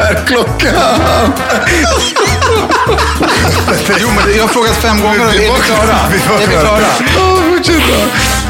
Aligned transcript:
Är 0.00 0.26
klockan? 0.26 0.74
Jo, 4.00 4.08
men 4.08 4.36
jag 4.36 4.42
har 4.42 4.48
frågat 4.48 4.76
fem 4.76 5.00
gånger 5.00 5.20
är 5.20 5.32
vi 5.32 5.62
klara? 5.62 5.96
Är 6.42 6.46
vi 6.46 6.56
klara? 6.56 6.80
Ja, 7.16 7.36
fortsätt. 7.50 8.46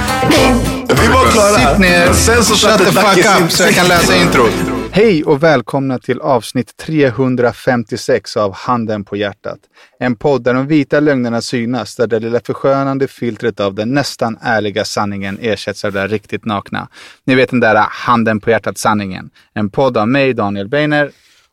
Vi 1.02 1.08
var 1.08 1.30
klara. 1.32 1.70
Sitt 1.70 1.78
ner, 1.78 2.12
Sen 2.12 2.44
så 2.44 2.54
shut 2.54 2.78
the 2.78 2.84
fuck 2.84 3.42
up 3.42 3.50
så 3.52 3.62
jag 3.62 3.74
kan 3.74 3.88
läsa 3.88 4.16
introt. 4.16 4.52
Hej 4.90 5.24
och 5.24 5.42
välkomna 5.42 5.98
till 5.98 6.20
avsnitt 6.20 6.76
356 6.76 8.36
av 8.36 8.54
Handen 8.54 9.04
på 9.04 9.16
hjärtat. 9.16 9.58
En 9.98 10.16
podd 10.16 10.44
där 10.44 10.54
de 10.54 10.66
vita 10.66 11.00
lögnerna 11.00 11.40
synas, 11.40 11.96
där 11.96 12.06
det 12.06 12.20
lilla 12.20 12.40
förskönande 12.40 13.08
filtret 13.08 13.60
av 13.60 13.74
den 13.74 13.94
nästan 13.94 14.38
ärliga 14.42 14.84
sanningen 14.84 15.38
ersätts 15.40 15.84
av 15.84 15.92
där 15.92 16.08
riktigt 16.08 16.44
nakna. 16.44 16.88
Ni 17.24 17.34
vet 17.34 17.50
den 17.50 17.60
där 17.60 17.86
Handen 17.90 18.40
på 18.40 18.50
hjärtat-sanningen. 18.50 19.30
En 19.54 19.70
podd 19.70 19.96
av 19.96 20.08
mig, 20.08 20.34
Daniel 20.34 20.68
Beiner. 20.68 21.10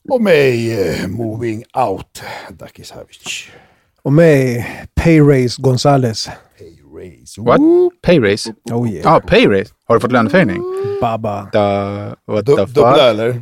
Och 0.09 0.21
mig, 0.21 0.81
eh, 0.81 1.07
Moving 1.07 1.63
Out, 1.89 2.21
Daki 2.49 2.83
Savic. 2.83 3.47
Och 4.01 4.13
mig, 4.13 4.67
Payrace 4.95 5.61
Gonzales. 5.61 6.27
Hey, 6.27 6.73
Race. 6.97 7.41
What? 7.41 7.59
Payrace? 8.01 8.53
Oh 8.71 8.89
yeah. 8.89 9.01
Ja, 9.03 9.19
payrace. 9.27 9.71
Har 9.85 9.95
du 9.95 10.01
fått 10.01 10.11
löneförhöjning? 10.11 10.61
Baba. 11.01 11.49
Da, 11.53 12.15
what 12.25 12.45
Du, 12.45 12.55
the 12.55 12.65
fuck? 12.65 12.67
dubbla 12.75 13.09
eller? 13.09 13.41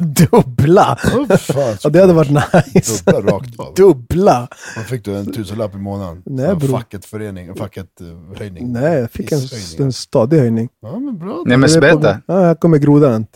Dubbla! 0.00 0.96
Fan, 1.38 1.76
Ja, 1.82 1.90
det 1.90 2.00
hade 2.00 2.12
varit 2.12 2.30
nice. 2.74 3.02
dubbla 3.06 3.32
rakt 3.32 3.60
av. 3.60 3.74
Dubbla! 3.74 4.48
Vad 4.76 4.84
fick 4.86 5.04
du? 5.04 5.16
En 5.16 5.32
tusenlapp 5.32 5.74
i 5.74 5.78
månaden? 5.78 6.22
Nej, 6.26 6.46
Fan, 6.46 6.58
bror. 6.58 6.68
Facket 6.78 7.04
förening, 7.04 7.54
facket 7.54 8.00
eh, 8.00 8.38
höjning. 8.38 8.72
Nej, 8.72 8.98
jag 9.00 9.10
fick 9.10 9.32
en, 9.32 9.38
en 9.78 9.92
stadig 9.92 10.38
höjning. 10.38 10.68
Ja 10.82 10.98
men 10.98 11.18
bra. 11.18 11.42
Nej 11.46 11.56
men 11.56 11.70
berätta. 11.80 12.20
Ja, 12.26 12.40
här 12.40 12.54
kommer 12.54 12.78
grodan. 12.78 13.26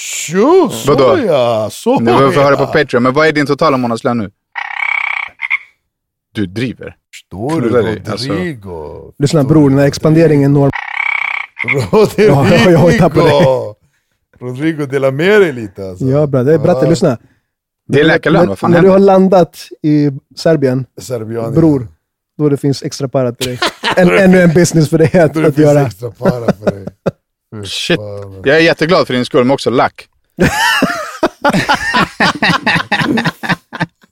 Tjo, 0.00 0.68
så 0.70 0.94
Vadå? 0.94 1.18
ja, 1.26 1.68
så 1.72 2.00
Nu 2.00 2.12
får 2.12 2.28
vi 2.28 2.36
höra 2.36 2.56
på. 2.56 2.66
Patreon, 2.66 3.02
men 3.02 3.12
vad 3.12 3.26
är 3.26 3.32
din 3.32 3.46
totala 3.46 3.76
månadslön 3.76 4.18
nu? 4.18 4.30
Du 6.34 6.46
driver. 6.46 6.96
Knullar 7.30 7.82
du? 7.82 7.82
dig, 7.82 8.02
alltså. 8.10 8.28
Rodrigo. 8.32 9.12
Lyssna 9.18 9.44
bror, 9.44 9.70
den 9.70 9.78
här 9.78 9.86
expanderingen 9.86 10.52
når... 10.52 10.70
Rodrigo! 11.92 12.32
Ja, 12.32 12.46
ja, 12.50 12.70
jag 12.70 12.78
hojtar 12.78 13.08
på 13.10 13.20
dig. 13.20 13.42
Rodrigo, 14.48 14.86
dela 14.86 15.10
med 15.10 15.40
dig 15.40 15.52
lite 15.52 15.88
alltså. 15.88 16.04
Ja 16.04 16.26
bror, 16.26 16.58
bratte 16.58 16.84
Ja. 16.84 16.90
lyssna. 16.90 17.18
Det 17.88 18.00
är 18.00 18.04
läkarlön, 18.04 18.40
När- 18.42 18.48
vad 18.48 18.58
fan 18.58 18.70
När 18.70 18.82
du 18.82 18.88
har 18.88 18.92
händer? 18.98 19.06
landat 19.12 19.58
i 19.82 20.10
Serbien, 20.36 20.86
Serbianien. 21.00 21.54
bror, 21.54 21.88
då 22.38 22.48
det 22.48 22.56
finns 22.56 22.82
extra 22.82 23.08
para 23.08 23.32
till 23.32 23.46
dig. 23.46 23.58
En, 23.96 24.10
ännu 24.18 24.40
en 24.42 24.54
business 24.54 24.90
för 24.90 24.98
dig 24.98 25.20
att, 25.20 25.34
Då 25.34 25.40
det 25.40 25.48
att 25.48 25.54
finns 25.54 25.66
göra. 25.66 25.86
extra 25.86 26.10
para 26.10 26.52
för 26.52 26.70
dig. 26.70 26.86
Fy 27.62 27.68
Shit. 27.68 28.00
Jag 28.44 28.56
är 28.56 28.60
jätteglad 28.60 29.06
för 29.06 29.14
din 29.14 29.24
skull, 29.24 29.44
men 29.44 29.54
också 29.54 29.70
lack. 29.70 30.08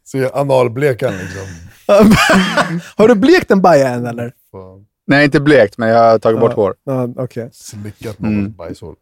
Se 0.05 0.31
analblekan 0.33 1.13
liksom. 1.17 1.43
har 2.97 3.09
du 3.09 3.15
blekt 3.15 3.51
en 3.51 3.61
baja 3.63 3.89
än 3.89 4.07
eller? 4.07 4.33
Fan. 4.53 4.87
Nej, 5.07 5.25
inte 5.25 5.41
blekt, 5.41 5.79
men 5.79 5.89
jag 5.89 5.99
har 6.11 6.19
tagit 6.19 6.41
bort 6.41 6.53
hår. 6.53 6.75
Ja, 6.85 7.09
okej. 7.17 7.49
Slickat 7.53 8.19
Mm. 8.21 8.35
någon 8.41 8.53
bajshål. 8.53 8.95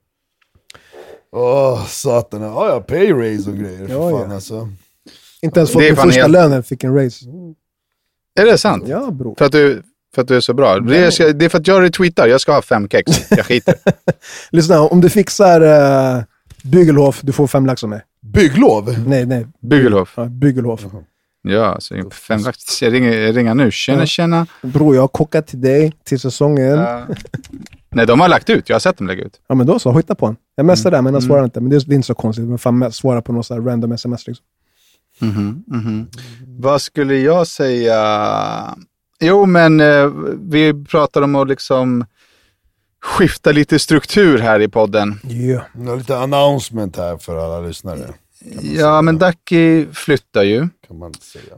Åh, 1.33 1.87
satan. 1.87 2.43
Ja, 2.43 2.69
ja, 2.69 2.81
pay 2.81 3.13
raise 3.13 3.51
och 3.51 3.57
grejer. 3.57 3.87
För 3.87 3.95
Ja, 3.95 4.11
fan 4.11 4.29
ja. 4.31 4.35
alltså. 4.35 4.69
Inte 5.43 5.61
ens 5.61 5.73
fått 5.73 5.81
Det 5.83 5.89
är 5.89 5.93
min 5.93 5.97
första 6.05 6.21
helt- 6.21 6.33
lönen, 6.33 6.63
fick 6.63 6.85
en 6.85 6.95
raise. 6.95 7.27
Är 8.41 8.45
det 8.47 8.59
sant? 8.59 8.85
Ja 8.89 9.11
bror. 9.11 9.35
För 9.39 9.45
att 9.45 9.53
du, 9.53 9.83
för 10.15 10.23
att 10.23 10.29
du 10.29 10.37
är 10.37 10.41
så 10.41 10.55
bra? 10.55 10.81
Det 10.81 10.97
är, 10.99 11.33
det 11.33 11.45
är 11.45 11.49
för 11.49 11.59
att 11.59 11.67
jag 11.67 11.83
retweetar. 11.83 12.27
Jag 12.27 12.41
ska 12.41 12.53
ha 12.55 12.63
fem 12.63 12.89
kex. 12.89 13.31
Jag 13.31 13.47
skiter. 13.47 13.75
Lyssna, 14.51 14.81
om 14.81 15.01
du 15.01 15.09
fixar 15.11 15.63
uh, 16.17 16.23
Bygelhof, 16.63 17.21
du 17.23 17.33
får 17.33 17.47
fem 17.47 17.67
lax 17.67 17.83
av 17.85 17.91
mig. 17.91 18.01
Bygglov? 18.23 18.99
Nej, 19.07 19.27
nej. 19.27 19.47
Bygelhof. 19.63 20.13
Ja, 20.17 20.25
Bygelhof. 20.25 20.81
Ja, 21.43 21.77
så 21.81 22.11
fem 22.11 22.41
lax. 22.41 22.83
Jag 22.83 22.93
ringer, 22.93 23.13
jag 23.21 23.37
ringer 23.37 23.55
nu. 23.55 23.71
Tjena, 23.71 24.01
Ja. 24.03 24.07
tjena. 24.07 24.47
Bror, 24.63 24.95
jag 24.95 25.03
har 25.03 25.09
kockat 25.09 25.47
till 25.47 25.61
dig 25.61 25.93
till 26.05 26.21
säsongen. 26.21 26.79
Ja, 26.79 27.05
Ja. 27.09 27.15
Nej, 27.95 28.07
de 28.07 28.21
har 28.21 28.29
lagt 28.29 28.51
ut. 28.51 28.69
Jag 28.69 28.75
har 28.75 28.81
sett 28.81 28.97
dem 28.99 29.07
lägga 29.07 29.25
ut. 29.25 29.41
men 29.49 29.67
då 29.67 29.79
så, 29.79 29.91
hojta 29.91 30.15
på 30.15 30.27
honom. 30.27 30.37
Jag 30.55 30.67
messar 30.67 30.91
där, 30.91 30.99
men 30.99 31.15
han 31.15 31.23
Mm. 31.23 31.29
svarar 31.29 31.45
inte. 31.45 31.61
Men 31.61 31.71
det 31.71 31.77
är, 31.77 31.81
det 31.87 31.93
är 31.93 31.97
inte 31.97 32.07
så 32.07 32.15
konstigt. 32.15 32.45
Men 32.49 32.59
fan 32.59 32.93
svara 32.93 33.23
på 33.23 33.33
något 33.33 33.47
så 33.47 33.55
här 33.55 33.61
random 33.61 33.93
sms 33.93 34.27
liksom. 34.27 34.45
Mhm, 35.21 35.65
mhm. 35.67 36.07
Vad 36.47 36.83
skulle 36.83 37.15
jag 37.17 37.47
säga? 37.47 37.99
Jo, 39.25 39.47
men 39.47 39.81
eh, 39.81 40.07
vi 40.41 40.85
pratar 40.85 41.23
om 41.23 41.35
att 41.35 41.49
liksom 41.49 42.05
skifta 43.03 43.53
lite 43.53 43.79
struktur 43.79 44.39
här 44.39 44.61
i 44.61 44.69
podden. 44.69 45.19
Har 45.75 45.97
lite 45.97 46.19
announcement 46.19 46.97
här 46.97 47.17
för 47.17 47.37
alla 47.37 47.61
lyssnare. 47.67 48.15
Ja, 48.63 49.03
men 49.03 49.19
Ducky 49.19 49.87
flyttar 49.93 50.43
ju. 50.43 50.69
Kan 50.89 50.99
man 50.99 51.15
säga. 51.15 51.55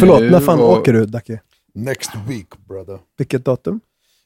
Förlåt, 0.00 0.20
nu 0.20 0.30
när 0.30 0.40
fan 0.40 0.60
och- 0.60 0.78
åker 0.78 0.92
du 0.92 1.06
Dacke? 1.06 1.40
Next 1.74 2.10
week 2.28 2.46
brother. 2.68 2.98
Vilket 3.18 3.44
datum? 3.44 3.80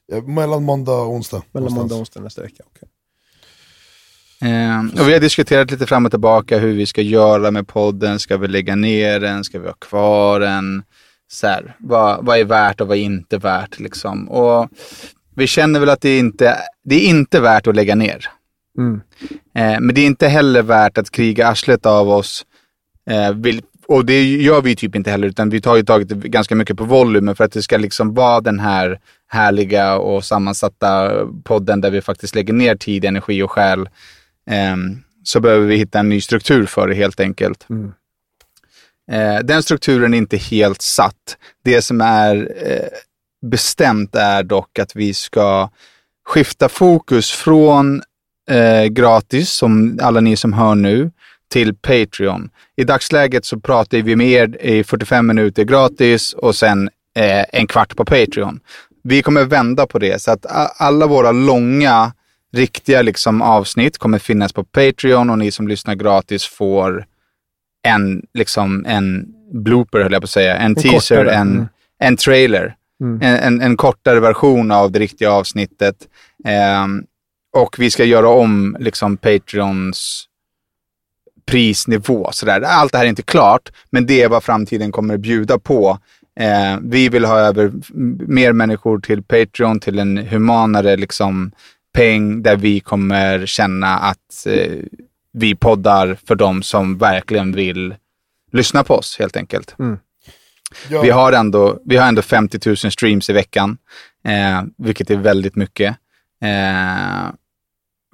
Ja, 0.06 0.20
mellan 0.22 0.62
måndag 0.62 0.92
och 0.92 1.10
onsdag. 1.12 1.36
Mellan 1.36 1.44
någonstans. 1.52 1.76
måndag 1.80 1.94
och 1.94 2.00
onsdag 2.00 2.20
nästa 2.20 2.42
vecka. 2.42 2.62
okej. 2.66 2.88
Eh, 4.52 5.00
och 5.00 5.08
vi 5.08 5.12
har 5.12 5.20
diskuterat 5.20 5.70
lite 5.70 5.86
fram 5.86 6.04
och 6.06 6.12
tillbaka 6.12 6.58
hur 6.58 6.72
vi 6.74 6.86
ska 6.86 7.02
göra 7.02 7.50
med 7.50 7.68
podden. 7.68 8.18
Ska 8.18 8.36
vi 8.36 8.48
lägga 8.48 8.74
ner 8.76 9.20
den? 9.20 9.44
Ska 9.44 9.58
vi 9.58 9.66
ha 9.66 9.74
kvar 9.74 10.40
den? 10.40 10.82
Så 11.34 11.46
här, 11.46 11.76
vad, 11.78 12.24
vad 12.24 12.38
är 12.38 12.44
värt 12.44 12.80
och 12.80 12.88
vad 12.88 12.96
är 12.96 13.02
inte 13.02 13.38
värt? 13.38 13.80
Liksom. 13.80 14.28
Och 14.28 14.68
vi 15.36 15.46
känner 15.46 15.80
väl 15.80 15.88
att 15.88 16.00
det 16.00 16.18
inte 16.18 16.56
det 16.84 16.94
är 16.94 17.08
inte 17.08 17.40
värt 17.40 17.66
att 17.66 17.76
lägga 17.76 17.94
ner. 17.94 18.28
Mm. 18.78 19.00
Eh, 19.54 19.80
men 19.80 19.94
det 19.94 20.00
är 20.00 20.06
inte 20.06 20.28
heller 20.28 20.62
värt 20.62 20.98
att 20.98 21.10
kriga 21.10 21.48
arslet 21.48 21.86
av 21.86 22.08
oss. 22.08 22.46
Eh, 23.10 23.32
vill, 23.32 23.62
och 23.88 24.04
det 24.04 24.22
gör 24.22 24.62
vi 24.62 24.76
typ 24.76 24.96
inte 24.96 25.10
heller, 25.10 25.28
utan 25.28 25.50
vi 25.50 25.62
har 25.64 25.76
ju 25.76 25.82
tagit 25.82 26.08
ganska 26.08 26.54
mycket 26.54 26.76
på 26.76 26.84
volymen 26.84 27.36
för 27.36 27.44
att 27.44 27.52
det 27.52 27.62
ska 27.62 27.76
liksom 27.76 28.14
vara 28.14 28.40
den 28.40 28.60
här 28.60 29.00
härliga 29.26 29.96
och 29.96 30.24
sammansatta 30.24 31.10
podden 31.44 31.80
där 31.80 31.90
vi 31.90 32.00
faktiskt 32.00 32.34
lägger 32.34 32.52
ner 32.52 32.76
tid, 32.76 33.04
energi 33.04 33.42
och 33.42 33.50
själ. 33.50 33.88
Ehm, 34.50 34.96
så 35.22 35.40
behöver 35.40 35.66
vi 35.66 35.76
hitta 35.76 35.98
en 35.98 36.08
ny 36.08 36.20
struktur 36.20 36.66
för 36.66 36.88
det 36.88 36.94
helt 36.94 37.20
enkelt. 37.20 37.66
Mm. 37.70 37.92
Eh, 39.12 39.38
den 39.44 39.62
strukturen 39.62 40.14
är 40.14 40.18
inte 40.18 40.36
helt 40.36 40.82
satt. 40.82 41.36
Det 41.64 41.82
som 41.82 42.00
är 42.00 42.52
eh, 42.66 42.88
bestämt 43.50 44.14
är 44.14 44.42
dock 44.42 44.78
att 44.78 44.96
vi 44.96 45.14
ska 45.14 45.70
skifta 46.24 46.68
fokus 46.68 47.30
från 47.30 48.02
eh, 48.50 48.84
gratis, 48.84 49.50
som 49.50 49.98
alla 50.02 50.20
ni 50.20 50.36
som 50.36 50.52
hör 50.52 50.74
nu, 50.74 51.10
till 51.50 51.74
Patreon. 51.74 52.50
I 52.76 52.84
dagsläget 52.84 53.44
så 53.44 53.60
pratar 53.60 53.98
vi 53.98 54.16
med 54.16 54.28
er 54.28 54.66
i 54.66 54.84
45 54.84 55.26
minuter 55.26 55.64
gratis 55.64 56.32
och 56.32 56.56
sen 56.56 56.90
eh, 57.16 57.44
en 57.52 57.66
kvart 57.66 57.96
på 57.96 58.04
Patreon. 58.04 58.60
Vi 59.02 59.22
kommer 59.22 59.44
vända 59.44 59.86
på 59.86 59.98
det 59.98 60.22
så 60.22 60.30
att 60.30 60.46
alla 60.80 61.06
våra 61.06 61.32
långa, 61.32 62.12
riktiga 62.52 63.02
liksom, 63.02 63.42
avsnitt 63.42 63.98
kommer 63.98 64.18
finnas 64.18 64.52
på 64.52 64.64
Patreon 64.64 65.30
och 65.30 65.38
ni 65.38 65.50
som 65.50 65.68
lyssnar 65.68 65.94
gratis 65.94 66.44
får 66.44 67.06
en, 67.84 68.26
liksom, 68.34 68.84
en 68.86 69.26
blooper, 69.52 70.00
höll 70.00 70.12
jag 70.12 70.22
på 70.22 70.26
att 70.26 70.30
säga. 70.30 70.56
En, 70.56 70.74
teaser, 70.74 71.16
kortare, 71.16 71.34
en, 71.34 71.52
mm. 71.52 71.66
en 71.98 72.16
trailer. 72.16 72.76
Mm. 73.00 73.22
En, 73.22 73.36
en, 73.36 73.60
en 73.60 73.76
kortare 73.76 74.20
version 74.20 74.70
av 74.70 74.92
det 74.92 74.98
riktiga 74.98 75.30
avsnittet. 75.30 75.96
Ehm, 76.44 77.04
och 77.56 77.76
vi 77.78 77.90
ska 77.90 78.04
göra 78.04 78.28
om 78.28 78.76
liksom 78.80 79.16
Patreons 79.16 80.28
prisnivå. 81.46 82.28
Sådär. 82.32 82.60
Allt 82.60 82.92
det 82.92 82.98
här 82.98 83.04
är 83.04 83.08
inte 83.08 83.22
klart, 83.22 83.72
men 83.90 84.06
det 84.06 84.22
är 84.22 84.28
vad 84.28 84.44
framtiden 84.44 84.92
kommer 84.92 85.16
bjuda 85.16 85.58
på. 85.58 85.98
Eh, 86.40 86.78
vi 86.82 87.08
vill 87.08 87.24
ha 87.24 87.38
över 87.38 87.72
mer 88.28 88.52
människor 88.52 88.98
till 88.98 89.22
Patreon, 89.22 89.80
till 89.80 89.98
en 89.98 90.16
humanare 90.16 90.96
liksom, 90.96 91.52
peng 91.94 92.42
där 92.42 92.56
vi 92.56 92.80
kommer 92.80 93.46
känna 93.46 93.98
att 93.98 94.46
eh, 94.46 94.72
vi 95.34 95.54
poddar 95.54 96.18
för 96.26 96.34
de 96.34 96.62
som 96.62 96.98
verkligen 96.98 97.52
vill 97.52 97.94
lyssna 98.52 98.84
på 98.84 98.94
oss 98.94 99.16
helt 99.18 99.36
enkelt. 99.36 99.74
Ja, 100.88 101.02
Vi 101.02 101.10
har 101.10 101.32
ändå, 101.32 101.80
vi 101.84 101.96
har 101.96 102.08
ändå 102.08 102.22
50 102.22 102.58
000 102.66 102.76
streams 102.76 103.30
i 103.30 103.32
veckan, 103.32 103.78
eh, 104.24 104.62
vilket 104.78 105.10
är 105.10 105.16
väldigt 105.16 105.56
mycket. 105.56 105.96
Eh, 106.42 107.32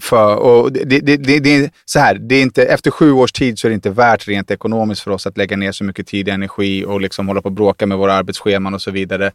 för, 0.03 0.37
och 0.37 0.73
det, 0.73 0.85
det, 0.85 1.17
det, 1.17 1.41
det 1.41 1.51
är 1.51 1.71
så 1.85 1.99
här, 1.99 2.15
det 2.15 2.35
är 2.35 2.43
inte, 2.43 2.65
efter 2.65 2.91
sju 2.91 3.13
års 3.13 3.33
tid 3.33 3.59
så 3.59 3.67
är 3.67 3.69
det 3.69 3.75
inte 3.75 3.91
värt 3.91 4.29
rent 4.29 4.51
ekonomiskt 4.51 5.03
för 5.03 5.11
oss 5.11 5.27
att 5.27 5.37
lägga 5.37 5.57
ner 5.57 5.73
så 5.73 5.85
mycket 5.85 6.07
tid 6.07 6.29
och 6.29 6.35
energi 6.35 6.85
och 6.85 7.01
liksom 7.01 7.29
hålla 7.29 7.43
på 7.43 7.49
och 7.49 7.53
bråka 7.53 7.87
med 7.87 7.99
våra 7.99 8.15
arbetsscheman 8.15 8.75
och 8.75 8.83
så 8.83 8.91
vidare. 8.91 9.33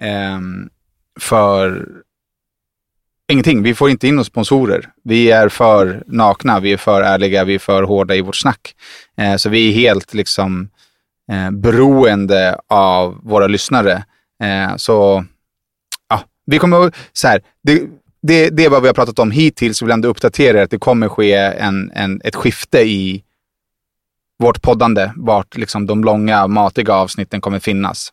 Ehm, 0.00 0.68
för 1.20 1.88
ingenting. 3.32 3.62
Vi 3.62 3.74
får 3.74 3.90
inte 3.90 4.08
in 4.08 4.14
några 4.14 4.24
sponsorer. 4.24 4.90
Vi 5.04 5.30
är 5.30 5.48
för 5.48 6.02
nakna, 6.06 6.60
vi 6.60 6.72
är 6.72 6.76
för 6.76 7.02
ärliga, 7.02 7.44
vi 7.44 7.54
är 7.54 7.58
för 7.58 7.82
hårda 7.82 8.14
i 8.14 8.20
vårt 8.20 8.36
snack. 8.36 8.74
Eh, 9.16 9.36
så 9.36 9.48
vi 9.48 9.68
är 9.68 9.72
helt 9.72 10.14
liksom 10.14 10.70
eh, 11.32 11.50
beroende 11.50 12.60
av 12.68 13.20
våra 13.22 13.46
lyssnare. 13.46 14.04
Eh, 14.42 14.76
så 14.76 15.24
ja, 16.08 16.22
vi 16.46 16.58
kommer 16.58 16.92
så 17.12 17.28
här, 17.28 17.42
det, 17.62 17.82
det, 18.22 18.50
det 18.50 18.64
är 18.64 18.70
vad 18.70 18.82
vi 18.82 18.88
har 18.88 18.94
pratat 18.94 19.18
om 19.18 19.30
hittills. 19.30 19.82
Vi 19.82 19.86
vill 19.86 19.92
ändå 19.92 20.08
uppdatera 20.08 20.58
er 20.58 20.62
att 20.62 20.70
det 20.70 20.78
kommer 20.78 21.08
ske 21.08 21.32
en, 21.34 21.90
en, 21.94 22.20
ett 22.24 22.34
skifte 22.34 22.80
i 22.80 23.22
vårt 24.38 24.62
poddande, 24.62 25.12
vart 25.16 25.56
liksom 25.56 25.86
de 25.86 26.04
långa, 26.04 26.46
matiga 26.46 26.94
avsnitten 26.94 27.40
kommer 27.40 27.58
finnas. 27.58 28.12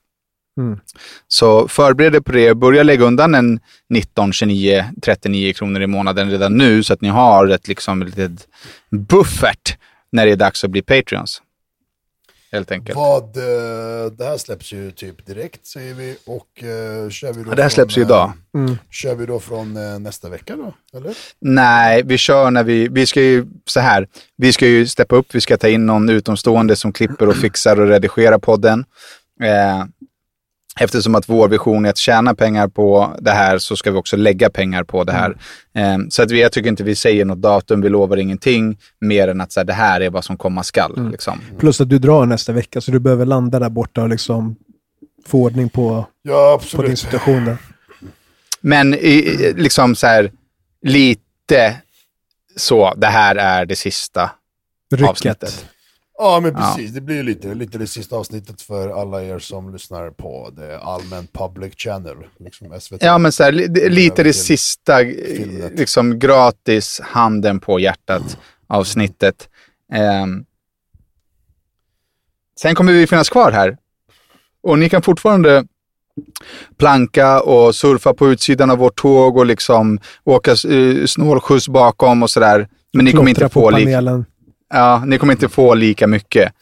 Mm. 0.58 0.80
Så 1.28 1.68
förbered 1.68 2.16
er 2.16 2.20
på 2.20 2.32
det. 2.32 2.56
Börja 2.56 2.84
lägga 2.84 3.06
undan 3.06 3.36
en 3.36 3.60
19, 3.90 4.34
29, 4.34 4.86
39 5.02 5.54
kronor 5.54 5.82
i 5.82 5.88
månaden 5.88 6.32
redan 6.32 6.58
nu 6.58 6.84
så 6.84 6.94
att 6.94 7.02
ni 7.02 7.10
har 7.10 7.48
ett 7.48 7.68
liksom, 7.68 8.04
litet 8.04 8.48
buffert 8.90 9.78
när 10.12 10.26
det 10.26 10.32
är 10.32 10.36
dags 10.36 10.64
att 10.64 10.70
bli 10.70 10.82
Patreons. 10.82 11.42
Helt 12.52 12.72
enkelt. 12.72 12.96
Vad, 12.96 13.38
eh, 13.38 14.12
det 14.12 14.26
här 14.26 14.38
släpps 14.38 14.74
ju 14.74 14.92
typ 14.92 15.26
direkt 15.26 15.68
säger 15.68 15.94
vi 15.94 16.18
och 16.26 16.64
eh, 16.64 17.10
kör 17.10 17.34
vi 17.34 17.44
då 17.44 17.52
Ja, 17.52 17.56
det 17.56 17.62
här 17.62 17.70
från, 17.70 17.70
släpps 17.70 17.98
ju 17.98 18.02
eh, 18.02 18.08
idag. 18.08 18.32
Kör 18.90 19.16
vi 19.16 19.26
då 19.26 19.40
från 19.40 20.04
nästa 20.04 20.30
vecka 20.30 20.56
då? 20.56 20.74
Eller? 20.98 21.14
Nej, 21.40 22.04
vi 22.06 22.18
kör 22.18 22.52
när 22.52 22.64
vi, 22.64 22.88
vi 22.88 23.06
ska 23.06 23.22
ju 23.22 23.46
så 23.66 23.80
här, 23.80 24.08
vi 24.38 24.54
ska 24.54 24.68
ju 24.68 24.88
steppa 24.88 25.16
upp, 25.16 25.36
vi 25.36 25.42
ska 25.42 25.58
ta 25.58 25.68
in 25.68 25.86
någon 25.86 26.10
utomstående 26.10 26.76
som 26.76 26.94
klipper 26.94 27.28
och 27.28 27.36
fixar 27.36 27.80
och 27.80 27.88
redigerar 27.88 28.38
podden. 28.38 28.86
Eh, 29.44 29.86
eftersom 30.80 31.16
att 31.16 31.30
vår 31.30 31.48
vision 31.50 31.86
är 31.86 31.90
att 31.90 31.98
tjäna 31.98 32.36
pengar 32.36 32.68
på 32.68 33.16
det 33.20 33.32
här 33.32 33.58
så 33.58 33.76
ska 33.76 33.92
vi 33.92 33.98
också 33.98 34.18
lägga 34.18 34.50
pengar 34.50 34.84
på 34.84 35.04
det 35.04 35.12
här. 35.12 35.38
Eh, 35.76 35.98
så 36.10 36.24
att 36.24 36.32
vi, 36.32 36.42
jag 36.42 36.52
tycker 36.52 36.70
inte 36.70 36.84
vi 36.84 36.96
säger 36.96 37.26
något 37.26 37.42
datum, 37.42 37.82
vi 37.82 37.90
lovar 37.90 38.18
ingenting 38.18 38.78
mer 39.00 39.28
än 39.28 39.42
att 39.42 39.52
så 39.52 39.60
här, 39.60 39.66
det 39.66 39.74
här 39.74 40.02
är 40.02 40.10
vad 40.10 40.26
som 40.26 40.38
komma 40.38 40.64
skall. 40.64 41.12
Liksom. 41.12 41.42
Plus 41.60 41.82
att 41.82 41.90
du 41.90 42.00
drar 42.00 42.26
nästa 42.26 42.52
vecka, 42.54 42.82
så 42.82 42.92
du 42.92 43.00
behöver 43.00 43.26
landa 43.26 43.60
där 43.60 43.70
borta 43.70 44.02
och 44.04 44.10
liksom 44.10 44.56
få 45.28 45.42
ordning 45.44 45.70
på, 45.70 46.08
Ja, 46.22 46.62
på 46.76 46.82
din 46.82 46.98
situation 46.98 47.46
där. 47.46 47.58
Men 48.62 48.94
i- 48.94 49.54
liksom 49.58 49.96
så 49.96 50.08
här, 50.08 50.32
lite 50.82 51.76
så, 52.58 52.94
det 52.98 53.08
här 53.08 53.36
är 53.36 53.66
det 53.66 53.76
sista 53.76 54.32
Rycket. 54.92 55.10
avsnittet. 55.10 55.66
Ja, 56.18 56.40
men 56.40 56.54
Ja. 56.54 56.60
precis. 56.76 56.92
Det 56.92 57.02
blir 57.02 57.24
lite, 57.24 57.54
lite 57.54 57.78
det 57.78 57.88
sista 57.88 58.16
avsnittet 58.16 58.62
för 58.62 59.02
alla 59.02 59.24
er 59.24 59.40
som 59.40 59.74
lyssnar 59.74 60.10
på 60.10 60.50
det 60.58 60.80
allmän 60.80 61.28
public 61.34 61.74
channel. 61.78 62.18
Liksom 62.40 62.80
SVT. 62.80 63.02
Ja, 63.06 63.18
men 63.18 63.32
så 63.32 63.44
här, 63.44 63.52
li- 63.52 63.90
lite 63.90 64.24
det 64.24 64.34
sista, 64.34 65.02
eh, 65.02 65.72
liksom 65.76 66.20
gratis, 66.20 67.02
handen 67.04 67.60
på 67.60 67.80
hjärtat 67.80 68.38
avsnittet. 68.68 69.50
Ehm. 69.94 70.46
sen 72.62 72.76
kommer 72.76 72.94
vi 72.94 73.08
finnas 73.08 73.30
kvar 73.30 73.52
här. 73.52 73.78
Och 74.64 74.80
ni 74.80 74.90
kan 74.90 75.02
fortfarande 75.02 75.66
planka 76.78 77.42
och 77.42 77.76
surfa 77.76 78.14
på 78.14 78.32
utsidan 78.32 78.70
av 78.72 78.78
vårt 78.78 78.96
tåg 79.02 79.38
och 79.38 79.46
liksom 79.46 80.00
åka 80.24 80.56
uh, 80.68 81.06
snålskjuts 81.06 81.68
bakom 81.70 82.24
och 82.24 82.30
sådär. 82.30 82.68
Men 82.94 83.06
ni 83.06 83.12
kommer 83.12 83.30
inte 83.30 83.50
få 83.50 83.62
på 83.62 83.72
panelen 83.72 84.26
ja, 84.70 85.04
ni 85.06 85.18
kommer 85.18 85.34
inte 85.34 85.50
få 85.50 85.74
lika 85.74 86.08
mycket. 86.08 86.54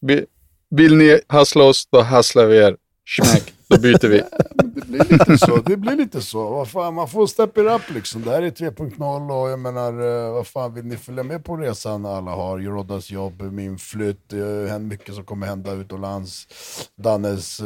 Vill, 0.00 0.24
vill 0.70 0.96
ni 0.96 1.20
hassla 1.28 1.64
oss, 1.64 1.88
då 1.90 2.00
hasslar 2.00 2.46
vi 2.46 2.56
er. 2.56 2.76
Schmack, 3.06 3.52
då 3.68 3.78
byter 3.78 4.08
vi. 4.08 4.22
Det 4.74 4.86
blir 4.86 5.18
lite 5.18 5.38
så. 5.38 5.56
Det 5.56 5.76
blir 5.76 5.96
lite 5.96 6.22
så. 6.22 6.50
Vad 6.50 6.68
fan, 6.68 6.94
man 6.94 7.08
får 7.08 7.26
step 7.26 7.58
it 7.58 7.64
up 7.64 7.94
liksom. 7.94 8.22
Det 8.22 8.30
här 8.30 8.42
är 8.42 8.50
3.0 8.50 9.42
och 9.42 9.50
jag 9.50 9.58
menar, 9.58 9.92
eh, 10.26 10.32
vad 10.32 10.46
fan 10.46 10.74
vill 10.74 10.84
ni 10.84 10.96
följa 10.96 11.22
med 11.22 11.44
på 11.44 11.56
resan 11.56 12.06
alla 12.06 12.30
har? 12.30 12.58
Roddas 12.58 13.10
jobb, 13.10 13.42
min 13.42 13.78
flytt, 13.78 14.28
det 14.28 14.78
mycket 14.78 15.14
som 15.14 15.24
kommer 15.24 15.46
hända 15.46 15.72
utomlands. 15.72 16.48
Dannes 16.96 17.60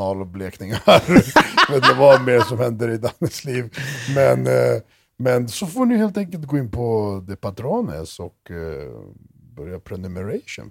analblekningar. 0.00 0.82
Jag 0.86 1.74
vet 1.74 1.84
inte 1.84 1.94
vad 1.98 2.24
mer 2.24 2.40
som 2.40 2.58
händer 2.58 2.90
i 2.90 2.96
Dannes 2.96 3.44
liv. 3.44 3.76
Men, 4.14 4.46
eh, 4.46 4.82
men 5.18 5.48
så 5.48 5.66
får 5.66 5.86
ni 5.86 5.96
helt 5.96 6.16
enkelt 6.16 6.46
gå 6.46 6.58
in 6.58 6.70
på 6.70 7.24
The 7.28 7.36
Patrones 7.36 8.20
och 8.20 8.50
eh, 8.50 9.02
börja 9.56 9.80
prenumeration. 9.80 10.70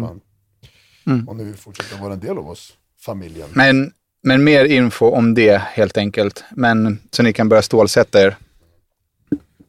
Fan. 0.00 0.20
Mm. 1.06 1.36
Ni 1.36 1.44
vill 1.44 1.54
fortsätta 1.54 2.02
vara 2.02 2.12
en 2.12 2.20
del 2.20 2.38
av 2.38 2.50
oss, 2.50 2.72
familjen. 3.00 3.48
Men, 3.52 3.92
men 4.22 4.44
mer 4.44 4.64
info 4.64 5.06
om 5.06 5.34
det 5.34 5.62
helt 5.62 5.98
enkelt. 5.98 6.44
Men 6.50 6.98
så 7.10 7.22
ni 7.22 7.32
kan 7.32 7.48
börja 7.48 7.62
stålsätta 7.62 8.22
er. 8.22 8.36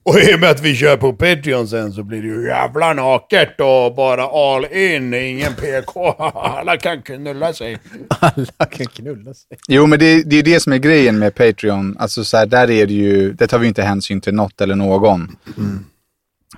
Och 0.04 0.20
i 0.20 0.36
och 0.36 0.40
med 0.40 0.50
att 0.50 0.62
vi 0.62 0.76
kör 0.76 0.98
på 0.98 1.14
Patreon 1.14 1.68
sen 1.68 1.94
så 1.94 2.04
blir 2.04 2.22
det 2.22 2.28
ju 2.28 2.48
jävla 2.48 2.94
naket 2.94 3.60
och 3.60 3.96
bara 3.96 4.24
all 4.24 4.66
in, 4.66 5.14
ingen 5.14 5.54
PK. 5.54 6.10
Alla 6.34 6.78
kan 6.78 7.02
knulla 7.02 7.54
sig. 7.54 7.78
Alla 8.20 8.66
kan 8.72 8.86
knulla 8.88 9.34
sig. 9.34 9.58
Jo, 9.68 9.86
men 9.86 10.00
det, 10.00 10.24
det 10.24 10.36
är 10.36 10.44
det 10.44 10.60
som 10.60 10.74
är 10.74 10.78
grejen 10.78 11.20
med 11.20 11.36
Patreon. 11.36 11.96
Alltså 12.00 12.24
så 12.24 12.38
här, 12.38 12.46
där 12.46 12.70
är 12.70 12.86
det 12.86 12.94
ju, 12.94 13.34
det 13.34 13.48
tar 13.48 13.60
vi 13.60 13.68
inte 13.68 13.84
hänsyn 13.84 14.22
till 14.22 14.34
något 14.34 14.62
eller 14.62 14.76
någon. 14.76 15.36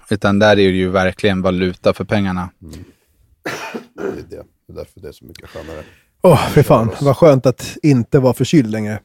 Utan 0.09 0.39
där 0.39 0.51
är 0.51 0.55
det 0.55 0.61
ju 0.61 0.89
verkligen 0.89 1.41
valuta 1.41 1.93
för 1.93 2.03
pengarna. 2.03 2.49
Det 3.93 4.01
är 4.01 4.25
det. 4.29 4.43
Det 4.67 4.73
är 4.73 4.75
därför 4.75 4.99
det 4.99 5.07
är 5.07 5.11
så 5.11 5.25
mycket 5.25 5.49
skönare. 5.49 5.83
Åh, 6.21 6.49
fy 6.49 6.63
fan. 6.63 6.91
Vad 7.01 7.17
skönt 7.17 7.45
att 7.45 7.77
inte 7.83 8.19
vara 8.19 8.33
förkyld 8.33 8.71
längre. 8.71 8.99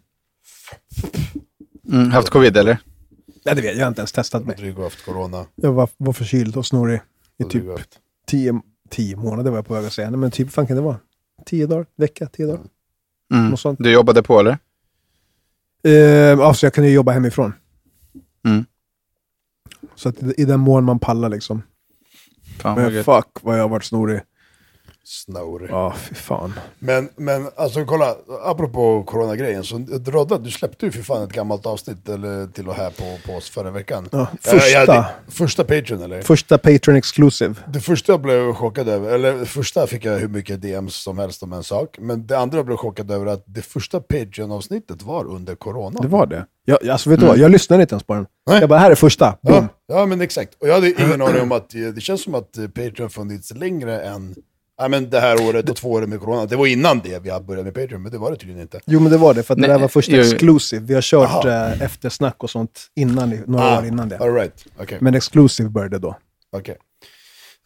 Mm, 1.93 2.11
haft 2.11 2.31
covid 2.31 2.57
eller? 2.57 2.79
Nej, 3.45 3.55
det 3.55 3.62
vet 3.62 3.64
jag. 3.64 3.75
Jag 3.75 3.85
har 3.85 3.88
inte 3.88 4.00
ens 4.00 4.12
testat 4.12 4.47
mig. 4.47 4.57
Dryg 4.57 4.79
haft 4.79 5.05
corona. 5.05 5.47
Jag 5.55 5.73
var, 5.73 5.88
var 5.97 6.12
förkyld 6.12 6.57
och 6.57 6.67
snorig 6.67 7.00
i 7.38 7.45
och 7.45 7.50
typ 7.50 7.64
tio, 8.26 8.62
tio 8.91 9.17
månader 9.17 9.50
var 9.50 9.59
jag 9.59 9.67
på 9.67 9.75
väg 9.75 9.87
att 9.87 9.93
säga. 9.93 10.11
Nej, 10.11 10.19
men 10.19 10.31
typ, 10.31 10.50
fan 10.50 10.67
kan 10.67 10.76
det 10.76 10.83
vara? 10.83 10.97
Tio 11.47 11.67
dagar? 11.67 11.87
Vecka? 11.97 12.26
Tio 12.26 12.47
dagar? 12.47 12.61
Mm. 13.33 13.50
Något 13.50 13.61
sånt. 13.61 13.79
Du 13.83 13.93
jobbade 13.93 14.23
på 14.23 14.41
eller? 14.41 14.59
Eh, 15.83 16.38
alltså 16.38 16.67
jag 16.67 16.75
kan 16.75 16.85
ju 16.85 16.91
jobba 16.91 17.12
hemifrån. 17.12 17.53
Mm. 18.45 18.64
Så 19.95 20.09
att 20.09 20.23
i 20.23 20.35
i 20.37 20.45
den 20.45 20.61
mån 20.61 20.85
man 20.85 20.99
pallar 20.99 21.29
liksom. 21.29 21.62
Fan 22.59 22.81
Men 22.81 23.05
fuck 23.05 23.27
vad 23.43 23.59
jag 23.59 23.63
har 23.63 23.69
varit 23.69 23.85
snorig. 23.85 24.21
Snowry. 25.05 25.67
Ja, 25.71 25.95
fy 25.97 26.15
fan. 26.15 26.53
Men, 26.79 27.09
men 27.17 27.49
alltså 27.57 27.85
kolla, 27.85 28.15
apropå 28.45 29.03
coronagrejen, 29.07 29.65
så 29.65 29.87
Rodda, 30.07 30.39
du 30.39 30.51
släppte 30.51 30.87
ju 30.87 30.93
för 30.93 31.03
fan 31.03 31.23
ett 31.23 31.33
gammalt 31.33 31.67
avsnitt 31.67 32.09
eller, 32.09 32.47
till 32.47 32.69
och 32.69 32.75
här 32.75 32.91
på, 32.91 33.19
på 33.27 33.37
oss 33.39 33.51
förra 33.51 33.71
veckan. 33.71 34.09
Ja, 34.13 34.21
Eh, 34.21 34.27
första. 34.53 34.69
jag 34.69 34.87
hade- 34.87 35.07
första 35.29 35.65
Patreon 35.65 36.03
eller? 36.03 36.23
Första 36.23 36.59
Patreon 36.59 36.97
Exclusive. 36.97 37.55
Det 37.73 37.81
första 37.81 38.13
jag 38.13 38.21
blev 38.21 38.53
chockad 38.55 38.89
över, 38.89 39.15
eller 39.15 39.33
det 39.39 39.47
första 39.47 39.87
fick 39.87 40.05
jag 40.05 40.19
hur 40.19 40.29
mycket 40.29 40.63
DMs 40.63 40.95
som 41.03 41.19
helst 41.19 41.43
om 41.43 41.53
en 41.53 41.65
sak, 41.65 41.97
men 42.01 42.27
det 42.27 42.39
andra 42.39 42.57
jag 42.59 42.67
blev 42.67 42.77
chockad 42.77 43.11
över 43.11 43.27
att 43.27 43.43
det 43.47 43.63
första 43.63 44.01
Patreon-avsnittet 44.01 45.03
var 45.03 45.25
under 45.25 45.55
corona. 45.55 46.01
Det 46.01 46.09
var 46.09 46.27
det. 46.27 46.47
Jag, 46.67 46.89
alltså 46.89 47.11
vet 47.11 47.21
du 47.21 47.27
vad, 47.27 47.39
jag 47.39 47.51
lyssnade 47.51 47.83
inte 47.83 47.95
ens 47.95 48.05
på 48.05 48.15
den. 48.15 48.27
Nej. 48.51 48.61
Jag 48.61 48.69
bara, 48.69 48.79
här 48.79 48.91
är 48.91 48.95
första. 48.95 49.39
Ja, 49.41 49.67
ja 49.87 50.07
men 50.07 50.21
exakt. 50.21 50.55
Och 50.61 50.69
jag 50.69 50.75
hade 50.75 50.91
ingen 51.03 51.23
aning 51.23 51.43
om 51.43 51.53
att, 51.53 51.75
eh, 51.75 51.81
det 51.81 52.01
känns 52.01 52.23
som 52.23 52.35
att 52.35 52.59
eh, 52.59 52.67
Patreon 52.69 53.11
funnits 53.11 53.55
längre 53.55 54.01
än 54.03 54.35
ja, 54.78 54.88
men 54.88 55.11
det 55.11 55.21
här 55.21 55.49
året 55.49 55.71
och 55.71 55.76
två 55.76 55.90
år 55.90 56.07
med 56.07 56.21
corona. 56.21 56.47
Det 56.47 56.57
var 56.57 56.66
innan 56.66 57.00
det 57.00 57.23
vi 57.23 57.31
hade 57.31 57.45
börjat 57.45 57.64
med 57.64 57.75
Patreon, 57.75 58.02
men 58.02 58.12
det 58.12 58.19
var 58.19 58.31
det 58.31 58.37
tydligen 58.37 58.62
inte. 58.62 58.81
Jo 58.87 59.00
men 59.00 59.12
det 59.12 59.19
var 59.19 59.35
det, 59.35 59.43
för 59.43 59.54
att 59.54 59.61
det 59.61 59.66
Nej, 59.66 59.76
där 59.76 59.78
var 59.78 59.88
första 59.88 60.12
jo. 60.12 60.23
Exclusive. 60.23 60.85
Vi 60.87 60.95
har 60.95 61.02
kört 61.02 61.45
eh, 61.45 61.83
eftersnack 61.83 62.43
och 62.45 62.50
sånt 62.50 62.81
innan, 62.97 63.43
några 63.47 63.78
år 63.78 63.87
innan 63.87 64.09
det. 64.09 64.19
All 64.19 64.35
right. 64.35 64.66
okej. 64.78 64.99
Men 65.00 65.14
Exclusive 65.14 65.69
började 65.69 65.99
då. 65.99 66.16
Okej. 66.57 66.76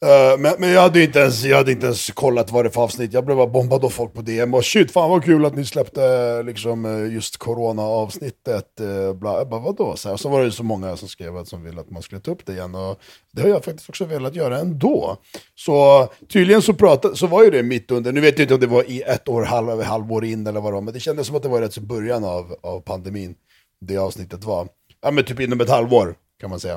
Eh, 0.05 0.39
men, 0.39 0.55
men 0.59 0.71
jag 0.71 0.83
hade 0.83 1.03
inte 1.03 1.19
ens, 1.19 1.45
jag 1.45 1.57
hade 1.57 1.73
inte 1.73 1.87
ens 1.87 2.11
kollat 2.11 2.51
vad 2.51 2.65
det 2.65 2.69
var 2.69 2.73
för 2.73 2.83
avsnitt, 2.83 3.13
jag 3.13 3.25
blev 3.25 3.37
bara 3.37 3.47
bombad 3.47 3.85
av 3.85 3.91
folk 3.91 4.15
på 4.15 4.23
DM 4.23 4.55
och 4.55 4.65
shit 4.65 4.91
fan 4.91 5.11
vad 5.11 5.25
kul 5.25 5.45
att 5.45 5.57
ni 5.57 5.65
släppte 5.65 6.05
eh, 6.05 6.45
liksom, 6.45 6.85
eh, 6.85 7.15
just 7.15 7.37
corona-avsnittet. 7.37 8.75
Bla, 9.15 9.39
jag 9.39 9.49
bara, 9.49 9.61
vadå? 9.61 9.97
Så, 9.97 10.09
här, 10.09 10.15
och 10.15 10.21
så 10.21 10.29
var 10.29 10.45
det 10.45 10.53
så 10.53 10.63
många 10.63 10.97
som 10.97 11.09
skrev 11.09 11.37
att 11.37 11.49
som 11.49 11.65
ville 11.65 11.81
att 11.81 11.91
man 11.91 12.03
skulle 12.03 12.21
ta 12.21 12.31
upp 12.31 12.47
det 12.47 12.53
igen 12.53 12.75
och 12.75 13.01
det 13.33 13.43
har 13.43 13.49
jag 13.49 13.65
faktiskt 13.65 13.89
också 13.89 14.05
velat 14.05 14.35
göra 14.35 14.59
ändå. 14.59 15.17
Så 15.55 16.09
tydligen 16.29 16.63
så, 16.63 16.75
pratade, 16.75 17.17
så 17.17 17.27
var 17.27 17.45
ju 17.45 17.51
det 17.51 17.63
mitt 17.63 17.91
under, 17.91 18.13
nu 18.13 18.21
vet 18.21 18.39
jag 18.39 18.45
inte 18.45 18.55
om 18.55 18.61
det 18.61 18.67
var 18.67 18.91
i 18.91 19.03
ett 19.03 19.29
år, 19.29 19.43
halv, 19.43 19.83
halvår 19.83 20.25
in 20.25 20.47
eller 20.47 20.61
vad 20.61 20.73
det 20.73 20.75
var, 20.75 20.83
men 20.83 20.95
det 20.95 21.01
kändes 21.01 21.27
som 21.27 21.37
att 21.37 21.43
det 21.43 21.49
var 21.49 21.61
rätt 21.61 21.73
så 21.73 21.81
början 21.81 22.25
av, 22.25 22.55
av 22.63 22.81
pandemin, 22.81 23.35
det 23.81 23.97
avsnittet 23.97 24.45
var. 24.45 24.69
Ja 25.03 25.11
men 25.11 25.25
typ 25.25 25.41
inom 25.41 25.61
ett 25.61 25.71
halvår 25.71 26.15
kan 26.41 26.51
man 26.51 26.61
säga. 26.61 26.77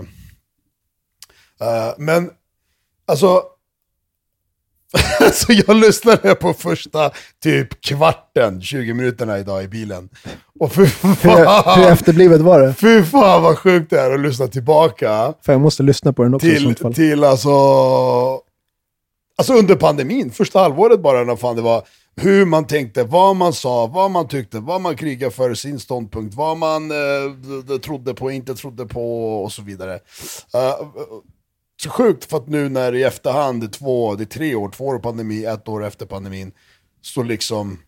Uh, 1.61 1.93
men 1.97 2.31
Alltså, 3.05 3.43
alltså 5.20 5.53
jag 5.53 5.75
lyssnade 5.75 6.36
på 6.36 6.53
första 6.53 7.12
typ 7.43 7.81
kvarten, 7.81 8.62
20 8.62 8.93
minuterna 8.93 9.39
idag 9.39 9.63
i 9.63 9.67
bilen. 9.67 10.10
Och 10.60 10.72
fy 10.72 10.81
Hur, 10.81 11.08
hur 11.08 11.15
fan, 11.15 11.84
efterblivet 11.84 12.41
var 12.41 12.60
det? 12.60 12.74
fy 12.74 13.03
fan 13.03 13.43
vad 13.43 13.58
sjukt 13.58 13.89
det 13.89 14.00
är 14.00 14.12
att 14.12 14.20
lyssna 14.20 14.48
tillbaka 14.48 15.34
För 15.41 15.51
jag 15.53 15.62
måste 15.62 15.84
lyssna 15.84 16.13
på 16.13 16.24
den 16.24 16.34
också 16.34 16.48
i 16.48 16.51
till, 16.51 16.63
sånt 16.63 16.79
fall. 16.79 16.93
till 16.93 17.24
alltså, 17.24 17.50
alltså 19.38 19.53
under 19.53 19.75
pandemin, 19.75 20.31
första 20.31 20.60
halvåret 20.60 21.01
bara 21.01 21.24
när 21.24 21.36
fan 21.36 21.55
det 21.55 21.62
var 21.62 21.84
hur 22.15 22.46
man 22.46 22.67
tänkte, 22.67 23.03
vad 23.03 23.36
man 23.36 23.53
sa, 23.53 23.88
vad 23.88 24.12
man 24.12 24.27
tyckte, 24.27 24.60
vad 24.60 24.81
man 24.81 24.96
krigade 24.96 25.31
för 25.31 25.53
sin 25.53 25.79
ståndpunkt, 25.79 26.36
vad 26.36 26.58
man 26.58 26.91
eh, 26.91 27.77
trodde 27.84 28.13
på, 28.13 28.31
inte 28.31 28.55
trodde 28.55 28.86
på 28.86 29.34
och 29.43 29.51
så 29.51 29.62
vidare. 29.62 30.00
Så 30.51 30.58
sjukt 31.89 32.25
för 32.29 32.38
att 32.38 32.47
nu 32.47 32.69
när 32.69 32.95
i 32.95 33.03
efterhand, 33.03 33.61
det 33.61 33.65
är 33.65 33.69
två, 33.69 34.15
det 34.15 34.23
är 34.23 34.25
tre 34.25 34.55
år, 34.55 34.69
två 34.69 34.85
år 34.85 35.00
pandemi, 35.00 35.45
ett 35.45 35.67
år 35.67 35.85
efter 35.85 36.05
pandemin, 36.05 36.51
så 37.01 37.23
liksom, 37.23 37.79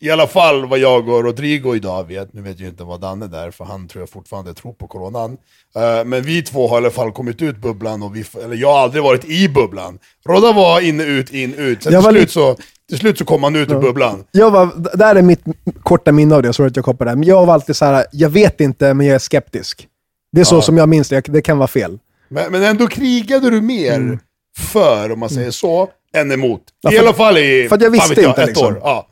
i 0.00 0.10
alla 0.10 0.26
fall 0.26 0.66
vad 0.68 0.78
jag 0.78 1.08
och 1.08 1.24
Rodrigo 1.24 1.74
idag 1.76 2.04
vet, 2.08 2.32
nu 2.32 2.42
vet 2.42 2.60
jag 2.60 2.68
inte 2.68 2.84
vad 2.84 3.00
Danne 3.00 3.26
där, 3.26 3.50
för 3.50 3.64
han 3.64 3.88
tror 3.88 4.02
jag 4.02 4.10
fortfarande 4.10 4.54
tror 4.54 4.72
på 4.72 4.86
coronan. 4.86 5.36
Eh, 5.76 6.04
men 6.04 6.22
vi 6.22 6.42
två 6.42 6.68
har 6.68 6.76
i 6.76 6.78
alla 6.78 6.90
fall 6.90 7.12
kommit 7.12 7.42
ut 7.42 7.56
bubblan, 7.58 8.02
och 8.02 8.16
vi, 8.16 8.24
eller 8.44 8.56
jag 8.56 8.72
har 8.72 8.78
aldrig 8.80 9.02
varit 9.02 9.24
i 9.24 9.48
bubblan. 9.48 9.98
Rodda 10.26 10.52
var 10.52 10.80
inne, 10.80 11.04
ut, 11.04 11.30
in, 11.32 11.54
ut. 11.54 11.82
Sen 11.82 11.92
Jag 11.92 12.04
till 12.04 12.12
slut, 12.12 12.30
så, 12.30 12.56
till 12.88 12.98
slut 12.98 13.18
så 13.18 13.24
kom 13.24 13.42
han 13.42 13.56
ut 13.56 13.70
ur 13.70 13.80
bubblan. 13.80 14.24
Jag 14.30 14.50
var, 14.50 14.96
där 14.96 15.16
är 15.16 15.22
mitt 15.22 15.40
korta 15.82 16.12
minne 16.12 16.34
av 16.34 16.42
det, 16.42 16.52
sorry 16.52 16.68
att 16.68 16.76
jag 16.76 16.84
koppar 16.84 17.04
där. 17.04 17.14
Men 17.16 17.28
jag 17.28 17.46
var 17.46 17.54
alltid 17.54 17.76
så 17.76 17.84
här, 17.84 18.06
jag 18.12 18.28
vet 18.30 18.60
inte, 18.60 18.94
men 18.94 19.06
jag 19.06 19.14
är 19.14 19.18
skeptisk. 19.18 19.88
Det 20.32 20.40
är 20.40 20.44
så 20.44 20.62
som 20.62 20.76
jag 20.76 20.88
minns 20.88 21.08
det, 21.08 21.14
Jag- 21.14 21.24
det 21.34 21.42
kan 21.42 21.58
vara 21.58 21.68
fel. 21.68 21.98
Men, 22.28 22.52
men 22.52 22.62
ändå 22.62 22.86
krigade 22.86 23.50
du 23.50 23.60
mer 23.60 24.18
för, 24.58 25.12
om 25.12 25.18
man 25.20 25.28
säger 25.30 25.50
så, 25.50 25.88
än 26.16 26.32
emot. 26.32 26.62
Ja, 26.80 26.90
I 26.92 26.94
för- 26.96 27.02
alla 27.02 27.12
fall 27.14 27.38
i 27.38 27.66
för 27.68 27.82
jag 27.82 27.90
visste 27.90 28.08
vet 28.14 28.18
inte, 28.26 28.42
ett 28.42 28.48
liksom. 28.48 28.66
år. 28.66 28.80
Ja. 28.82 29.08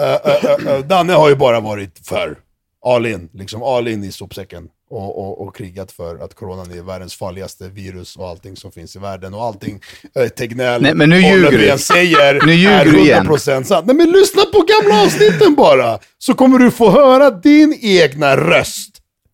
Eh, 0.00 0.10
eh, 0.10 0.74
eh, 0.74 0.78
Danne 0.84 1.12
har 1.12 1.28
ju 1.28 1.34
bara 1.34 1.60
varit 1.60 2.06
för 2.08 2.38
all 2.86 3.06
in, 3.06 3.28
liksom 3.32 3.62
all 3.62 3.88
in 3.88 4.04
i 4.04 4.12
sopsäcken. 4.12 4.68
Och, 4.90 5.18
och, 5.18 5.46
och 5.46 5.56
krigat 5.56 5.92
för 5.92 6.24
att 6.24 6.34
coronan 6.34 6.70
är 6.78 6.82
världens 6.82 7.14
farligaste 7.14 7.68
virus 7.68 8.16
och 8.16 8.28
allting 8.28 8.56
som 8.56 8.72
finns 8.72 8.96
i 8.96 8.98
världen. 8.98 9.34
Och 9.34 9.44
allting 9.44 9.80
eh, 10.16 10.28
Tegnell 10.28 10.82
Nej, 10.82 10.94
men 10.94 11.08
nu 11.10 11.20
ljuger 11.20 11.72
du. 11.72 11.78
säger 11.78 12.46
Nu 12.46 12.52
ljuger 12.54 12.80
är 12.80 12.84
du 12.84 12.98
igen. 13.00 13.26
100% 13.26 13.62
sant. 13.64 13.86
Nej 13.86 13.96
men 13.96 14.10
lyssna 14.10 14.42
på 14.52 14.64
gamla 14.68 15.02
avsnitten 15.02 15.54
bara! 15.54 15.98
Så 16.18 16.34
kommer 16.34 16.58
du 16.58 16.70
få 16.70 16.90
höra 16.90 17.30
din 17.30 17.78
egna 17.82 18.36
röst. 18.36 18.90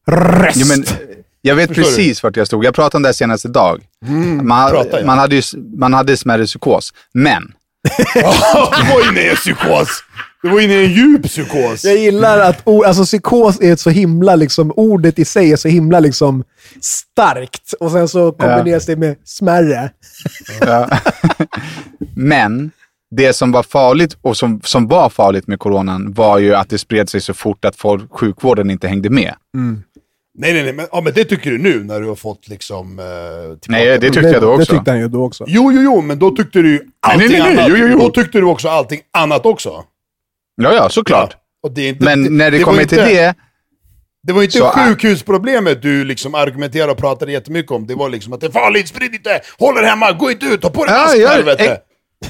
Röst! 0.07 0.57
Ja, 0.57 0.67
men, 0.67 0.85
jag 1.43 1.55
vet 1.57 1.69
Förstår 1.69 1.83
precis 1.83 2.23
vart 2.23 2.37
jag 2.37 2.47
stod. 2.47 2.65
Jag 2.65 2.75
pratade 2.75 2.97
om 2.97 3.03
det 3.03 3.09
här 3.09 3.13
senast 3.13 3.45
idag. 3.45 3.83
man, 4.43 4.71
prata, 4.71 5.01
ja. 5.01 5.07
man, 5.07 5.19
hade 5.19 5.37
ju, 5.37 5.43
man 5.77 5.95
hade 5.95 6.17
smärre 6.17 6.47
psykos. 6.47 6.93
Men, 7.15 7.53
du 8.15 8.93
var 8.93 9.09
inne 9.09 9.21
i 9.21 9.29
en 9.29 9.37
psykos. 9.37 10.05
Du 10.43 10.49
var 10.49 10.61
inne 10.61 10.75
i 10.75 10.85
en 10.85 10.93
djup 10.93 11.23
psykos. 11.23 11.85
Jag 11.85 11.97
gillar 11.97 12.39
att 12.39 12.69
alltså 12.69 13.05
psykos 13.05 13.61
är 13.61 13.73
ett 13.73 13.81
så 13.81 13.91
himla, 13.91 14.37
liksom, 14.37 14.73
ordet 14.77 15.19
i 15.19 15.25
sig 15.25 15.53
är 15.53 15.57
så 15.57 15.69
himla 15.69 16.01
liksom 16.01 16.45
starkt. 16.81 17.73
Och 17.81 17.91
sen 17.91 18.09
så 18.09 18.33
kombineras 18.33 18.87
det 18.87 18.97
med 18.97 19.17
smärre. 19.25 19.91
ja. 20.61 20.89
men 22.17 22.71
det 23.17 23.33
som 23.33 23.53
var 23.53 23.63
farligt 23.63 24.17
och 24.23 24.37
som, 24.37 24.61
som 24.65 24.89
var 24.89 25.09
farligt 25.09 25.47
med 25.47 25.59
coronan 25.59 26.13
var 26.13 26.39
ju 26.39 26.55
att 26.55 26.69
det 26.69 26.79
spred 26.79 27.09
sig 27.09 27.21
så 27.21 27.35
fort 27.35 27.65
att 27.65 27.77
folk, 27.77 28.11
sjukvården 28.11 28.71
inte 28.71 28.89
hängde 28.89 29.11
med. 29.11 29.35
Nej, 30.39 30.53
nej, 30.53 30.63
nej, 30.63 30.73
men, 30.73 30.87
ja, 30.93 31.01
men 31.01 31.13
det 31.13 31.25
tycker 31.25 31.51
du 31.51 31.59
nu 31.59 31.85
när 31.85 32.01
du 32.01 32.07
har 32.09 32.15
fått 32.15 32.49
liksom... 32.49 32.99
Eh, 32.99 33.05
Nej, 33.69 33.87
det 33.87 34.01
tyckte 34.01 34.21
det, 34.21 34.33
jag 34.33 34.43
då 34.43 34.47
Det 34.57 34.63
också. 34.63 34.73
tyckte 34.77 34.91
han 34.91 35.01
ju 35.01 35.09
då 35.09 35.25
också. 35.25 35.45
Jo, 35.47 35.73
jo, 35.73 35.83
jo, 35.83 36.01
men 36.01 36.19
då 36.19 36.31
tyckte 36.31 36.63
du 36.63 36.69
ju 36.71 36.81
allting 37.01 37.29
nej, 37.29 37.41
nej, 37.41 37.53
annat. 37.53 37.67
jo, 37.69 37.77
jo, 37.77 37.87
jo. 37.93 37.99
Då 37.99 38.11
tyckte 38.11 38.39
du 38.39 38.45
också 38.45 38.69
allting 38.69 39.01
annat 39.13 39.47
också. 39.47 39.85
Ja, 40.63 40.73
ja, 40.75 40.89
såklart. 40.89 41.37
Och 41.63 41.73
det 41.73 41.89
inte, 41.89 42.05
Men 42.05 42.37
när 42.37 42.51
det, 42.51 42.59
kommer 42.59 42.85
till 42.85 42.99
det, 42.99 43.35
Det 44.23 44.33
var 44.33 44.43
inte 44.43 44.59
så 44.59 44.65
sjukhusproblemet 44.67 45.83
du 45.83 46.05
liksom 46.05 46.35
argumenterade 46.35 46.93
och 46.93 46.99
pratade 46.99 47.33
jättemycket 47.33 47.73
om. 47.73 47.87
Det 47.87 47.95
var 47.95 48.09
liksom 48.09 48.33
att 48.33 48.41
det 48.41 48.47
är 48.47 48.51
farligt, 48.51 48.89
sprid 48.89 49.15
inte, 49.15 49.41
håll 49.59 49.79
er 49.79 49.83
hemma, 49.83 50.13
gå 50.13 50.31
inte 50.31 50.47
ut, 50.47 50.61
ta 50.63 50.71
på 50.71 50.85
dig 50.85 50.95
Ja, 50.95 51.01
mask 51.03 51.17
ja, 51.49 51.53
ex- 51.59 51.83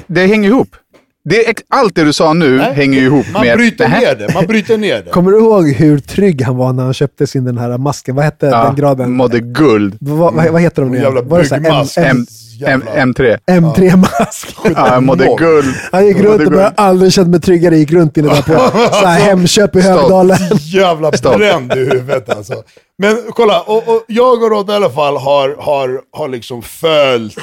det 0.06 0.26
hänger 0.26 0.48
ihop. 0.48 0.76
Det, 1.24 1.46
är 1.46 1.50
ex- 1.50 1.62
allt 1.68 1.94
det 1.94 2.04
du 2.04 2.12
sa 2.12 2.32
nu 2.32 2.56
Nej, 2.56 2.72
hänger 2.74 2.98
ju 3.00 3.04
ihop 3.06 3.26
Man 3.32 3.46
med... 3.46 3.56
bryter 3.56 3.88
Nähä. 3.88 4.00
ner 4.00 4.14
det, 4.28 4.34
man 4.34 4.46
bryter 4.46 4.78
ner 4.78 5.02
det. 5.02 5.10
Kommer 5.10 5.30
du 5.32 5.38
ihåg 5.38 5.68
hur 5.68 5.98
trygg 5.98 6.42
han 6.42 6.56
var 6.56 6.72
när 6.72 6.84
han 6.84 6.94
köpte 6.94 7.26
sin 7.26 7.44
den 7.44 7.58
här 7.58 7.78
masken? 7.78 8.14
Vad 8.14 8.24
hette 8.24 8.46
Ja, 8.46 8.64
den 8.64 8.74
graden? 8.74 9.12
mådde 9.12 9.40
guld. 9.40 9.96
Vad, 10.00 10.34
vad, 10.34 10.46
vad 10.48 10.60
heter 10.62 10.82
de 10.82 10.90
nu 10.90 10.96
jävla 10.98 11.18
igen? 11.20 11.28
Var 11.28 11.38
det 11.38 11.44
så 11.44 11.54
här 11.54 11.62
byggmask. 11.62 11.98
M, 11.98 12.04
M, 12.10 12.26
M, 12.68 12.82
M, 12.94 13.14
Jävla- 13.16 13.36
M3. 13.36 13.38
M3-mask? 13.46 14.56
Ja, 14.76 14.94
jag 14.94 15.02
mådde 15.02 15.36
guld. 15.38 15.74
Han 15.92 16.06
gick 16.06 16.16
Jag 16.16 16.24
runt 16.24 16.46
och 16.46 16.52
guld. 16.52 16.72
aldrig 16.76 17.12
känt 17.12 17.28
mig 17.28 17.40
tryggare, 17.40 17.76
gick 17.76 17.92
runt 17.92 18.16
inne 18.16 18.28
där 18.28 18.42
på 18.42 18.78
så 19.00 19.06
här 19.06 19.20
Hemköp 19.20 19.76
i. 19.76 19.80
Högdalen. 19.80 20.38
Jävla 20.60 21.10
bränd 21.10 21.72
i 21.72 21.78
huvudet 21.78 22.30
alltså. 22.36 22.54
Men 22.98 23.16
kolla, 23.30 23.60
och, 23.60 23.76
och 23.88 24.04
jag 24.08 24.42
och 24.42 24.50
Rodde 24.50 24.72
i 24.72 24.76
alla 24.76 24.90
fall 24.90 25.16
har, 25.16 25.56
har, 25.58 26.00
har 26.12 26.28
liksom 26.28 26.62
följt 26.62 27.38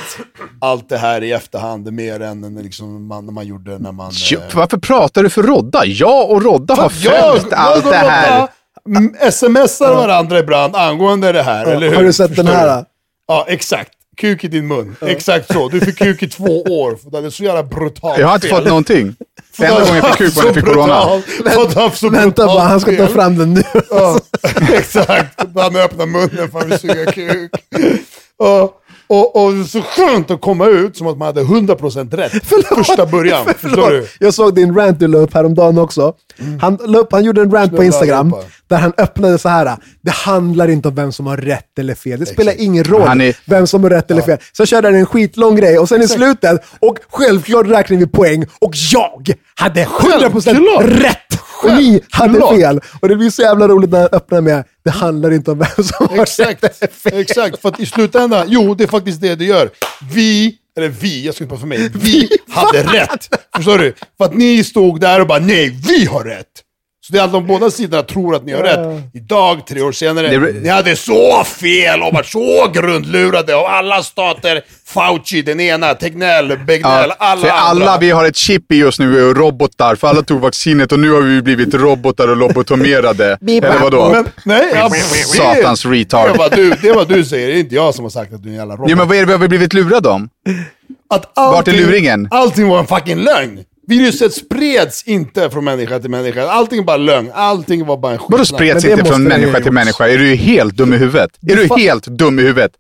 allt 0.62 0.90
det 0.90 0.98
här 0.98 1.24
i 1.24 1.32
efterhand 1.32 1.94
mer 1.94 2.20
än 2.22 2.56
liksom 2.64 3.08
man, 3.08 3.26
när 3.26 3.34
man 3.34 3.48
gjorde 3.48 3.80
när 3.80 3.92
man... 3.92 4.12
Jo, 4.14 4.40
eh, 4.40 4.56
Varför 4.56 4.78
pratar 4.78 5.24
du 5.24 5.30
för 5.30 5.44
Rodda? 5.44 5.86
Jag 5.86 6.30
och 6.32 6.44
Rodda 6.44 6.74
har 6.76 6.90
följt 6.90 7.54
allt 7.54 7.86
och 7.86 7.92
det 7.92 7.98
här. 7.98 8.48
Rodda, 8.90 9.32
smsar 9.32 9.96
varandra 9.96 10.40
ibland 10.40 10.76
angående 10.76 11.32
det 11.32 11.44
här, 11.44 11.66
eller 11.66 11.90
hur? 11.90 11.96
Har 11.96 12.04
du 12.04 12.14
sett 12.14 12.28
Förstår 12.28 12.44
den 12.44 12.54
här? 12.56 12.68
du? 12.68 12.74
då? 12.74 12.86
Ja, 13.28 13.46
exakt. 13.48 13.92
Kuk 14.20 14.44
i 14.44 14.48
din 14.48 14.68
mun. 14.68 14.96
Exakt 15.02 15.54
så. 15.54 15.68
Du 15.70 15.80
fick 15.80 15.98
kuk 15.98 16.24
i 16.24 16.28
två 16.30 16.62
år, 16.62 16.96
för 16.96 17.22
det 17.22 17.28
är 17.28 17.30
så 17.30 17.44
jävla 17.44 17.64
brutalt 17.64 18.20
Jag 18.20 18.28
har 18.28 18.36
inte 18.36 18.48
fel. 18.48 18.58
fått 18.58 18.68
någonting. 18.68 19.16
Enda 19.62 19.80
gången 19.80 19.96
jag 19.96 20.08
fick 20.08 20.18
kuk 20.18 20.36
var 20.36 20.44
när 20.44 20.48
jag 20.48 20.56
fick 20.56 20.66
corona. 20.66 21.22
Vänta 22.12 22.46
brutalt 22.46 22.46
bara, 22.48 22.60
han 22.64 22.80
ska 22.80 22.98
ta 22.98 23.08
fram 23.08 23.38
den 23.38 23.54
nu. 23.54 23.64
Ja, 23.90 24.20
exakt. 24.74 25.40
Han 25.56 25.76
öppnar 25.76 26.06
munnen 26.06 26.52
för 26.52 26.74
att 26.74 26.82
suga 26.82 27.12
kuk. 27.12 27.52
Och, 28.38 28.74
och, 29.10 29.36
och 29.46 29.54
så 29.70 29.82
skönt 29.82 30.32
att 30.32 30.42
komma 30.42 30.66
ut 30.68 30.98
som 30.98 31.08
att 31.08 31.18
man 31.18 31.26
hade 31.26 31.42
100% 31.42 32.16
rätt 32.16 32.32
första 32.86 33.06
början. 33.06 33.46
Förstår 33.58 33.90
du? 33.92 34.08
Jag 34.20 34.34
såg 34.34 34.56
din 34.56 34.76
rant 34.76 35.00
du 35.00 35.08
la 35.08 35.18
upp 35.18 35.34
häromdagen 35.34 35.78
också. 35.78 36.14
Han, 36.62 36.78
la 36.86 36.98
upp, 37.00 37.12
han 37.12 37.24
gjorde 37.24 37.42
en 37.42 37.52
rant 37.52 37.72
på 37.72 37.76
Snälla 37.78 37.86
Instagram 37.86 38.34
allihopa. 38.34 38.48
där 38.68 38.78
han 38.78 38.94
öppnade 38.98 39.38
så 39.38 39.50
här. 39.50 39.78
Det 40.02 40.12
handlar 40.12 40.68
inte 40.68 40.88
om 40.88 40.96
vem 40.96 41.12
som 41.12 41.28
har 41.28 41.38
rätt 41.38 41.80
eller 41.80 41.96
fel. 41.96 42.20
Det 42.20 42.26
spelar 42.26 42.54
ingen 42.58 42.84
roll 42.84 43.08
Han 43.08 43.22
är- 43.22 43.36
vem 43.46 43.68
som 43.68 43.84
har 43.84 43.90
rätt 43.90 44.12
eller 44.12 44.22
fel. 44.22 44.38
Så 44.54 44.66
körde 44.66 44.88
han 44.88 44.96
en 44.96 45.06
skitlång 45.06 45.56
grej 45.56 45.80
och 45.80 45.90
sen 45.90 46.02
i 46.02 46.08
slutet, 46.08 46.62
och 46.80 46.98
självklart 47.12 47.68
räknar 47.68 47.98
vi 47.98 48.08
poäng, 48.08 48.46
och 48.62 48.74
jag 48.92 49.34
hade 49.56 49.84
100% 49.86 50.42
Självklart. 50.44 50.86
rätt! 50.86 51.40
Och 51.64 51.72
ni 51.72 52.02
hade 52.10 52.40
fel. 52.40 52.82
Och 53.00 53.10
det 53.10 53.16
blir 53.16 53.30
så 53.30 53.42
jävla 53.42 53.68
roligt 53.68 53.90
när 53.90 54.00
jag 54.00 54.14
öppnar 54.14 54.42
med 54.42 54.64
det 54.84 54.90
handlar 54.90 55.32
inte 55.32 55.52
om 55.52 55.60
vem 55.60 55.84
som 55.86 56.08
har 56.08 56.22
Exakt, 56.22 56.64
exakt. 57.06 57.62
För 57.62 57.70
att 57.70 57.80
i 57.80 57.86
slutändan, 57.86 58.46
jo 58.50 58.76
det 58.76 58.84
är 58.84 58.88
faktiskt 58.88 59.22
det 59.22 59.36
det 59.36 59.46
gör. 59.46 59.70
Vi, 60.14 60.56
eller 60.78 60.88
vi, 60.88 61.26
jag 61.26 61.36
ska 61.36 61.44
inte 61.44 61.50
prata 61.50 61.60
för 61.60 61.68
mig, 61.68 61.92
vi 61.94 62.30
hade 62.50 62.84
rätt. 62.84 63.36
Förstår 63.56 63.78
du? 63.78 63.94
För 64.18 64.26
att 64.26 64.34
ni 64.34 64.64
stod 64.64 65.00
där 65.00 65.22
och 65.22 65.28
bara 65.28 65.40
nej, 65.40 65.80
vi 65.88 66.06
har 66.06 66.24
rätt. 66.24 66.48
Så 67.10 67.14
det 67.14 67.20
är 67.20 67.24
att 67.24 67.32
de 67.32 67.48
båda 67.48 67.72
sidorna 67.72 68.04
tror 68.04 68.36
att 68.36 68.46
ni 68.46 68.54
har 68.54 68.64
rätt. 68.64 69.04
Idag, 69.14 69.68
tre 69.68 69.82
år 69.82 69.92
senare, 69.92 70.28
Det- 70.28 70.62
ni 70.62 70.70
hade 70.70 70.96
så 70.96 71.44
fel 71.44 72.02
och 72.02 72.14
var 72.14 72.24
så 72.24 72.72
grundlurade 72.74 73.56
av 73.56 73.66
alla 73.66 74.04
stater. 74.04 74.62
Fauci, 74.86 75.42
den 75.42 75.60
ena, 75.60 75.94
Tegnell, 75.94 76.48
Begnell, 76.48 76.82
Ja, 77.10 77.16
alla 77.20 77.42
för 77.42 77.48
andra. 77.50 77.86
alla 77.86 77.98
vi 77.98 78.12
har 78.12 78.26
ett 78.26 78.36
chip 78.36 78.72
i 78.72 78.84
oss 78.84 79.00
nu 79.00 79.30
och 79.30 79.38
robotar, 79.38 79.96
för 79.96 80.08
alla 80.08 80.22
tog 80.22 80.40
vaccinet 80.42 80.92
och 80.92 81.00
nu 81.00 81.12
har 81.12 81.22
vi 81.22 81.42
blivit 81.42 81.74
robotar 81.74 82.28
och 82.28 82.38
lobotomiserade. 82.38 83.38
Eller 83.48 83.80
vadå? 83.80 84.10
Men, 84.10 84.28
nej, 84.46 84.64
ja, 84.76 84.90
Satans 85.38 85.84
det, 85.84 85.90
retard. 85.90 86.30
Det 86.30 86.34
är, 86.34 86.38
vad 86.38 86.56
du, 86.56 86.70
det 86.82 86.88
är 86.90 86.94
vad 86.96 87.08
du 87.08 87.26
säger, 87.26 87.48
det 87.48 87.54
är 87.54 87.60
inte 87.60 87.76
jag 87.76 87.96
som 87.96 88.06
har 88.06 88.10
sagt 88.10 88.34
att 88.34 88.44
du 88.44 88.50
är 88.50 88.54
en 88.54 88.58
jävla 88.60 88.74
robot. 88.76 88.90
Jo 88.90 88.98
men 88.98 89.08
vad 89.08 89.18
är 89.18 89.22
det 89.22 89.26
vi 89.26 89.32
har 89.32 89.48
blivit 89.48 89.74
lurade 89.74 90.10
om? 90.10 90.30
Att 91.14 91.32
Vart 91.36 91.68
är 91.68 91.72
luringen? 91.72 92.28
Allting 92.32 92.68
var 92.68 92.80
en 92.80 92.88
fucking 92.88 93.18
lögn. 93.18 93.60
Viruset 93.90 94.34
spreds 94.34 95.04
inte 95.04 95.50
från 95.50 95.64
människa 95.64 96.00
till 96.00 96.10
människa. 96.10 96.48
Allting 96.50 96.86
var 96.86 96.98
lögn. 96.98 97.32
Allting 97.34 97.86
var 97.86 97.98
bara 97.98 98.12
en 98.14 98.20
Vadå 98.28 98.38
skitsnack. 98.38 98.58
spreds 98.60 98.84
Men 98.86 98.96
det 98.96 99.00
inte 99.02 99.12
från 99.12 99.24
måste 99.24 99.38
människa 99.40 99.60
till 99.62 99.72
människa? 99.72 100.08
Är 100.10 100.18
du 100.18 100.36
helt 100.36 100.74
dum 100.76 100.94
i 100.94 100.98
huvudet? 100.98 101.32
Är 101.48 101.56
du 101.56 101.66
fa- 101.66 101.78
helt 101.78 102.06
dum 102.06 102.40
i 102.40 102.42
huvudet? 102.42 102.72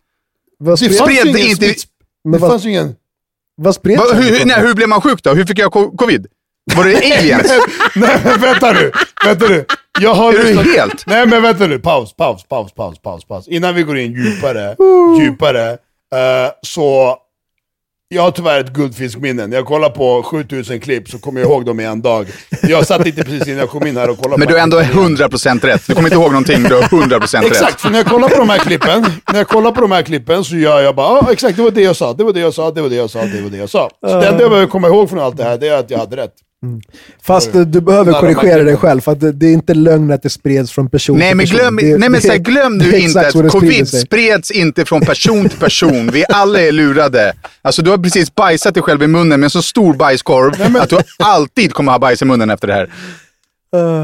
Vad 0.60 0.74
Det 0.80 0.86
spred, 0.86 0.98
fanns 0.98 1.12
ju 1.12 1.30
ingen 1.30 1.38
inte- 1.50 1.66
smitts- 1.66 1.86
Men 2.24 2.32
Det 2.32 2.38
vad- 2.38 2.52
fanns 2.52 2.66
ju 2.66 2.70
ingen... 2.70 2.96
vad 3.62 3.76
spreds 3.76 4.02
Va, 4.12 4.18
hur, 4.18 4.46
nej, 4.46 4.62
hur 4.62 4.74
blev 4.74 4.90
man 4.90 5.02
sjuk 5.02 5.24
då? 5.24 5.34
Hur 5.34 5.46
fick 5.46 5.60
jag 5.60 5.72
co- 5.72 5.92
covid? 5.98 6.28
Var 6.76 6.84
det 6.86 6.96
aliens? 7.20 7.52
Nej 7.96 8.20
men 8.24 8.40
vänta 8.42 8.72
nu, 8.72 8.92
vänta 9.26 9.48
nu. 9.48 9.66
Jag 10.02 10.14
har 10.14 10.34
Är 10.34 10.38
du 10.38 10.44
lyssnat- 10.44 10.66
helt? 10.66 11.06
Nej 11.08 11.26
men 11.28 11.42
vänta 11.42 11.68
nu, 11.68 11.80
paus, 11.80 12.16
paus, 12.16 12.44
paus, 12.50 12.72
paus, 12.74 13.00
paus, 13.02 13.26
paus. 13.26 13.48
Innan 13.48 13.76
vi 13.76 13.84
går 13.84 13.98
in 13.98 14.12
djupare, 14.14 14.76
djupare, 15.22 15.70
eh, 15.72 16.52
så 16.62 17.18
jag 18.16 18.22
har 18.22 18.32
tyvärr 18.32 18.60
ett 18.60 18.74
guldfiskminne. 18.74 19.48
När 19.48 19.58
jag 19.58 19.66
kollar 19.66 19.90
på 19.90 20.24
7000 20.24 20.80
klipp 20.80 21.10
så 21.10 21.20
kommer 21.20 21.42
jag 21.42 21.50
ihåg 21.50 21.66
dem 21.66 21.80
i 21.80 21.86
en 21.86 22.02
dag. 22.02 22.28
Jag 22.62 22.88
satt 22.88 23.06
inte 23.06 23.24
precis 23.24 23.48
innan 23.48 23.60
jag 23.60 23.70
kom 23.70 23.88
in 23.88 23.98
här 23.98 24.10
och 24.10 24.18
kollade 24.18 24.40
Men 24.40 24.48
på 24.48 24.52
du 24.52 24.58
har 24.58 24.64
ändå 24.64 24.80
klippen 24.80 25.00
igen. 25.00 25.18
100% 25.18 25.66
rätt. 25.66 25.88
Du 25.88 25.94
kommer 25.94 26.08
inte 26.08 26.16
ihåg 26.16 26.32
någonting, 26.32 26.64
du 26.64 26.76
har 26.76 26.82
100% 26.82 27.42
rätt. 27.42 27.46
Exakt, 27.46 27.82
för 27.82 27.90
när 27.90 27.98
jag 27.98 28.08
kollar 28.08 28.30
på 28.30 28.38
de 28.38 28.50
här 28.50 28.58
klippen, 28.58 29.06
när 29.32 29.38
jag 29.38 29.48
kollar 29.48 29.72
på 29.72 29.82
de 29.82 29.92
här 29.92 30.02
klippen 30.02 30.44
så 30.44 30.56
gör 30.56 30.82
jag 30.82 30.96
bara, 30.96 31.08
ja 31.08 31.32
exakt 31.32 31.58
det 31.58 31.64
var 31.64 31.72
det 31.72 31.82
jag 31.82 31.96
sa, 31.96 32.14
det 32.14 32.24
var 32.24 32.34
det 32.34 32.40
jag 32.40 32.54
sa, 32.54 32.72
det 32.72 32.82
var 32.82 32.90
det 32.90 32.96
jag 32.96 33.10
sa, 33.10 33.22
det 33.22 33.42
var 33.42 33.50
det 33.50 33.58
jag 33.58 33.70
sa. 33.70 33.90
Så 34.02 34.08
det 34.08 34.28
enda 34.28 34.42
jag 34.42 34.50
behöver 34.50 34.68
komma 34.68 34.88
ihåg 34.88 35.10
från 35.10 35.20
allt 35.20 35.38
det 35.38 35.44
här, 35.44 35.58
det 35.58 35.68
är 35.68 35.78
att 35.78 35.90
jag 35.90 35.98
hade 36.00 36.16
rätt. 36.16 36.34
Fast 37.24 37.56
eh, 37.56 37.62
du 37.62 37.82
behöver 37.82 38.14
korrigera 38.14 38.64
dig 38.64 38.78
själv, 38.78 39.02
för 39.02 39.12
att 39.12 39.20
det, 39.20 39.32
det 39.32 39.46
är 39.48 39.54
inte 39.54 39.74
lögn 39.74 40.12
att 40.12 40.24
det 40.24 40.30
spreds 40.30 40.72
från 40.72 40.90
person 40.90 41.18
Nej 41.18 41.30
till 41.30 41.38
men 41.38 41.46
person. 41.46 41.58
glöm, 41.60 41.76
Det- 41.76 41.84
nej, 41.98 42.00
men 42.00 42.12
det- 42.12 42.22
så 42.22 42.32
här, 42.32 42.38
glöm 42.40 42.80
det 42.80 42.86
nu 42.86 42.98
inte 42.98 43.20
att 43.28 43.34
det 43.34 43.50
covid 43.50 43.88
sig. 43.88 44.00
spreds 44.02 44.52
inte 44.52 44.86
från 44.86 45.02
person 45.02 45.50
till 45.50 45.60
person. 45.60 46.12
Vi 46.12 46.26
alla 46.30 46.60
är 46.62 46.72
lurade. 46.72 47.34
Alltså 47.62 47.82
du 47.82 47.90
har 47.90 47.98
precis 47.98 48.36
bajsat 48.36 48.74
dig 48.74 48.84
själv 48.84 49.04
i 49.04 49.08
munnen 49.08 49.40
med 49.40 49.44
en 49.46 49.50
så 49.50 49.62
stor 49.62 49.94
bajskorv 49.94 50.78
att 50.78 50.90
du 50.90 50.98
alltid 51.20 51.74
kommer 51.74 51.92
ha 51.92 52.00
bajs 52.00 52.22
i 52.22 52.26
munnen 52.26 52.50
efter 52.50 52.68
det 52.68 52.74
här. 52.74 52.90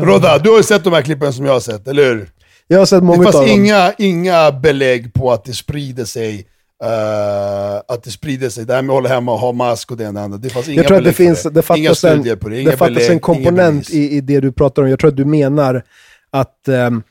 Rodda, 0.05 0.37
du 0.37 0.49
har 0.49 0.57
ju 0.57 0.63
sett 0.63 0.83
de 0.83 0.93
här 0.93 1.01
klippen 1.01 1.33
som 1.33 1.45
jag 1.45 1.53
har 1.53 1.59
sett, 1.59 1.87
eller 1.87 2.05
hur? 2.05 2.29
Jag 2.67 2.79
har 2.79 2.85
sett 2.85 2.99
Det 2.99 3.05
många 3.05 3.27
av 3.27 3.31
fanns 3.31 3.35
dem. 3.35 3.55
inga, 3.59 3.93
inga 3.97 4.51
belägg 4.51 5.13
på 5.13 5.31
att 5.31 5.45
det 5.45 5.53
sprider 5.53 6.05
sig, 6.05 6.45
eh, 6.85 7.81
att 7.87 8.03
det 8.03 8.11
sprider 8.11 8.49
sig, 8.49 8.65
det 8.65 8.73
här 8.73 8.81
med 8.81 8.93
att 8.93 8.97
hålla 8.97 9.09
hemma 9.09 9.33
och 9.33 9.39
ha 9.39 9.51
mask 9.51 9.91
och 9.91 9.97
det 9.97 10.03
ena 10.03 10.09
och 10.09 10.13
det 10.13 10.21
andra. 10.23 10.37
Det 10.37 10.49
fanns 10.49 10.67
inga 10.67 10.77
Jag 10.77 10.87
tror 10.87 10.97
att 10.97 11.03
det 11.03 11.13
finns, 11.13 11.43
det 11.43 11.49
Inga 11.49 11.61
fattas, 11.61 12.03
en, 12.03 12.23
det, 12.23 12.35
det 12.35 12.77
fattas 12.77 12.79
belägg, 12.79 13.11
en 13.11 13.19
komponent 13.19 13.89
i, 13.89 14.17
i 14.17 14.21
det 14.21 14.39
du 14.39 14.51
pratar 14.51 14.81
om. 14.81 14.89
Jag 14.89 14.99
tror 14.99 15.09
att 15.09 15.17
du 15.17 15.25
menar 15.25 15.83
att, 16.31 16.67
ehm, 16.67 17.03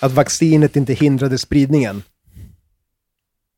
att 0.00 0.12
vaccinet 0.12 0.76
inte 0.76 0.92
hindrade 0.92 1.38
spridningen. 1.38 2.02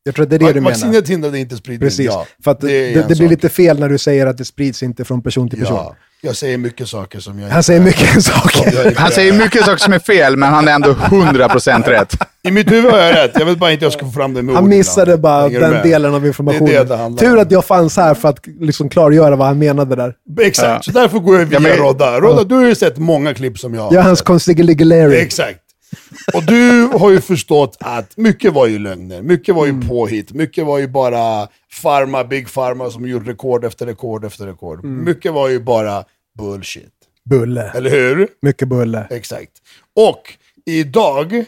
Jag 0.05 0.15
tror 0.15 0.23
att 0.23 0.29
det 0.29 0.35
är 0.35 0.39
det 0.39 0.45
Va- 0.45 0.51
du 0.53 0.61
menar. 0.61 0.71
Vaccinet 0.71 1.09
hindrade 1.09 1.39
inte 1.39 1.55
spridning, 1.57 1.89
Precis. 1.89 2.05
ja. 2.05 2.25
För 2.43 2.51
att 2.51 2.61
det, 2.61 2.67
det, 2.93 3.01
en 3.11 3.17
blir 3.17 3.29
lite 3.29 3.49
fel 3.49 3.79
när 3.79 3.89
du 3.89 3.97
säger 3.97 4.27
att 4.27 4.37
det 4.37 4.45
sprids 4.45 4.83
inte 4.83 5.05
från 5.05 5.21
person 5.21 5.49
till 5.49 5.59
person. 5.59 5.75
Ja, 5.77 5.95
jag 6.21 6.35
säger 6.35 6.57
mycket 6.57 6.87
saker 6.87 7.19
som 7.19 7.39
jag 7.39 7.49
Han 7.49 7.63
säger 7.63 7.79
mycket 7.81 8.23
saker. 8.23 8.95
Han 8.95 9.11
säger 9.11 9.33
mycket 9.33 9.65
saker 9.65 9.77
som 9.77 9.93
är 9.93 9.99
fel, 9.99 10.37
men 10.37 10.49
han 10.49 10.67
är 10.67 10.71
ändå 10.71 10.91
100% 10.93 11.83
rätt. 11.89 12.13
I 12.43 12.51
mitt 12.51 12.71
huvud 12.71 12.91
har 12.91 12.97
jag 12.99 13.15
rätt, 13.15 13.31
jag 13.39 13.45
vet 13.45 13.57
bara 13.57 13.71
inte 13.71 13.79
hur 13.81 13.85
jag 13.85 13.93
ska 13.93 14.05
få 14.05 14.11
fram 14.11 14.33
det 14.33 14.41
med 14.41 14.55
Han 14.55 14.69
missade 14.69 15.17
bara 15.17 15.49
den 15.49 15.71
med? 15.71 15.83
delen 15.83 16.13
av 16.13 16.27
informationen. 16.27 16.65
Det 16.65 16.75
är 16.75 16.85
det 16.85 17.09
det 17.09 17.17
Tur 17.17 17.37
att 17.39 17.51
jag 17.51 17.65
fanns 17.65 17.97
här 17.97 18.13
för 18.13 18.29
att 18.29 18.39
liksom 18.59 18.89
klargöra 18.89 19.35
vad 19.35 19.47
han 19.47 19.59
menade 19.59 19.95
där. 19.95 20.13
Exakt, 20.41 20.67
Ja. 20.87 20.93
så 20.93 20.99
därför 20.99 21.19
går 21.19 21.39
jag 21.39 21.45
via 21.45 21.59
Ja, 21.59 21.59
men- 21.59 21.77
Rodda. 21.77 22.19
Rodda, 22.19 22.43
du 22.43 22.55
har 22.55 22.65
ju 22.65 22.75
sett 22.75 22.97
många 22.97 23.33
klipp 23.33 23.59
som 23.59 23.73
jag 23.73 23.81
har 23.81 23.95
är 23.97 24.01
hans 24.01 24.21
consigliere. 24.21 25.15
Exakt. 25.17 25.59
Och 26.33 26.43
du 26.43 26.81
har 26.87 27.09
ju 27.11 27.21
förstått 27.21 27.77
att 27.79 28.17
mycket 28.17 28.53
var 28.53 28.67
ju 28.67 28.79
lögner, 28.79 29.21
mycket 29.21 29.55
var 29.55 29.65
ju 29.65 29.81
påhitt, 29.81 30.31
mycket 30.33 30.65
var 30.65 30.77
ju 30.77 30.87
bara 30.87 31.47
farma, 31.71 32.23
big 32.23 32.53
pharma 32.53 32.89
som 32.89 33.07
gjorde 33.07 33.31
rekord 33.31 33.65
efter 33.65 33.85
rekord 33.85 34.25
efter 34.25 34.45
rekord. 34.45 34.83
Mycket 34.83 35.33
var 35.33 35.47
ju 35.49 35.59
bara 35.59 36.05
bullshit. 36.37 36.89
Bulle. 37.29 37.71
Eller 37.75 37.89
hur? 37.89 38.27
Mycket 38.41 38.67
bulle. 38.67 39.07
Exakt. 39.09 39.51
Och 39.95 40.33
idag, 40.65 41.43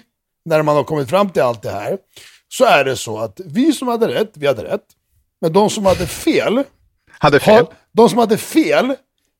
när 0.45 0.61
man 0.63 0.75
har 0.75 0.83
kommit 0.83 1.09
fram 1.09 1.29
till 1.29 1.41
allt 1.41 1.61
det 1.61 1.71
här, 1.71 1.97
så 2.47 2.65
är 2.65 2.83
det 2.85 2.95
så 2.95 3.17
att 3.19 3.39
vi 3.45 3.73
som 3.73 3.87
hade 3.87 4.07
rätt, 4.07 4.31
vi 4.33 4.47
hade 4.47 4.63
rätt. 4.63 4.81
Men 5.41 5.53
de 5.53 5.69
som 5.69 5.85
hade 5.85 6.07
fel, 6.07 6.63
Hade 7.19 7.39
fel. 7.39 7.53
har, 7.55 7.67
de 7.93 8.09
som 8.09 8.17
hade 8.19 8.37
fel, 8.37 8.93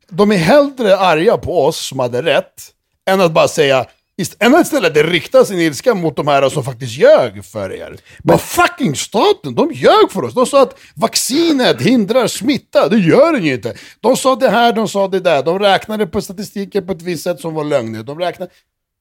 de 0.09 0.31
är 0.31 0.35
hellre 0.37 0.97
arga 0.97 1.37
på 1.37 1.65
oss 1.65 1.87
som 1.87 1.99
hade 1.99 2.21
rätt, 2.21 2.71
än 3.09 3.21
att 3.21 3.31
bara 3.31 3.47
säga, 3.47 3.85
ist- 4.21 4.35
än 4.39 4.55
att 4.55 4.65
istället 4.65 4.97
rikta 4.97 5.45
sin 5.45 5.59
ilska 5.59 5.93
mot 5.93 6.15
de 6.15 6.27
här 6.27 6.49
som 6.49 6.63
faktiskt 6.63 6.97
ljög 6.97 7.45
för 7.45 7.73
er. 7.73 7.97
Men 8.23 8.37
fucking 8.39 8.95
staten, 8.95 9.55
de 9.55 9.71
ljög 9.71 10.11
för 10.11 10.23
oss. 10.23 10.33
De 10.33 10.45
sa 10.45 10.61
att 10.61 10.79
vaccinet 10.95 11.81
hindrar 11.81 12.27
smitta, 12.27 12.89
det 12.89 12.97
gör 12.97 13.33
det 13.33 13.39
ju 13.39 13.53
inte. 13.53 13.73
De 13.99 14.17
sa 14.17 14.35
det 14.35 14.49
här, 14.49 14.73
de 14.73 14.87
sa 14.87 15.07
det 15.07 15.19
där. 15.19 15.43
De 15.43 15.59
räknade 15.59 16.07
på 16.07 16.21
statistiken 16.21 16.85
på 16.85 16.91
ett 16.91 17.01
visst 17.01 17.23
sätt 17.23 17.39
som 17.39 17.53
var 17.53 17.63
lögner. 17.63 18.03
De 18.03 18.19
räknade... 18.19 18.51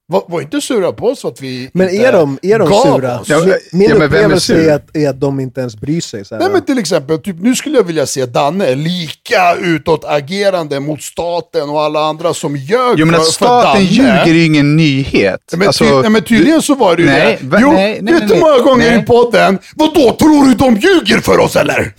Var, 0.07 0.23
var 0.29 0.41
inte 0.41 0.61
sura 0.61 0.93
på 0.93 1.07
oss 1.07 1.21
för 1.21 1.29
att 1.29 1.41
vi 1.41 1.71
Men 1.75 1.89
är 1.89 2.13
de, 2.13 2.39
är 2.43 2.59
de 2.59 2.69
sura? 2.69 3.21
oss. 3.21 3.29
Ja, 3.29 3.39
Min, 3.73 3.89
ja, 3.89 3.97
är 3.97 4.03
upplevelse 4.05 4.47
sur? 4.47 4.69
är 4.69 4.75
att, 4.75 4.97
är 4.97 5.09
att 5.09 5.21
de 5.21 5.41
inte 5.41 5.61
ens 5.61 5.77
bryr 5.77 6.01
sig. 6.01 6.25
Så 6.25 6.35
här. 6.35 6.43
Nej 6.43 6.51
men 6.53 6.65
till 6.65 6.79
exempel, 6.79 7.19
typ, 7.19 7.37
nu 7.41 7.55
skulle 7.55 7.77
jag 7.77 7.85
vilja 7.85 8.07
se 8.07 8.27
Danne 8.27 8.75
lika 8.75 9.55
utåtagerande 9.61 10.81
mot 10.81 11.03
staten 11.03 11.71
och 11.71 11.83
alla 11.83 12.01
andra 12.01 12.35
som 12.35 12.57
ljög 12.57 12.95
Jo 12.99 13.07
men 13.07 13.15
att 13.15 13.25
för 13.25 13.33
staten 13.33 13.73
Danne. 13.73 13.85
ljuger 13.85 14.27
är 14.27 14.33
ju 14.35 14.45
ingen 14.45 14.77
nyhet. 14.77 15.41
Nej, 15.53 15.59
men, 15.59 15.67
Alltså, 15.69 15.85
ty, 15.85 15.91
nej, 16.01 16.11
men 16.11 16.23
tydligen 16.23 16.63
så 16.63 16.75
var 16.75 16.97
det 16.97 17.03
ju 17.03 17.09
Nej, 17.09 17.39
det. 17.41 17.47
va- 17.47 17.59
Jo, 17.61 17.73
nej, 17.73 17.99
nej, 18.03 18.15
vet 18.15 18.29
du 18.29 18.35
hur 18.35 18.41
många 18.41 18.59
gånger 18.59 18.91
Nej. 18.91 18.99
i 19.01 19.03
podden, 19.03 19.59
vadå, 19.77 20.17
tror 20.19 20.45
du 20.47 20.55
de 20.55 20.75
ljuger 20.77 21.21
för 21.21 21.39
oss 21.39 21.57
eller? 21.57 21.95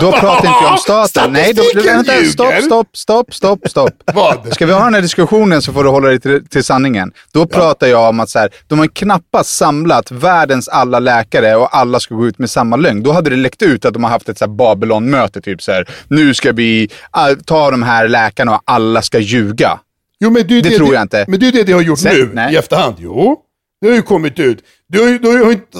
Då 0.00 0.12
pratar 0.12 0.36
inte 0.36 0.58
jag 0.62 0.72
om 0.72 0.78
staten. 0.78 1.32
Nej, 1.32 1.52
då, 1.54 1.62
vänta, 1.84 2.12
stopp, 2.24 2.54
stopp, 2.64 2.96
stopp, 2.96 3.34
stopp, 3.34 3.68
stopp. 3.70 3.90
Vad? 4.14 4.54
Ska 4.54 4.66
vi 4.66 4.72
ha 4.72 4.84
den 4.84 4.94
här 4.94 5.02
diskussionen 5.02 5.62
så 5.62 5.72
får 5.72 5.84
du 5.84 5.90
hålla 5.90 6.08
dig 6.08 6.20
till, 6.20 6.46
till 6.48 6.64
sanningen. 6.64 7.12
Då 7.32 7.39
pratar 7.46 7.86
jag 7.86 8.08
om 8.08 8.20
att 8.20 8.30
så 8.30 8.38
här, 8.38 8.50
de 8.66 8.78
har 8.78 8.86
knappast 8.86 9.56
samlat 9.56 10.10
världens 10.10 10.68
alla 10.68 10.98
läkare 10.98 11.56
och 11.56 11.76
alla 11.76 12.00
ska 12.00 12.14
gå 12.14 12.26
ut 12.26 12.38
med 12.38 12.50
samma 12.50 12.76
lögn. 12.76 13.02
Då 13.02 13.12
hade 13.12 13.30
det 13.30 13.36
läckt 13.36 13.62
ut 13.62 13.84
att 13.84 13.94
de 13.94 14.04
har 14.04 14.10
haft 14.10 14.28
ett 14.28 14.48
Babylon-möte. 14.48 15.40
Typ 15.40 15.62
så 15.62 15.72
här, 15.72 15.88
nu 16.08 16.34
ska 16.34 16.52
vi 16.52 16.88
ah, 17.10 17.34
ta 17.46 17.70
de 17.70 17.82
här 17.82 18.08
läkarna 18.08 18.54
och 18.54 18.62
alla 18.64 19.02
ska 19.02 19.18
ljuga. 19.18 19.78
Jo, 20.20 20.30
men 20.30 20.46
det, 20.46 20.58
är 20.58 20.62
Det 20.62 20.76
tror 20.76 20.94
jag 20.94 21.02
inte. 21.02 21.24
Men 21.28 21.40
det 21.40 21.48
är 21.48 21.52
det 21.52 21.62
de 21.64 21.72
har 21.72 21.82
gjort 21.82 21.98
Sen- 21.98 22.14
nu, 22.14 22.30
nej. 22.32 22.54
i 22.54 22.56
efterhand. 22.56 22.94
Jo, 22.98 23.38
det 23.80 23.88
har 23.88 23.94
ju 23.94 24.02
kommit 24.02 24.38
ut. 24.38 24.58
Du 24.92 25.18
du 25.18 25.44
har 25.44 25.52
inte, 25.52 25.78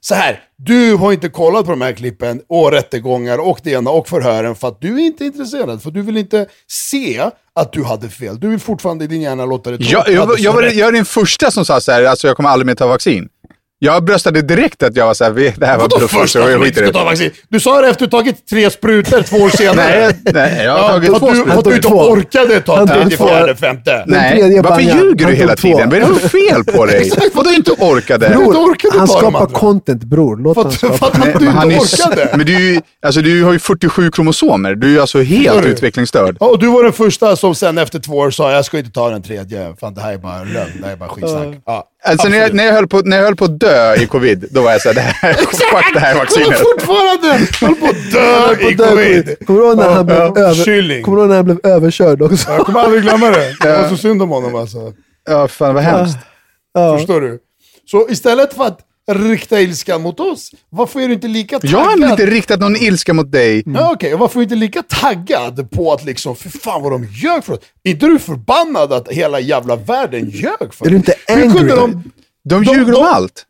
så 0.00 0.14
här, 0.14 0.40
du 0.56 0.94
har 0.94 1.12
inte 1.12 1.28
kollat 1.28 1.64
på 1.64 1.70
de 1.70 1.80
här 1.80 1.92
klippen 1.92 2.40
och 2.48 2.72
rättegångar 2.72 3.38
och 3.38 3.60
det 3.62 3.70
ena 3.70 3.90
och 3.90 4.08
förhören 4.08 4.54
för 4.54 4.68
att 4.68 4.80
du 4.80 4.94
är 4.94 4.98
inte 5.06 5.24
intresserad. 5.24 5.82
För 5.82 5.90
du 5.90 6.02
vill 6.02 6.16
inte 6.16 6.46
se 6.68 7.30
att 7.54 7.72
du 7.72 7.84
hade 7.84 8.08
fel. 8.08 8.40
Du 8.40 8.48
vill 8.48 8.58
fortfarande 8.58 9.04
i 9.04 9.08
din 9.08 9.22
hjärna 9.22 9.44
låta 9.44 9.70
det 9.70 9.76
tro 9.78 9.86
Jag, 9.90 10.08
jag, 10.08 10.26
var- 10.26 10.36
jag, 10.38 10.52
var, 10.52 10.62
jag 10.62 10.88
är 10.88 10.92
den 10.92 11.04
första 11.04 11.50
som 11.50 11.64
sa 11.64 11.80
så 11.80 11.92
här, 11.92 12.04
alltså 12.04 12.26
jag 12.26 12.36
kommer 12.36 12.48
aldrig 12.48 12.66
mer 12.66 12.74
ta 12.74 12.86
vaccin. 12.86 13.28
Jag 13.84 14.04
bröstade 14.04 14.42
direkt 14.42 14.82
att 14.82 14.96
jag 14.96 15.06
var 15.06 15.14
så 15.14 15.24
här, 15.24 15.30
vi- 15.30 15.52
det 15.56 15.66
här 15.66 15.72
var 15.76 15.82
Vadå 15.82 15.98
bluff. 15.98 16.10
första 16.10 16.26
så 16.26 16.38
jag 16.38 16.52
som 16.52 16.62
skiter 16.62 16.82
i 16.82 16.86
ska 16.86 16.92
det. 16.92 16.98
ta 16.98 17.04
vaccin? 17.04 17.30
Du 17.48 17.60
sa 17.60 17.80
det 17.80 17.88
efter 17.88 18.04
att 18.04 18.10
du 18.10 18.16
tagit 18.16 18.46
tre 18.46 18.70
sprutor 18.70 19.22
två 19.22 19.36
år 19.36 19.48
senare. 19.48 20.12
Nej, 20.24 20.32
nej, 20.34 20.64
jag 20.64 20.72
har 20.72 20.78
Ja, 20.78 20.88
tagit 20.88 21.18
två 21.18 21.30
du, 21.30 21.34
för 21.36 21.42
att 21.58 21.64
du 21.64 21.70
sprutor. 21.70 21.76
inte 21.76 21.88
orkade 22.38 22.60
ta 22.60 22.86
tredje, 22.86 23.16
fjärde, 23.16 23.56
femte. 23.56 24.04
Nej, 24.06 24.32
tredje 24.38 24.62
varför 24.62 24.82
ljuger 24.82 25.26
du 25.26 25.32
hela 25.32 25.56
tiden? 25.56 25.88
Vad 25.90 25.98
är 25.98 26.00
det 26.00 26.14
för 26.20 26.28
fel 26.28 26.64
på 26.64 26.86
dig? 26.86 27.10
Vadå 27.34 27.50
inte 27.50 27.70
orkade? 27.72 28.28
Bror, 28.28 28.54
orkade 28.72 28.98
han 28.98 29.08
skapar 29.08 29.46
content 29.46 30.04
bror. 30.04 30.36
Låt 30.36 30.54
För 30.54 30.62
han 30.62 30.68
att, 30.72 30.76
för 30.80 30.86
skapa. 30.96 31.06
att 31.06 31.18
Nej, 31.18 31.34
du 31.38 31.46
inte 31.46 31.66
orkade. 31.66 32.28
men 32.36 32.46
du, 32.46 32.80
alltså, 33.06 33.20
du 33.20 33.44
har 33.44 33.52
ju 33.52 33.58
47 33.58 34.10
kromosomer. 34.10 34.74
Du 34.74 34.96
är 34.96 35.00
alltså 35.00 35.22
helt 35.22 35.66
utvecklingsstörd. 35.66 36.36
Ja, 36.40 36.46
och 36.46 36.58
du 36.58 36.66
var 36.66 36.82
den 36.82 36.92
första 36.92 37.36
som 37.36 37.54
sen 37.54 37.78
efter 37.78 37.98
två 37.98 38.12
år 38.16 38.30
sa 38.30 38.52
jag 38.52 38.64
ska 38.64 38.78
inte 38.78 38.90
ta 38.90 39.10
den 39.10 39.22
tredje. 39.22 39.74
Fan 39.80 39.94
det 39.94 40.00
här 40.00 40.12
är 40.12 40.18
bara 40.18 40.38
lögn, 40.38 40.70
det 40.80 40.86
här 40.86 40.92
är 40.92 40.96
bara 40.96 41.08
skitsnack. 41.08 41.46
Alltså 42.04 42.28
när 42.28 42.38
jag, 42.38 42.54
när, 42.54 42.64
jag 42.64 42.72
höll 42.72 42.88
på, 42.88 43.00
när 43.04 43.16
jag 43.16 43.24
höll 43.24 43.36
på 43.36 43.44
att 43.44 43.60
dö 43.60 43.94
i 43.94 44.06
covid, 44.06 44.46
då 44.50 44.62
var 44.62 44.72
jag 44.72 44.80
såhär, 44.82 44.94
det 44.94 45.00
här, 45.00 45.32
fuck 45.34 45.94
det 45.94 46.00
här 46.00 46.14
vaccinet. 46.14 46.58
fortfarande 46.58 47.28
håller 47.60 47.74
på 47.74 47.86
att 47.86 48.12
dö 48.12 48.68
i 48.68 48.76
covid. 48.76 49.46
Kommer 49.46 49.60
du 49.60 49.66
ihåg 49.66 49.76
när 49.76 49.90
han 49.90 50.06
blev, 50.06 50.18
över, 50.18 51.02
kommer 51.02 51.26
när 51.26 51.36
han 51.36 51.44
blev 51.44 51.60
överkörd 51.62 52.22
också? 52.22 52.50
Jag 52.50 52.66
kommer 52.66 52.80
aldrig 52.80 53.02
glömma 53.02 53.30
det. 53.30 53.56
Det 53.60 53.76
var 53.82 53.88
så 53.88 53.96
synd 53.96 54.22
om 54.22 54.30
honom 54.30 54.54
alltså. 54.54 54.92
Ja, 55.28 55.48
fan 55.48 55.74
vad 55.74 55.84
hemskt. 55.84 56.18
Ja. 56.74 56.98
Förstår 56.98 57.20
du? 57.20 57.38
Så 57.90 58.08
istället 58.08 58.54
för 58.54 58.64
att 58.64 58.78
rikta 59.12 59.60
ilskan 59.60 60.02
mot 60.02 60.20
oss, 60.20 60.50
varför 60.70 61.00
är 61.00 61.08
du 61.08 61.14
inte 61.14 61.28
lika 61.28 61.58
taggad? 61.60 61.72
Jag 61.80 61.84
har 61.84 62.10
inte 62.10 62.26
riktat 62.26 62.60
någon 62.60 62.76
ilska 62.76 63.12
mot 63.14 63.32
dig. 63.32 63.62
Ja, 63.66 63.92
okej, 63.92 64.14
och 64.14 64.20
varför 64.20 64.34
är 64.34 64.40
du 64.40 64.42
inte 64.44 64.54
lika 64.54 64.82
taggad 64.82 65.70
på 65.70 65.92
att 65.92 66.04
liksom, 66.04 66.36
för 66.36 66.50
fan 66.50 66.82
vad 66.82 66.92
de 66.92 67.04
ljög 67.04 67.44
för 67.44 67.52
oss? 67.52 67.58
Är 67.82 67.90
inte 67.90 68.06
du 68.06 68.18
förbannad 68.18 68.92
att 68.92 69.08
hela 69.08 69.40
jävla 69.40 69.76
världen 69.76 70.30
ljög 70.30 70.74
för 70.74 70.86
Är 70.86 70.90
du 70.90 70.96
inte 70.96 71.14
Hur 71.26 71.42
kunde 71.42 71.58
angry? 71.58 71.68
de... 71.76 72.02
De 72.44 72.64
De- 72.64 72.74
ljuger 72.74 72.92
de- 72.92 72.98
om 72.98 73.04
allt. 73.06 73.44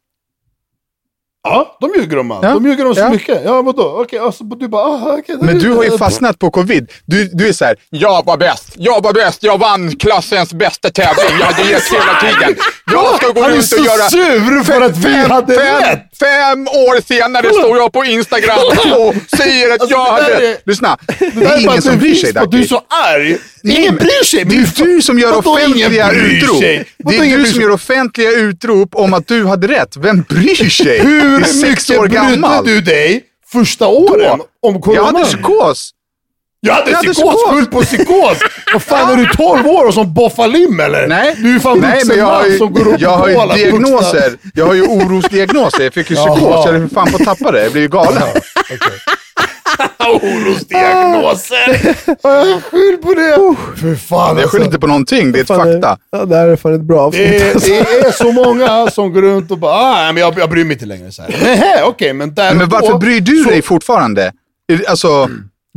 Ja, 1.45 1.77
de 1.81 1.91
ljuger 2.01 2.19
om 2.19 2.31
allt. 2.31 2.45
Ja, 2.45 2.51
De 2.51 2.67
ljuger 2.67 2.87
om 2.87 2.95
så 2.95 3.01
ja. 3.01 3.11
mycket. 3.11 3.41
Ja, 3.45 3.63
vadå? 3.63 3.97
Okej, 4.03 4.19
alltså, 4.19 4.45
du 4.45 4.69
bara, 4.69 4.85
aha, 4.85 5.17
okej. 5.19 5.37
Men 5.41 5.59
du 5.59 5.71
har 5.73 5.85
ju 5.85 5.99
fastnat 5.99 6.39
på 6.39 6.51
covid. 6.51 6.91
Du, 7.05 7.25
du 7.33 7.49
är 7.49 7.53
såhär, 7.53 7.77
jag 7.91 8.25
var 8.27 8.37
bäst, 8.37 8.69
jag 8.77 9.03
var 9.03 9.13
bäst, 9.13 9.39
jag 9.43 9.59
vann 9.59 9.97
klassens 9.97 10.53
bästa 10.53 10.91
tävling, 10.91 11.39
jag 11.41 11.47
hade 11.47 11.71
gett 11.71 11.93
hela 11.93 12.21
tiden. 12.21 12.57
Jag 12.93 13.17
ska 13.17 13.29
gå 13.29 13.43
Han 13.43 13.51
är 13.51 13.55
runt 13.55 13.67
så 13.67 13.79
och 13.81 13.85
göra... 13.87 14.11
sur 14.11 14.65
för 14.65 14.81
att 14.81 14.97
vi 14.97 15.15
hade 15.17 15.55
fem, 15.55 15.81
rätt! 15.83 16.03
Fem 16.19 16.69
år 16.69 17.01
senare 17.07 17.49
står 17.53 17.77
jag 17.77 17.93
på 17.93 18.05
Instagram 18.05 18.59
och 18.99 19.15
säger 19.39 19.75
att 19.75 19.81
Alltså, 19.81 19.97
jag 19.97 20.05
hade 20.13 20.49
är-. 20.49 20.57
Lyssna, 20.67 20.97
det 21.19 21.31
Det 21.35 21.45
är 21.47 21.53
är 21.57 21.61
ingen 21.61 21.83
som 21.83 21.99
bryr 21.99 22.15
sig 22.15 22.37
att 22.37 22.51
du 22.51 22.57
är 22.57 22.61
Dacke. 22.63 22.69
så 22.69 22.83
arg. 22.89 23.39
Ingen 23.65 23.97
bryr 23.97 24.25
sig. 24.25 24.45
Det 24.45 24.57
är 24.57 24.85
du 24.87 25.03
som 25.03 25.19
gör 25.19 25.37
offentliga 25.37 26.11
utrop. 26.13 26.61
Det 26.99 27.17
är 27.17 27.37
du 27.39 27.47
som 27.47 27.61
gör 27.63 27.71
offentliga 27.71 28.31
utrop 28.31 28.95
om 28.95 29.15
att 29.15 29.27
du 29.29 29.47
hade 29.47 29.67
rätt. 29.69 29.97
Vem 29.97 30.23
bryr 30.29 30.71
sig? 30.71 31.01
Hur 31.37 31.71
mycket 31.71 31.99
år 31.99 32.07
gammal. 32.09 32.65
du 32.65 32.81
dig 32.81 33.25
första 33.53 33.87
åren 33.87 34.41
om 34.63 34.81
corona? 34.83 34.99
Jag 35.01 35.05
hade 35.05 35.25
psykos. 35.25 35.91
Jag 36.61 36.75
hade 36.75 36.91
Jag 36.91 36.97
hade 36.97 37.13
psykos, 37.13 37.35
psykos. 37.35 37.55
skyll 37.55 37.67
på 37.67 37.83
psykos! 37.83 38.39
Vad 38.73 38.83
fan, 38.83 39.13
är 39.13 39.17
du 39.17 39.27
12 39.27 39.67
år 39.67 39.87
och 39.87 39.95
som 39.95 40.15
boffar 40.15 40.49
lim 40.49 40.81
eller? 40.81 41.07
Nej, 41.07 41.35
Du 41.39 41.55
är 41.55 41.59
fan 41.59 41.79
Nej 41.79 41.91
vuxen 41.91 42.09
men 42.09 42.19
jag 42.19 42.27
har 42.27 42.43
man 42.43 42.51
ju, 42.51 42.59
som 42.59 42.73
går 42.73 42.89
upp 42.89 43.01
jag 43.01 43.11
har 43.11 43.29
ju 43.29 43.55
diagnoser. 43.55 44.33
Jag 44.55 44.67
har 44.67 44.75
ju 44.75 44.83
orosdiagnoser. 44.83 45.83
Jag 45.85 45.95
fick 45.95 46.11
ju 46.11 46.17
psykos. 46.17 46.41
Jag 46.67 46.73
höll 46.73 46.89
fan 46.89 47.11
på 47.11 47.17
att 47.17 47.25
tappa 47.25 47.53
det. 47.53 47.63
Jag 47.63 47.73
blir 47.73 47.83
ju 47.83 47.89
galen. 47.89 48.23
Orosdiagnoser! 50.23 51.97
Ja, 52.23 52.61
Skyll 52.71 52.97
på 53.03 53.15
det! 53.15 53.57
För 53.81 53.95
fan 53.95 54.37
Jag 54.37 54.37
skyller 54.37 54.43
alltså. 54.43 54.59
inte 54.65 54.79
på 54.79 54.87
någonting. 54.87 55.33
Det 55.33 55.39
är 55.39 55.41
ett 55.41 55.47
Fan, 55.49 55.73
fakta. 55.73 55.99
Ja, 56.11 56.25
det 56.25 56.37
här 56.37 56.49
är 56.49 56.57
fan 56.57 56.75
ett 56.75 56.81
bra 56.81 57.01
avsnitt. 57.01 57.29
Det 57.31 57.37
är, 57.43 57.55
alltså. 57.55 57.71
det 57.71 57.79
är 58.07 58.11
så 58.13 58.33
många 58.33 58.91
som 58.91 59.13
går 59.13 59.23
runt 59.23 59.51
och 59.51 59.59
bara 59.59 59.73
ah, 59.73 60.13
men 60.13 60.17
jag, 60.23 60.39
jag 60.39 60.51
bryr 60.51 60.65
mig 60.65 60.73
inte 60.73 60.87
längre. 60.87 61.13
Så 61.13 61.23
här. 61.23 61.37
Nej, 61.43 61.83
okej, 61.85 62.13
men 62.13 62.35
där 62.35 62.55
Men 62.55 62.69
varför 62.69 62.89
då, 62.93 62.99
bryr 62.99 63.21
du 63.21 63.43
så- 63.45 63.51
dig 63.51 63.63
fortfarande? 63.63 64.33
Alltså, 64.89 65.29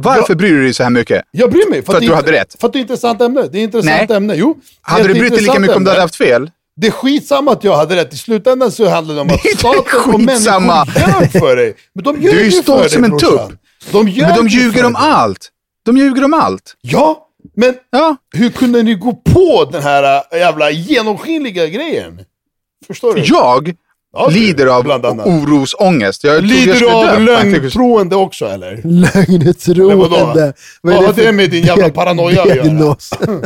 varför 0.01 0.35
bryr 0.35 0.53
du 0.53 0.63
dig 0.63 0.73
så 0.73 0.83
här 0.83 0.89
mycket? 0.89 1.21
Jag 1.31 1.51
bryr 1.51 1.69
mig. 1.69 1.81
För, 1.85 1.91
För 1.91 1.97
att 1.99 2.05
du 2.05 2.13
hade 2.13 2.31
rätt. 2.31 2.55
För 2.59 2.67
att 2.67 2.73
det 2.73 2.79
är 2.79 2.81
ett 2.83 2.89
intressant 2.89 3.21
ämne. 3.21 3.41
Det 3.41 3.45
är 3.47 3.47
ett 3.47 3.55
intressant 3.75 4.09
Nej. 4.09 4.17
ämne. 4.17 4.35
Jo. 4.35 4.53
det 4.53 4.91
är 4.91 4.91
Hade 4.91 5.07
du 5.07 5.13
brytt 5.19 5.31
dig 5.33 5.41
lika 5.41 5.59
mycket 5.59 5.75
om 5.75 5.83
du 5.83 5.89
hade 5.89 5.97
ämne. 5.99 6.03
haft 6.03 6.15
fel? 6.15 6.51
Det 6.81 6.87
är 6.87 6.91
skitsamma 6.91 7.51
att 7.51 7.63
jag 7.63 7.75
hade 7.75 7.95
rätt. 7.95 8.13
I 8.13 8.17
slutändan 8.17 8.71
så 8.71 8.89
handlar 8.89 9.15
det 9.15 9.21
om 9.21 9.27
att 9.29 9.33
Det 9.43 9.47
är 9.49 9.51
inte 9.51 9.59
staten 9.59 10.13
och 10.13 10.19
människor 10.19 11.21
ljög 11.21 11.31
för 11.31 11.55
dig. 11.55 11.75
Men 11.95 12.03
de 12.03 12.21
ljög 12.21 12.33
Du 12.33 12.39
är 12.39 12.43
ju 12.45 12.51
stolt 12.51 12.81
dig, 12.81 12.89
som 12.89 13.03
en 13.03 13.17
tupp. 13.17 13.41
De 13.91 14.07
ljög 14.07 14.27
Men 14.27 14.35
de 14.37 14.47
ju 14.47 14.59
ljuger 14.59 14.79
för 14.79 14.87
om 14.87 14.95
allt. 14.95 15.51
De 15.85 15.97
ljuger 15.97 16.23
om 16.23 16.33
allt. 16.33 16.75
Ja, 16.81 17.27
men 17.55 17.73
Ja. 17.91 18.15
hur 18.35 18.49
kunde 18.49 18.83
ni 18.83 18.95
gå 18.95 19.13
på 19.13 19.69
den 19.71 19.81
här 19.83 20.21
äh, 20.31 20.39
jävla 20.39 20.71
genomskinliga 20.71 21.67
grejen? 21.67 22.21
Förstår 22.87 23.13
du? 23.13 23.21
Jag 23.21 23.75
Ja, 24.17 24.27
lider 24.27 24.65
av 24.67 24.87
orosångest. 25.25 26.23
Jag 26.23 26.43
Lider 26.43 26.79
du 26.79 26.89
av 26.89 27.21
lögntroende 27.21 28.15
också 28.15 28.45
eller? 28.45 28.81
Lögntroende. 28.83 30.53
Vad 30.81 30.95
har 30.95 31.13
det 31.13 31.31
med 31.31 31.51
din 31.51 31.65
jävla 31.65 31.89
paranoia 31.89 32.41
att 32.41 32.55
göra? 32.55 32.95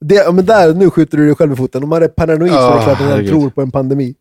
det, 0.00 0.14
ja, 0.14 0.32
men 0.32 0.46
där, 0.46 0.74
nu 0.74 0.90
skjuter 0.90 1.16
du 1.16 1.26
dig 1.26 1.34
själv 1.34 1.52
i 1.52 1.56
foten. 1.56 1.82
Om 1.82 1.88
man 1.88 2.02
är 2.02 2.08
paranoid 2.08 2.52
så 2.52 2.56
är 2.58 2.70
det 2.70 2.76
Ja, 2.76 2.82
klart 2.82 3.00
att 3.00 3.08
man 3.08 3.26
tror 3.26 3.50
på 3.50 3.62
en 3.62 3.70
pandemi. 3.70 4.14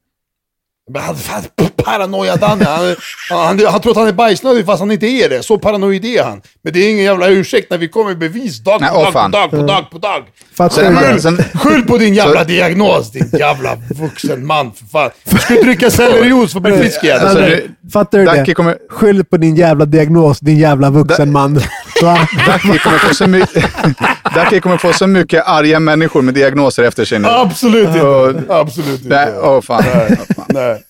Men 0.92 1.02
han, 1.02 1.16
fan, 1.16 1.44
paranoia-Danne, 1.76 2.66
han, 2.66 2.96
han, 3.30 3.48
han, 3.48 3.60
han 3.68 3.82
tror 3.82 3.92
att 3.92 3.98
han 3.98 4.08
är 4.08 4.12
bajsnödig 4.14 4.66
fast 4.66 4.80
han 4.80 4.92
inte 4.92 5.06
är 5.06 5.30
det. 5.30 5.44
Så 5.44 5.58
paranoid 5.58 6.06
är 6.06 6.24
han. 6.24 6.42
Men 6.64 6.74
det 6.74 6.80
är 6.80 6.90
ingen 6.92 7.04
jävla 7.04 7.28
ursäkt 7.30 7.70
när 7.72 7.78
vi 7.78 7.88
kommer 7.88 8.10
med 8.10 8.20
bevis 8.20 8.60
dag 8.60 8.80
på 8.80 8.86
Nej, 8.86 8.94
dag 8.94 9.06
på 9.06 9.12
fan. 9.12 9.32
dag 9.32 9.52
på 9.52 9.58
dag 9.58 9.90
på 9.92 9.98
dag. 9.98 10.24
Fattar 10.58 11.18
Sen- 11.20 11.38
Skyll 11.54 11.86
på 11.86 11.98
din 11.98 12.14
jävla 12.14 12.44
diagnos, 12.44 13.12
din 13.12 13.30
jävla 13.40 13.76
vuxen 14.00 14.46
man 14.46 14.72
för 14.72 14.86
fan. 14.86 15.10
Du 15.24 15.38
ska 15.38 15.54
dricka 15.54 15.92
sellerijuice 15.92 16.52
för 16.52 16.60
att 16.60 16.64
bli 16.64 16.78
frisk 16.78 17.04
igen. 17.04 17.20
Alltså, 17.22 17.40
det- 17.40 17.62
Fattar 17.94 18.18
du 18.20 18.26
det? 18.26 18.54
kommer- 18.54 18.78
Skyll 18.90 19.24
på 19.26 19.38
din 19.38 19.56
jävla 19.56 19.86
diagnos, 19.86 20.40
din 20.40 20.58
jävla 20.58 20.90
vuxen 20.90 21.32
man. 21.32 21.62
Va? 22.04 22.28
Dacke 22.48 22.80
kommer, 22.80 22.98
få 22.98 23.14
så 23.14 23.28
mycket, 23.28 24.62
kommer 24.64 24.78
få 24.78 24.94
så 24.94 25.08
mycket 25.08 25.44
arga 25.48 25.80
människor 25.80 26.22
med 26.22 26.34
diagnoser 26.34 26.84
efter 26.84 27.06
sig 27.06 27.20
nu. 27.20 27.28
Absolut 27.28 27.88
inte. 27.88 28.02
Och- 28.02 28.36
Absolut 28.50 29.02
Nej, 29.04 29.28
inte. 29.28 29.40
åh 29.40 29.62
fan. 29.62 29.84
Nej. 29.94 30.18
Nej. 30.48 30.84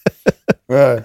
Nej. 0.70 1.02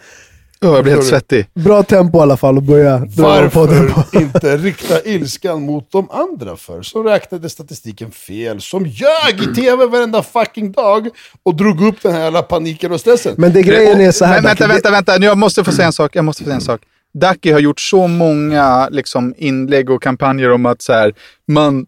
Åh, 0.65 0.75
jag 0.75 0.83
blir 0.85 0.93
helt 0.95 1.07
svettig. 1.07 1.47
Bra 1.55 1.83
tempo 1.83 2.19
i 2.19 2.23
alla 2.23 2.37
fall 2.37 2.59
att 2.59 2.65
börja 2.65 2.99
dra 2.99 3.49
på. 3.49 3.67
Varför 3.67 4.17
inte 4.21 4.57
rikta 4.57 5.03
ilskan 5.05 5.63
mot 5.63 5.93
de 5.93 6.11
andra 6.11 6.57
för? 6.57 6.83
Som 6.83 7.05
räknade 7.05 7.51
statistiken 7.51 8.11
fel, 8.11 8.61
som 8.61 8.87
ljög 8.87 9.43
i 9.43 9.55
tv 9.55 9.87
varenda 9.87 10.23
fucking 10.23 10.73
dag 10.73 11.09
och 11.43 11.55
drog 11.55 11.83
upp 11.83 12.03
den 12.03 12.13
här 12.13 12.21
jävla 12.21 12.43
paniken 12.43 12.93
och 12.93 13.01
stressen. 13.01 13.35
Men 13.39 13.53
det 13.53 13.63
grejen 13.63 14.01
är 14.01 14.13
så 14.13 14.25
här. 14.25 14.35
Men 14.35 14.45
vänta, 14.45 14.67
vänta, 14.67 14.91
vänta. 14.91 15.19
Jag 15.19 15.39
måste 15.39 15.65
få 15.65 15.73
säga 15.73 15.87
en 15.87 15.93
sak. 15.93 16.17
Jag 16.17 16.25
måste 16.25 16.43
få 16.43 16.47
säga 16.47 16.55
en 16.55 16.61
sak. 16.61 16.81
Dacke 17.21 17.53
har 17.53 17.61
gjort 17.61 17.81
så 17.81 18.07
många 18.07 18.89
liksom, 18.89 19.35
inlägg 19.39 19.91
och 19.91 20.03
kampanjer 20.03 20.53
om 20.53 20.67
att 20.67 20.83
så 20.83 20.93
här, 20.93 21.15
man 21.49 21.87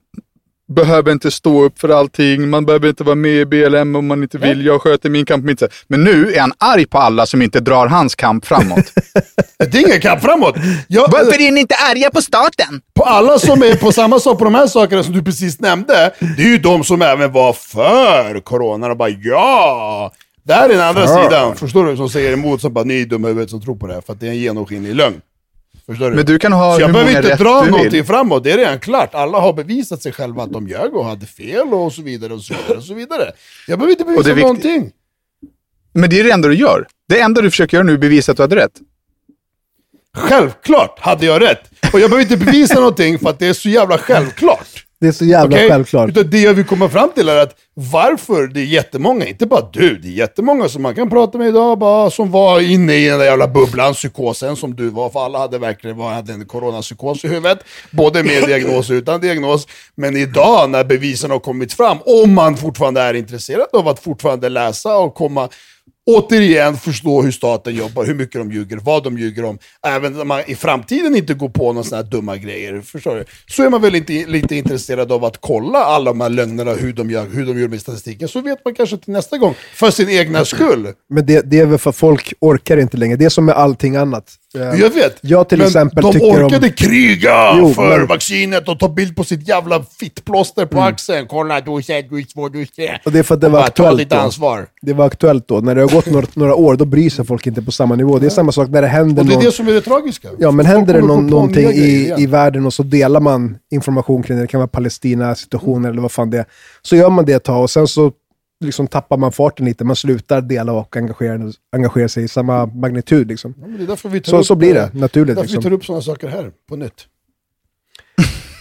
behöver 0.75 1.13
inte 1.13 1.31
stå 1.31 1.63
upp 1.65 1.81
för 1.81 1.89
allting, 1.89 2.51
man 2.51 2.67
behöver 2.67 2.89
inte 2.89 3.05
vara 3.05 3.15
med 3.15 3.35
i 3.35 3.47
BLM 3.47 3.97
om 3.97 4.07
man 4.07 4.23
inte 4.23 4.39
vill, 4.39 4.67
jag 4.67 4.83
sköter 4.83 5.11
min 5.11 5.25
kamp 5.25 5.51
inte. 5.51 5.69
Men 5.89 6.05
nu 6.05 6.33
är 6.33 6.41
han 6.41 6.53
arg 6.59 6.87
på 6.87 6.99
alla 6.99 7.27
som 7.27 7.43
inte 7.43 7.61
drar 7.61 7.87
hans 7.87 8.15
kamp 8.15 8.47
framåt. 8.47 8.93
Det 9.59 9.79
är 9.79 9.87
ingen 9.87 10.01
kamp 10.01 10.23
framåt. 10.23 10.55
Jag, 10.89 11.15
är 11.15 11.53
ni 11.53 11.61
inte 11.61 11.75
arga 11.75 12.11
på 12.11 12.23
staten? 12.23 12.81
på 13.01 13.07
alla 13.07 13.39
som 13.39 13.63
är 13.63 13.75
på 13.75 13.93
samma 13.93 14.19
sak 14.21 14.39
på 14.39 14.45
de 14.45 14.55
här 14.55 14.67
sakerna 14.67 15.03
som 15.03 15.13
du 15.13 15.23
precis 15.23 15.61
nämnde, 15.61 16.11
det 16.37 16.43
är 16.43 16.47
ju 16.47 16.59
de 16.59 16.85
som 16.85 17.03
även 17.03 17.33
var 17.33 17.53
för 17.53 18.41
corona 18.41 18.91
och 18.91 18.97
bara 18.97 19.09
ja. 19.09 20.13
Det 20.43 20.53
här 20.53 20.69
är 20.69 20.73
den 20.73 20.81
andra 20.89 21.07
sidan, 21.07 21.57
förstår 21.57 21.87
du? 21.87 21.97
Som 21.97 22.09
säger 22.09 22.33
emot, 22.33 22.61
som 22.61 22.73
bara 22.73 22.85
ni 22.85 23.01
är 23.01 23.07
dumma 23.07 23.29
huvudet 23.29 23.51
som 23.51 23.61
tror 23.63 23.77
på 23.77 23.87
det 23.87 23.95
här, 23.95 24.01
för 24.01 24.13
att 24.13 24.21
det 24.21 24.27
är 24.27 24.31
en 24.31 24.39
genomskinlig 24.39 24.95
lögn. 24.95 25.21
Förstår 25.87 26.11
du? 26.11 26.17
Men 26.17 26.27
du 26.27 26.39
kan 26.39 26.53
ha 26.53 26.75
Så 26.75 26.81
jag 26.81 26.87
hur 26.87 26.93
behöver 26.93 27.11
många 27.13 27.19
inte 27.19 27.33
rätt 27.33 27.39
dra 27.39 27.65
du 27.65 27.71
någonting 27.71 27.91
vill. 27.93 28.05
framåt, 28.05 28.45
det 28.45 28.53
är 28.53 28.57
redan 28.57 28.81
klart. 28.81 29.15
Alla 29.15 29.41
har 29.41 29.53
bevisat 29.53 30.03
sig 30.03 30.13
själva 30.13 30.43
att 30.43 30.53
de 30.53 30.69
ljög 30.69 30.95
och 30.97 31.05
hade 31.05 31.27
fel 31.27 31.75
och 31.75 31.93
så 31.93 32.03
vidare 32.03 32.35
och 32.35 32.41
så 32.41 32.55
vidare. 32.55 32.79
Och 32.79 32.85
så 32.85 32.95
vidare. 32.95 33.33
Jag 33.67 33.79
behöver 33.79 33.93
inte 33.93 34.05
bevisa 34.05 34.23
viktigt. 34.23 34.43
någonting. 34.43 34.91
Men 35.93 36.11
det 36.11 36.21
är 36.21 36.25
det 36.25 36.31
enda 36.31 36.49
du 36.49 36.55
gör. 36.55 36.87
Det 37.09 37.21
enda 37.21 37.41
du 37.41 37.51
försöker 37.51 37.77
göra 37.77 37.87
nu 37.87 37.93
är 37.93 37.99
bevisa 37.99 38.33
att 38.33 38.37
du 38.37 38.43
hade 38.43 38.57
rätt. 38.57 38.81
Självklart 40.17 40.99
hade 41.01 41.27
jag 41.27 41.43
rätt. 41.43 41.71
Och 41.93 42.01
jag 42.01 42.11
behöver 42.11 42.33
inte 42.33 42.45
bevisa 42.45 42.75
någonting 42.75 43.19
för 43.19 43.31
att 43.31 43.39
det 43.39 43.47
är 43.47 43.53
så 43.53 43.69
jävla 43.69 43.99
självklart. 43.99 44.70
Det 45.01 45.09
är 45.09 45.13
så 45.13 45.25
jävla 45.25 45.57
Okej? 45.57 45.69
självklart. 45.69 46.09
Utan 46.11 46.31
det 46.31 46.41
jag 46.41 46.55
vill 46.55 46.65
komma 46.65 46.89
fram 46.89 47.11
till 47.15 47.29
är 47.29 47.37
att 47.37 47.57
varför 47.75 48.47
det 48.47 48.61
är 48.61 48.65
jättemånga, 48.65 49.27
inte 49.27 49.47
bara 49.47 49.69
du, 49.73 49.99
det 49.99 50.09
är 50.09 50.13
jättemånga 50.13 50.69
som 50.69 50.83
man 50.83 50.95
kan 50.95 51.11
prata 51.11 51.39
med 51.39 51.49
idag 51.49 51.79
bara, 51.79 52.11
som 52.11 52.31
var 52.31 52.61
inne 52.61 52.95
i 52.95 53.09
den 53.09 53.19
där 53.19 53.27
jävla 53.27 53.49
bubblan, 53.49 53.95
psykosen 53.95 54.57
som 54.57 54.77
du 54.77 54.91
var, 54.91 55.11
för 55.11 55.25
alla 55.25 55.39
hade 55.39 55.59
verkligen 55.59 55.97
var, 55.97 56.13
hade 56.13 56.33
en 56.33 56.47
coronapsykos 56.47 57.25
i 57.25 57.29
huvudet. 57.29 57.59
Både 57.91 58.23
med 58.23 58.47
diagnos 58.47 58.91
och 58.91 58.95
utan 58.95 59.21
diagnos. 59.21 59.67
Men 59.95 60.17
idag 60.17 60.71
när 60.71 60.85
bevisen 60.85 61.31
har 61.31 61.39
kommit 61.39 61.73
fram, 61.73 61.99
om 62.07 62.35
man 62.35 62.57
fortfarande 62.57 63.01
är 63.01 63.15
intresserad 63.15 63.67
av 63.73 63.89
att 63.89 64.01
fortfarande 64.01 64.49
läsa 64.49 64.97
och 64.97 65.15
komma 65.15 65.49
återigen 66.07 66.77
förstå 66.77 67.23
hur 67.23 67.31
staten 67.33 67.75
jobbar, 67.75 68.05
hur 68.05 68.15
mycket 68.15 68.41
de 68.41 68.53
ljuger, 68.53 68.77
vad 68.83 69.05
de 69.05 69.19
ljuger 69.19 69.45
om. 69.45 69.59
Även 69.87 70.13
när 70.13 70.25
man 70.25 70.43
i 70.47 70.55
framtiden 70.55 71.17
inte 71.17 71.35
går 71.35 71.49
på 71.49 71.73
några 71.73 71.85
sådana 71.85 72.03
här 72.05 72.11
dumma 72.11 72.37
grejer, 72.37 72.81
förstår 72.81 73.17
du? 73.17 73.25
Så 73.49 73.63
är 73.63 73.71
man 73.71 73.83
väl 73.83 73.95
inte 73.95 74.13
lite 74.13 74.57
intresserad 74.57 75.13
av 75.13 75.25
att 75.25 75.37
kolla 75.41 75.79
alla 75.79 76.11
de 76.11 76.21
här 76.21 76.29
lögnerna, 76.29 76.73
hur 76.73 76.93
de 76.93 77.11
gör, 77.11 77.27
hur 77.33 77.47
de 77.47 77.61
gör 77.61 77.69
med 77.69 77.81
statistiken. 77.81 78.29
Så 78.29 78.41
vet 78.41 78.65
man 78.65 78.75
kanske 78.75 78.97
till 78.97 79.13
nästa 79.13 79.39
gång, 79.39 79.55
för 79.75 79.91
sin 79.91 80.09
egna 80.11 80.45
skull. 80.45 80.87
Men 81.11 81.27
det, 81.27 81.51
det 81.51 81.59
är 81.61 81.67
väl 81.67 81.79
för 81.79 81.91
att 81.91 81.97
folk 81.97 82.33
orkar 82.41 82.77
inte 82.77 82.97
längre. 82.97 83.17
Det 83.17 83.25
är 83.25 83.29
som 83.29 83.45
med 83.45 83.55
allting 83.55 83.97
annat. 83.97 84.25
Eh, 84.55 84.61
Jag 84.81 84.91
vet. 84.95 85.17
Jag 85.21 85.49
till 85.49 85.59
men 85.59 85.67
exempel 85.67 86.03
de 86.03 86.13
tycker 86.13 86.27
om- 86.41 86.47
orkade 86.47 86.69
kriga 86.71 87.55
Jo, 87.59 87.75
för 87.75 87.99
men- 87.99 88.07
vaccinet 88.07 88.69
och 88.69 88.79
ta 88.79 88.89
bild 88.89 89.17
på 89.17 89.25
sitt 89.25 89.49
jävla 89.49 89.85
fittplåster 90.01 90.67
på 90.67 90.81
axeln. 90.81 91.27
Kolla, 91.29 91.61
du 91.61 91.83
ser, 91.83 92.03
du 92.03 92.23
ser, 92.25 92.49
du 92.51 92.67
ser. 92.67 93.03
Och 93.05 93.13
det 93.13 93.19
är 93.19 93.23
för 93.23 93.35
att 93.35 93.41
det 93.41 93.49
var 93.49 93.63
aktuellt 93.63 94.11
då. 94.11 94.17
ansvar. 94.17 94.67
Det 94.83 94.93
var 94.93 95.07
aktuellt 95.07 95.49
då. 95.49 95.61
När 95.61 95.75
det 95.75 95.85
har 95.91 95.97
gått 95.97 96.07
några, 96.07 96.27
några 96.35 96.55
år, 96.55 96.77
då 96.77 96.85
bryr 96.85 97.11
sig 97.11 97.25
folk 97.25 97.47
inte 97.47 97.63
på 97.63 97.73
samma 97.73 97.95
nivå. 97.97 98.19
Det 98.19 98.27
är 98.27 98.31
samma 98.31 98.53
sak 98.53 98.69
när 98.69 98.83
det 98.83 98.89
händer 98.89 99.23
Och 99.23 99.27
det 99.27 99.33
är 99.33 99.37
någon... 99.37 99.45
det 99.45 99.53
som 99.53 99.69
är 99.69 99.73
det 99.73 99.81
tragiska. 99.81 100.29
Ja, 100.39 100.51
men 100.51 100.67
händer 100.67 100.95
det 100.95 101.01
någon, 101.01 101.27
någonting 101.27 101.69
i, 101.71 102.15
i 102.19 102.27
världen 102.27 102.67
och 102.67 102.75
så 102.75 102.83
delar 102.83 103.21
man 103.21 103.59
information 103.71 104.23
kring 104.23 104.37
det, 104.37 104.45
det 104.45 104.47
kan 104.47 104.61
vara 104.61 104.69
Palestina-situationer 104.69 105.91
eller 105.91 106.03
vad 106.03 106.13
fan 106.13 106.31
det 106.31 106.39
är. 106.39 106.45
Så 106.83 106.97
gör 106.97 107.11
man 107.11 107.25
det 107.25 107.33
ett 107.33 107.45
tag 107.45 107.63
och 107.63 107.71
sen 107.71 107.87
så 107.89 108.13
liksom 108.65 108.87
tappar 108.87 109.17
man 109.17 109.33
farten 109.33 109.67
lite. 109.67 109.85
Man 109.85 109.97
slutar 109.97 110.41
dela 110.41 110.73
och 110.73 110.97
engagera, 110.97 111.53
engagera 111.73 112.09
sig 112.09 112.25
i 112.25 112.29
samma 112.29 112.67
magnitud. 112.67 113.29
Liksom. 113.29 113.55
Ja, 113.61 113.67
det 113.67 113.83
är 113.83 113.87
därför 113.87 114.09
vi 114.09 114.23
Så, 114.25 114.45
så 114.45 114.55
blir 114.55 114.75
det 114.75 114.91
naturligt. 114.95 115.37
Därför 115.37 115.49
vi 115.49 115.55
Liksom. 115.55 115.63
tar 115.63 115.73
upp 115.73 115.85
sådana 115.85 116.03
saker 116.03 116.29
här, 116.29 116.51
på 116.69 116.77
nytt. 116.77 117.07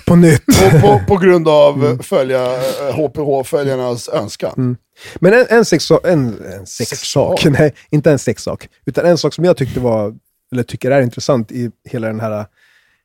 På 0.09 0.15
nytt. 0.15 0.45
På, 0.45 0.79
på, 0.81 1.01
på 1.07 1.17
grund 1.17 1.47
av 1.47 1.75
Mm. 1.85 1.91
eh, 1.91 1.99
följa, 1.99 2.43
eh, 2.53 2.95
HPH-följarnas 2.95 4.09
önskan. 4.09 4.77
Men 5.19 5.33
en, 5.33 5.45
en, 5.49 5.63
sexo- 5.63 6.07
en, 6.07 6.41
en 6.53 6.65
sexsak, 6.65 7.45
nej, 7.45 7.73
inte 7.89 8.11
en 8.11 8.19
sexsak, 8.19 8.67
utan 8.85 9.05
en 9.05 9.17
sak 9.17 9.33
som 9.33 9.43
jag 9.45 9.57
tyckte 9.57 9.79
var, 9.79 10.15
eller 10.51 10.63
tycker 10.63 10.91
är 10.91 11.01
intressant 11.01 11.51
i 11.51 11.71
hela 11.89 12.07
den 12.07 12.19
här 12.19 12.45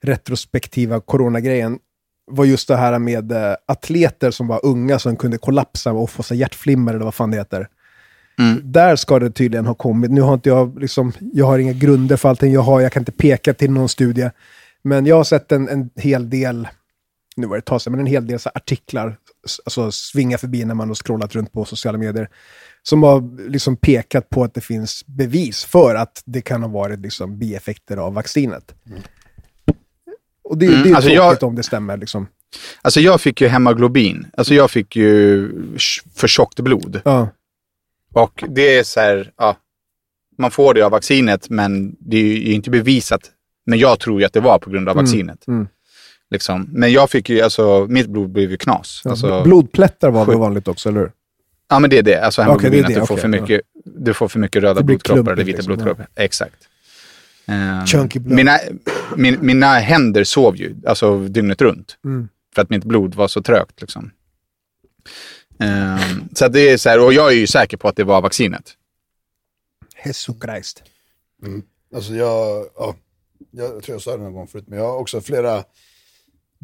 retrospektiva 0.02 1.00
coronagrejen, 1.00 1.78
var 2.30 2.44
just 2.44 2.68
det 2.68 2.76
här 2.76 2.98
med 2.98 3.32
eh, 3.32 3.54
atleter 3.66 4.30
som 4.30 4.46
var 4.46 4.60
unga 4.62 4.98
som 4.98 5.16
kunde 5.16 5.38
kollapsa 5.38 5.92
och 5.92 6.10
få 6.10 6.22
sig 6.22 6.36
hjärtflimmer 6.38 6.94
eller 6.94 7.04
vad 7.04 7.14
fan 7.14 7.30
det 7.30 7.36
heter. 7.36 7.68
Där 8.62 8.96
ska 8.96 9.18
det 9.18 9.30
tydligen 9.30 9.66
ha 9.66 9.74
kommit. 9.74 10.10
Nu 10.10 10.20
har 10.20 10.34
inte 10.34 10.48
jag, 10.48 10.80
liksom, 10.80 11.12
jag 11.32 11.46
har 11.46 11.58
inga 11.58 11.72
grunder 11.72 12.16
för 12.16 12.28
allting 12.28 12.52
jag 12.52 12.60
har, 12.60 12.80
jag 12.80 12.92
kan 12.92 13.00
inte 13.00 13.12
peka 13.12 13.54
till 13.54 13.70
någon 13.70 13.88
studie. 13.88 14.30
Men 14.82 15.06
jag 15.06 15.16
har 15.16 15.24
sett 15.24 15.52
en, 15.52 15.68
en 15.68 15.90
hel 15.96 16.30
del, 16.30 16.68
nu 17.36 17.46
var 17.46 17.56
det 17.56 17.58
ett 17.58 17.64
tag 17.64 17.82
sedan, 17.82 17.90
men 17.90 18.00
en 18.00 18.06
hel 18.06 18.26
del 18.26 18.38
så 18.38 18.50
artiklar 18.54 19.16
alltså, 19.64 19.92
svinga 19.92 20.38
förbi 20.38 20.64
när 20.64 20.74
man 20.74 20.88
har 20.88 20.94
scrollat 20.94 21.34
runt 21.34 21.52
på 21.52 21.64
sociala 21.64 21.98
medier. 21.98 22.28
Som 22.82 23.02
har 23.02 23.48
liksom 23.50 23.76
pekat 23.76 24.30
på 24.30 24.44
att 24.44 24.54
det 24.54 24.60
finns 24.60 25.06
bevis 25.06 25.64
för 25.64 25.94
att 25.94 26.22
det 26.24 26.40
kan 26.42 26.62
ha 26.62 26.68
varit 26.68 27.00
liksom 27.00 27.38
bieffekter 27.38 27.96
av 27.96 28.14
vaccinet. 28.14 28.74
Och 30.44 30.58
det, 30.58 30.66
det 30.66 30.72
är 30.72 30.76
ju 30.76 30.82
Mm, 30.82 30.94
alltså 30.96 31.10
tråkigt 31.10 31.42
jag- 31.42 31.48
om 31.48 31.54
det 31.54 31.62
stämmer. 31.62 31.96
Liksom. 31.96 32.26
Alltså 32.82 33.00
jag 33.00 33.20
fick 33.20 33.40
ju 33.40 33.48
hemoglobin. 33.48 34.26
Alltså 34.36 34.54
jag 34.54 34.70
fick 34.70 34.96
ju 34.96 35.48
för 36.14 36.28
tjockt 36.28 36.60
blod. 36.60 37.00
Ja. 37.04 37.28
Och 38.14 38.44
det 38.48 38.78
är 38.78 38.82
så 38.84 39.00
här, 39.00 39.32
ja, 39.36 39.56
man 40.38 40.50
får 40.50 40.74
det 40.74 40.82
av 40.82 40.90
vaccinet, 40.90 41.50
men 41.50 41.96
det 41.98 42.16
är 42.16 42.22
ju 42.36 42.52
inte 42.52 42.70
bevisat. 42.70 43.30
Men 43.66 43.78
jag 43.78 44.00
tror 44.00 44.20
ju 44.20 44.26
att 44.26 44.32
det 44.32 44.40
var 44.40 44.58
på 44.58 44.70
grund 44.70 44.88
av 44.88 44.96
vaccinet. 44.96 45.46
mm. 45.48 45.68
Liksom. 46.30 46.68
Men 46.72 46.92
jag 46.92 47.10
fick 47.10 47.28
ju, 47.30 47.40
alltså 47.40 47.86
mitt 47.90 48.06
blod 48.06 48.30
blev 48.30 48.50
ju 48.50 48.56
knas. 48.56 49.00
Ja, 49.04 49.10
Alltså, 49.10 49.42
Blodplättar 49.42 50.10
var 50.10 50.24
väl 50.24 50.38
vanligt 50.38 50.68
också, 50.68 50.88
eller 50.88 51.00
hur? 51.00 51.12
ja 51.68 51.78
men 51.78 51.90
det 51.90 51.98
är 51.98 52.02
det. 52.02 52.24
Alltså 52.24 52.42
hemoglobin, 52.42 52.70
det 52.70 52.78
är 52.78 52.82
det, 52.82 52.88
att 52.88 53.00
du 53.02 53.06
får, 53.06 53.14
okej, 53.14 53.22
för 53.22 53.36
ja. 53.36 53.40
mycket, 53.42 53.60
du 53.84 54.14
får 54.14 54.28
för 54.28 54.38
mycket 54.38 54.62
röda 54.62 54.82
blodkroppar 54.82 55.20
eller 55.20 55.24
klumpigt 55.24 55.48
vita 55.48 55.56
liksom, 55.56 55.74
blodkroppar. 55.74 56.08
Exakt. 56.14 56.68
Ehm, 57.46 57.86
Chunky 57.86 58.18
blood. 58.18 58.36
mina, 58.36 58.58
min, 59.16 59.38
mina 59.40 59.66
händer 59.74 60.24
sov 60.24 60.56
ju, 60.56 60.74
alltså 60.86 61.18
dygnet 61.18 61.62
runt. 61.62 61.96
Mm. 62.04 62.28
För 62.54 62.62
att 62.62 62.70
mitt 62.70 62.84
blod 62.84 63.14
var 63.14 63.28
så 63.28 63.42
trögt. 63.42 63.80
Liksom. 63.80 64.10
Ehm, 65.58 66.28
så 66.34 66.48
det 66.48 66.60
är 66.70 66.76
så 66.76 66.88
här, 66.88 67.04
och 67.04 67.12
jag 67.12 67.32
är 67.32 67.36
ju 67.36 67.46
säker 67.46 67.76
på 67.76 67.88
att 67.88 67.96
det 67.96 68.04
var 68.04 68.22
vaccinet. 68.22 68.72
Jesus 70.04 70.36
Christ. 70.44 70.82
Alltså 71.94 72.14
jag, 72.14 72.66
ja, 72.76 72.96
jag 73.50 73.82
tror 73.82 73.94
jag 73.94 74.02
sa 74.02 74.16
det 74.16 74.22
någon 74.22 74.32
gång 74.32 74.46
förut, 74.46 74.64
men 74.68 74.78
jag 74.78 74.86
har 74.86 74.98
också 74.98 75.20
flera 75.20 75.64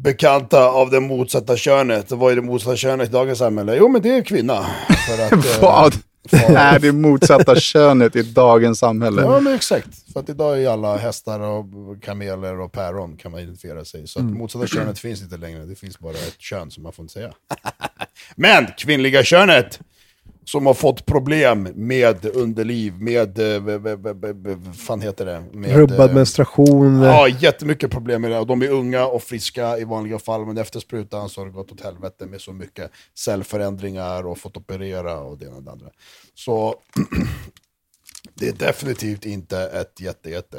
bekanta 0.03 0.65
av 0.69 0.89
det 0.89 0.99
motsatta 0.99 1.57
könet. 1.57 2.11
Vad 2.11 2.31
är 2.31 2.35
det 2.35 2.41
motsatta 2.41 2.75
könet 2.75 3.09
i 3.09 3.11
dagens 3.11 3.39
samhälle? 3.39 3.75
Jo, 3.75 3.87
men 3.87 4.01
det 4.01 4.09
är 4.09 4.21
kvinna. 4.21 4.65
För 5.07 5.25
att, 5.25 5.31
eh, 5.45 5.61
Vad 5.61 5.93
för- 6.29 6.55
är 6.55 6.79
det 6.79 6.91
motsatta 6.91 7.55
könet 7.55 8.15
i 8.15 8.21
dagens 8.23 8.79
samhälle? 8.79 9.21
Ja, 9.21 9.39
men 9.39 9.53
exakt. 9.55 10.13
För 10.13 10.19
att 10.19 10.29
idag 10.29 10.63
är 10.63 10.69
alla 10.69 10.97
hästar 10.97 11.39
och 11.39 11.65
kameler 12.03 12.59
och 12.59 12.71
päron 12.71 13.17
kan 13.17 13.31
man 13.31 13.39
identifiera 13.41 13.85
sig. 13.85 14.07
Så 14.07 14.19
att 14.19 14.25
motsatta 14.25 14.67
könet 14.67 14.99
finns 14.99 15.21
inte 15.21 15.37
längre. 15.37 15.65
Det 15.65 15.75
finns 15.75 15.99
bara 15.99 16.13
ett 16.13 16.39
kön 16.39 16.71
som 16.71 16.83
man 16.83 16.93
får 16.93 17.03
inte 17.03 17.13
säga. 17.13 17.31
men 18.35 18.67
kvinnliga 18.77 19.23
könet! 19.23 19.79
Som 20.45 20.65
har 20.65 20.73
fått 20.73 21.05
problem 21.05 21.67
med 21.75 22.25
underliv, 22.25 23.01
med, 23.01 23.39
eh, 23.39 23.59
vad 23.59 24.75
fan 24.75 25.01
heter 25.01 25.25
det? 25.25 25.43
Med, 25.51 25.75
Rubbad 25.75 26.09
eh, 26.09 26.15
menstruation. 26.15 27.01
Ja, 27.01 27.27
jättemycket 27.27 27.91
problem 27.91 28.21
med 28.21 28.31
det. 28.31 28.39
Och 28.39 28.47
de 28.47 28.61
är 28.61 28.69
unga 28.69 29.05
och 29.05 29.23
friska 29.23 29.77
i 29.77 29.83
vanliga 29.83 30.19
fall, 30.19 30.45
men 30.45 30.57
efter 30.57 30.79
sprutan 30.79 31.29
så 31.29 31.41
har 31.41 31.45
det 31.45 31.51
gått 31.51 31.71
åt 31.71 31.81
helvete 31.81 32.25
med 32.25 32.41
så 32.41 32.53
mycket 32.53 32.91
cellförändringar 33.17 34.27
och 34.27 34.37
fått 34.37 34.57
operera 34.57 35.19
och 35.19 35.37
det 35.37 35.45
ena 35.45 35.55
och 35.55 35.63
det 35.63 35.71
andra. 35.71 35.87
Så 36.33 36.75
det 38.33 38.47
är 38.47 38.53
definitivt 38.53 39.25
inte 39.25 39.59
ett 39.59 39.99
jätte, 39.99 40.29
jätte 40.29 40.57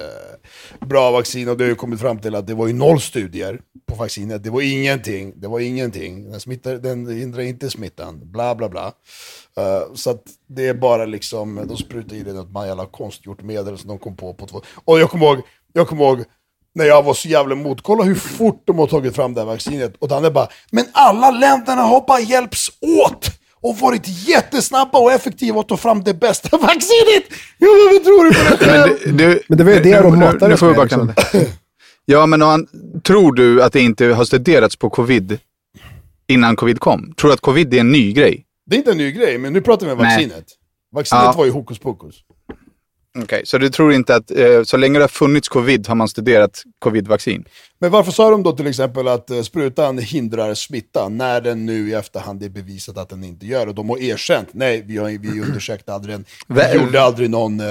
bra 0.80 1.10
vaccin 1.10 1.48
och 1.48 1.56
det 1.56 1.64
har 1.64 1.68
ju 1.68 1.74
kommit 1.74 2.00
fram 2.00 2.18
till 2.18 2.34
att 2.34 2.46
det 2.46 2.54
var 2.54 2.66
ju 2.66 2.72
noll 2.72 3.00
studier 3.00 3.60
på 3.86 3.94
vaccinet. 3.94 4.44
Det 4.44 4.50
var 4.50 4.60
ingenting, 4.60 5.32
det 5.36 5.48
var 5.48 5.60
ingenting. 5.60 6.30
Den, 6.30 6.40
smittar, 6.40 6.76
den 6.76 7.06
hindrar 7.06 7.42
inte 7.42 7.70
smittan, 7.70 8.20
bla 8.32 8.54
bla 8.54 8.68
bla. 8.68 8.92
Eh, 9.58 9.94
så 9.94 10.10
att 10.10 10.22
det 10.48 10.68
är 10.68 10.74
bara 10.74 11.04
liksom, 11.06 11.60
de 11.68 11.76
sprutar 11.76 12.16
i 12.16 12.22
det 12.22 12.32
något 12.32 12.52
man 12.52 12.66
jävla 12.68 12.86
konstgjort 12.86 13.42
medel 13.42 13.78
som 13.78 13.88
de 13.88 13.98
kom 13.98 14.16
på 14.16 14.34
på 14.34 14.46
två. 14.46 14.60
Och 14.84 15.00
jag 15.00 15.10
kommer 15.10 15.26
ihåg, 15.26 15.38
jag 15.72 15.88
kommer 15.88 16.04
ihåg 16.04 16.24
när 16.74 16.84
jag 16.84 17.02
var 17.02 17.14
så 17.14 17.28
jävla 17.28 17.54
emot, 17.54 17.82
kolla 17.82 18.04
hur 18.04 18.14
fort 18.14 18.62
de 18.64 18.78
har 18.78 18.86
tagit 18.86 19.14
fram 19.16 19.34
det 19.34 19.40
här 19.40 19.46
vaccinet. 19.46 19.94
Och 19.98 20.08
Danne 20.08 20.30
bara, 20.30 20.48
men 20.70 20.84
alla 20.92 21.30
länderna 21.30 21.82
har 21.82 22.04
bara 22.06 22.20
hjälps 22.20 22.70
åt! 23.06 23.26
Och 23.64 23.78
varit 23.78 24.28
jättesnabba 24.28 24.98
och 24.98 25.12
effektiva 25.12 25.60
att 25.60 25.68
ta 25.68 25.76
fram 25.76 26.02
det 26.04 26.14
bästa 26.14 26.56
vaccinet! 26.58 27.24
Ja, 27.58 27.68
men 27.68 27.94
vad 27.94 28.04
tror 28.04 28.24
du 28.24 28.30
på 28.34 28.50
det 28.50 28.70
själv? 28.70 28.92
Men, 29.06 29.16
du, 29.16 29.42
Men 29.48 29.58
det 29.58 29.64
var 29.64 29.72
ju 29.72 29.80
det 29.80 30.00
de 30.00 30.12
nu- 30.18 30.24
matade 30.24 30.48
nu 30.48 30.54
oss 30.54 30.60
får 30.60 30.66
vi 30.68 30.76
med, 30.76 31.06
liksom. 31.16 31.40
Ja, 32.04 32.26
men 32.26 32.42
han, 32.42 32.66
tror 33.04 33.32
du 33.32 33.62
att 33.62 33.72
det 33.72 33.80
inte 33.80 34.06
har 34.06 34.24
studerats 34.24 34.76
på 34.76 34.90
covid 34.90 35.38
innan 36.28 36.56
covid 36.56 36.80
kom? 36.80 37.14
Tror 37.16 37.28
du 37.28 37.34
att 37.34 37.40
covid 37.40 37.74
är 37.74 37.80
en 37.80 37.92
ny 37.92 38.12
grej? 38.12 38.44
Det 38.72 38.76
är 38.76 38.78
inte 38.78 38.90
en 38.90 38.98
ny 38.98 39.12
grej, 39.12 39.38
men 39.38 39.52
nu 39.52 39.60
pratar 39.60 39.86
vi 39.86 39.92
om 39.92 39.98
Nej. 39.98 40.16
vaccinet. 40.16 40.44
Vaccinet 40.92 41.22
Ja. 41.24 41.34
var 41.36 41.44
ju 41.44 41.50
hokus 41.50 41.78
pokus. 41.78 42.14
Okej, 43.22 43.42
så 43.46 43.58
du 43.58 43.68
tror 43.70 43.92
inte 43.92 44.14
att 44.14 44.30
eh, 44.30 44.62
så 44.62 44.76
länge 44.76 44.98
det 44.98 45.02
har 45.02 45.08
funnits 45.08 45.48
covid 45.48 45.88
har 45.88 45.94
man 45.94 46.08
studerat 46.08 46.62
covid-vaccin? 46.78 47.44
Men 47.78 47.90
varför 47.90 48.12
sa 48.12 48.30
de 48.30 48.42
då 48.42 48.52
till 48.52 48.66
exempel 48.66 49.08
att 49.08 49.30
eh, 49.30 49.42
sprutan 49.42 49.98
hindrar 49.98 50.54
smitta 50.54 51.08
när 51.08 51.40
den 51.40 51.66
nu 51.66 51.88
i 51.90 51.94
efterhand 51.94 52.42
är 52.42 52.48
bevisat 52.48 52.98
att 52.98 53.08
den 53.08 53.24
inte 53.24 53.46
gör 53.46 53.66
det? 53.66 53.72
De 53.72 53.88
har 53.90 53.98
erkänt, 53.98 54.48
nej 54.52 54.82
vi, 54.86 54.96
har, 54.96 55.08
vi 55.08 55.40
undersökte 55.40 55.92
aldrig 55.94 56.14
en, 56.14 56.24
vi 56.46 56.74
gjorde 56.74 57.02
aldrig 57.02 57.30
någon, 57.30 57.60
eh, 57.60 57.66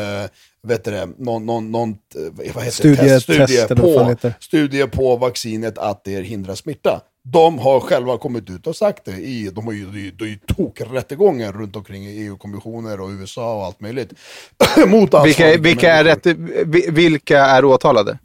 vet 0.68 0.84
du 0.84 0.92
det, 0.92 1.10
någon, 1.18 1.46
någon, 1.46 1.72
någon 1.72 1.90
eh, 1.90 2.54
vad 2.54 2.64
heter 2.64 2.72
Studie, 2.72 2.96
det? 2.96 3.08
Test, 3.08 3.24
studie, 3.24 3.48
test 3.48 3.76
på, 3.76 4.18
studie 4.40 4.88
på 4.88 5.16
vaccinet 5.16 5.78
att 5.78 6.04
det 6.04 6.22
hindrar 6.22 6.56
smitta. 6.56 7.02
De 7.24 7.60
har 7.60 7.80
själva 7.80 8.18
kommit 8.18 8.50
ut 8.50 8.68
och 8.68 8.76
sagt 8.76 9.06
det. 9.06 9.12
I, 9.12 9.50
de 9.54 9.66
har 9.66 9.74
ju, 9.74 9.90
är 9.90 10.26
ju- 10.26 10.40
tokrättegångar 10.58 11.52
runt 11.52 11.76
omkring 11.76 12.06
i 12.06 12.26
EU-kommissioner 12.28 13.02
och 13.02 13.10
USA 13.10 13.56
och 13.56 13.66
allt 13.66 13.82
möjligt. 13.82 14.14
Mot 14.88 15.26
Vilka, 15.26 15.58
vilka, 15.58 15.94
är 15.94 16.04
rätt, 16.04 16.26
vi- 16.66 16.90
vilka 16.90 17.40
är 17.46 17.66
åtalade? 17.66 18.18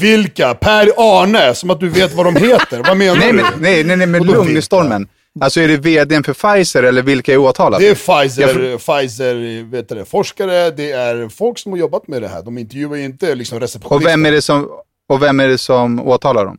Vilka? 0.00 0.54
Per 0.54 0.88
Arne, 0.96 1.54
som 1.54 1.70
att 1.70 1.80
du 1.80 1.88
vet 1.88 2.14
vad 2.14 2.26
de 2.26 2.36
heter. 2.36 2.82
vad 2.86 2.96
menar 2.96 3.16
Nej, 3.16 3.28
du? 3.32 3.36
men, 3.36 3.44
nej, 3.60 3.84
nej, 3.84 3.96
nej, 3.96 4.06
men 4.06 4.22
lugn 4.26 4.56
i 4.56 4.62
stormen. 4.62 5.08
Alltså 5.40 5.60
är 5.60 5.68
det 5.68 5.76
vdn 5.76 6.24
för 6.24 6.34
Pfizer 6.34 6.82
eller 6.82 7.02
vilka 7.02 7.32
är 7.32 7.36
åtalade? 7.38 7.84
Det 7.84 7.90
är 7.90 7.94
Pfizer, 7.94 8.42
Jag 8.42 8.80
Pfizer 8.80 9.62
vet 9.70 9.88
du 9.88 9.94
det, 9.94 10.04
forskare, 10.04 10.70
det 10.70 10.90
är 10.92 11.28
folk 11.28 11.58
som 11.58 11.72
har 11.72 11.78
jobbat 11.78 12.08
med 12.08 12.22
det 12.22 12.28
här. 12.28 12.42
De 12.42 12.58
intervjuar 12.58 12.96
ju 12.96 13.04
inte 13.04 13.34
liksom 13.34 13.56
Och 13.56 13.62
receptionister. 13.62 14.10
vem, 14.10 14.26
är 14.26 14.32
det 14.32 14.42
som, 14.42 14.68
och 15.08 15.22
vem 15.22 15.40
är 15.40 15.48
det 15.48 15.58
som 15.58 16.00
åtalar 16.08 16.44
dem? 16.44 16.58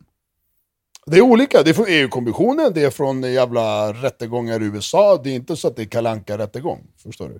Det 1.06 1.16
är 1.16 1.20
olika, 1.20 1.62
det 1.62 1.70
är 1.70 1.74
från 1.74 1.86
EU-kommissionen, 1.88 2.72
det 2.74 2.82
är 2.84 2.90
från 2.90 3.22
jävla 3.32 3.92
rättegångar 3.92 4.62
i 4.62 4.64
USA. 4.66 5.20
Det 5.24 5.30
är 5.30 5.34
inte 5.34 5.56
så 5.56 5.68
att 5.68 5.76
det 5.76 5.82
är 5.82 5.86
kalanka 5.86 6.38
rättegång 6.38 6.78
förstår 7.02 7.28
du? 7.28 7.38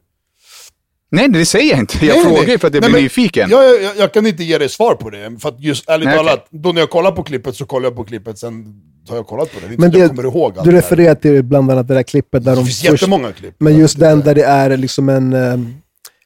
Nej, 1.11 1.29
det 1.29 1.46
säger 1.46 1.70
jag 1.70 1.79
inte. 1.79 2.07
Jag 2.07 2.14
Nej, 2.16 2.24
frågar 2.24 2.53
ju 2.53 2.59
för 2.59 2.68
att 2.68 2.74
jag 2.74 2.81
Nej, 2.81 2.90
blir 2.90 2.96
men 2.98 3.03
nyfiken. 3.03 3.50
Jag, 3.50 3.83
jag, 3.83 3.96
jag 3.96 4.12
kan 4.12 4.27
inte 4.27 4.44
ge 4.44 4.59
dig 4.59 4.68
svar 4.68 4.94
på 4.94 5.11
det, 5.11 5.37
för 5.40 5.48
att 5.48 5.61
just 5.61 5.88
ärligt 5.88 6.05
Nej, 6.09 6.16
talat, 6.16 6.46
då 6.50 6.72
när 6.72 6.81
jag 6.81 6.90
kollar 6.90 7.12
på 7.12 7.22
klippet 7.22 7.57
så 7.57 7.66
kollar 7.66 7.87
jag 7.87 7.96
på 7.96 8.05
klippet, 8.05 8.38
sen 8.38 8.81
har 9.09 9.16
jag 9.16 9.27
kollat 9.27 9.53
på 9.55 9.61
det. 9.61 9.66
Det 9.68 9.79
Men 9.79 9.88
att 9.88 9.94
jag 9.98 10.03
det, 10.05 10.09
kommer 10.09 10.22
ihåg 10.29 10.55
du 10.64 10.70
det 10.70 10.77
refererar 10.79 11.14
till 11.14 11.42
bland 11.42 11.70
annat 11.70 11.88
det 11.88 11.94
där 11.94 12.03
klippet 12.03 12.44
där 12.44 12.50
Det 12.50 12.57
de 12.57 12.64
finns 12.66 12.81
först, 12.83 12.92
jättemånga 13.03 13.33
klipp. 13.33 13.55
Men 13.59 13.79
just 13.79 13.98
den 13.98 14.20
där 14.20 14.35
det 14.35 14.44
är 14.44 14.77
liksom 14.77 15.09
en... 15.09 15.33
eh, 15.33 15.59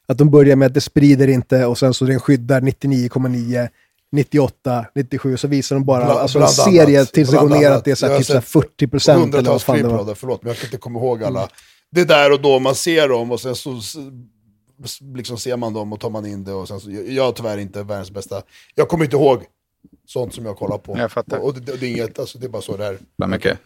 Att 0.08 0.18
de 0.18 0.30
börjar 0.30 0.56
med 0.56 0.66
att 0.66 0.74
det 0.74 0.80
sprider 0.80 1.28
inte 1.28 1.66
och 1.66 1.78
sen 1.78 1.94
så 1.94 2.04
den 2.04 2.20
skyddar 2.20 2.60
99,9, 2.60 3.68
98, 4.12 4.86
97, 4.94 5.36
så 5.36 5.48
visar 5.48 5.76
de 5.76 5.84
bara 5.84 6.04
Bland- 6.04 6.18
alltså 6.20 6.38
en 6.38 6.40
bland 6.40 6.54
serie 6.54 6.98
annat. 6.98 7.12
tills 7.12 7.30
det 7.30 7.36
går 7.36 7.48
ner 7.48 7.70
att 7.70 7.84
det 7.84 7.90
är 7.90 7.94
så 7.94 8.06
här, 8.06 8.18
typ 8.18 8.26
så 8.26 8.32
här 8.32 8.40
sett 8.40 8.48
40 8.50 8.86
procent 8.86 9.20
Hundratals 9.22 9.66
det, 10.06 10.14
förlåt, 10.14 10.42
men 10.42 10.48
jag 10.48 10.56
kan 10.56 10.66
inte 10.66 10.76
komma 10.76 10.98
ihåg 10.98 11.24
alla. 11.24 11.48
Det 11.90 12.00
är 12.00 12.04
där 12.04 12.32
och 12.32 12.42
då 12.42 12.58
man 12.58 12.74
ser 12.74 13.08
dem 13.08 13.32
och 13.32 13.40
sen 13.40 13.54
så 13.54 13.80
liksom 15.14 15.38
ser 15.38 15.56
man 15.56 15.72
dem 15.72 15.92
och 15.92 16.00
tar 16.00 16.10
man 16.10 16.26
in 16.26 16.44
det. 16.44 16.52
Och 16.52 16.68
sen 16.68 16.80
så, 16.80 16.90
jag, 16.90 17.08
jag 17.08 17.24
har 17.24 17.32
tyvärr 17.32 17.58
inte 17.58 17.82
världens 17.82 18.10
bästa, 18.10 18.42
jag 18.74 18.88
kommer 18.88 19.04
inte 19.04 19.16
ihåg 19.16 19.42
sånt 20.06 20.34
som 20.34 20.46
jag 20.46 20.56
kollar 20.56 20.78
på. 20.78 20.98
Jag 20.98 21.12
fattar. 21.12 21.38
Och, 21.38 21.44
och 21.44 21.54
det, 21.54 21.76
det 21.76 21.86
är 21.86 21.90
inget, 21.90 22.18
alltså, 22.18 22.38
det 22.38 22.46
är 22.46 22.50
bara 22.50 22.62
så 22.62 22.76
det 22.76 22.86
är. 22.86 22.98
Mycket. 23.28 23.58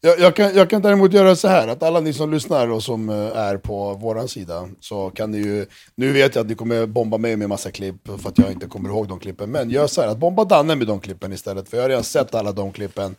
Jag, 0.00 0.20
jag, 0.20 0.36
kan, 0.36 0.54
jag 0.54 0.70
kan 0.70 0.82
däremot 0.82 1.12
göra 1.12 1.36
så 1.36 1.48
här, 1.48 1.68
att 1.68 1.82
alla 1.82 2.00
ni 2.00 2.12
som 2.12 2.30
lyssnar 2.30 2.68
och 2.70 2.82
som 2.82 3.08
eh, 3.08 3.36
är 3.36 3.56
på 3.56 3.94
våran 3.94 4.28
sida, 4.28 4.68
så 4.80 5.10
kan 5.10 5.30
ni 5.30 5.38
ju, 5.38 5.66
nu 5.94 6.12
vet 6.12 6.34
jag 6.34 6.42
att 6.42 6.48
ni 6.48 6.54
kommer 6.54 6.86
bomba 6.86 7.18
mig 7.18 7.36
med 7.36 7.48
massa 7.48 7.70
klipp 7.70 8.08
för 8.18 8.28
att 8.28 8.38
jag 8.38 8.52
inte 8.52 8.66
kommer 8.66 8.88
ihåg 8.88 9.08
de 9.08 9.18
klippen, 9.18 9.50
men 9.50 9.70
gör 9.70 9.86
så 9.86 10.00
här, 10.00 10.08
att 10.08 10.18
bomba 10.18 10.44
Danne 10.44 10.76
med 10.76 10.86
de 10.86 11.00
klippen 11.00 11.32
istället, 11.32 11.68
för 11.68 11.76
jag 11.76 11.84
har 11.84 11.88
redan 11.88 12.04
sett 12.04 12.34
alla 12.34 12.52
de 12.52 12.72
klippen. 12.72 13.16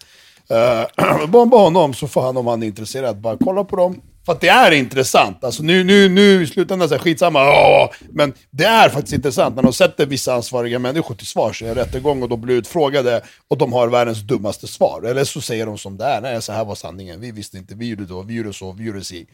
Uh, 0.51 1.25
bomba 1.27 1.57
honom 1.57 1.93
så 1.93 2.07
får 2.07 2.21
han 2.21 2.37
om 2.37 2.47
han 2.47 2.63
är 2.63 2.67
intresserad, 2.67 3.17
bara 3.17 3.37
kolla 3.37 3.63
på 3.63 3.75
dem, 3.75 4.01
för 4.29 4.33
att 4.33 4.41
det 4.41 4.47
är 4.47 4.71
intressant. 4.71 5.43
Alltså 5.43 5.63
nu, 5.63 5.83
nu, 5.83 6.09
nu 6.09 6.43
i 6.43 6.47
slutändan 6.47 6.89
så 6.89 6.95
här, 6.95 7.01
skitsamma, 7.01 7.49
åh, 7.49 7.89
men 8.09 8.33
det 8.51 8.63
är 8.63 8.89
faktiskt 8.89 9.13
intressant 9.13 9.55
när 9.55 9.63
de 9.63 9.73
sätter 9.73 10.05
vissa 10.05 10.33
ansvariga 10.33 10.79
människor 10.79 11.15
till 11.15 11.27
svars 11.27 11.61
i 11.61 11.65
en 11.65 11.75
rättegång 11.75 12.23
och 12.23 12.29
de 12.29 12.41
blir 12.41 12.55
utfrågade 12.55 13.21
och 13.47 13.57
de 13.57 13.73
har 13.73 13.87
världens 13.87 14.19
dummaste 14.19 14.67
svar. 14.67 15.03
Eller 15.03 15.23
så 15.23 15.41
säger 15.41 15.65
de 15.65 15.77
som 15.77 15.97
det 15.97 16.05
är, 16.05 16.21
nej 16.21 16.41
så 16.41 16.51
här 16.51 16.65
var 16.65 16.75
sanningen, 16.75 17.21
vi 17.21 17.31
visste 17.31 17.57
inte, 17.57 17.75
vi 17.75 17.89
gjorde 17.89 18.05
då, 18.05 18.21
vi 18.21 18.33
gjorde 18.33 18.53
så, 18.53 18.71
vi 18.71 18.83
gjorde 18.83 19.03
si. 19.03 19.27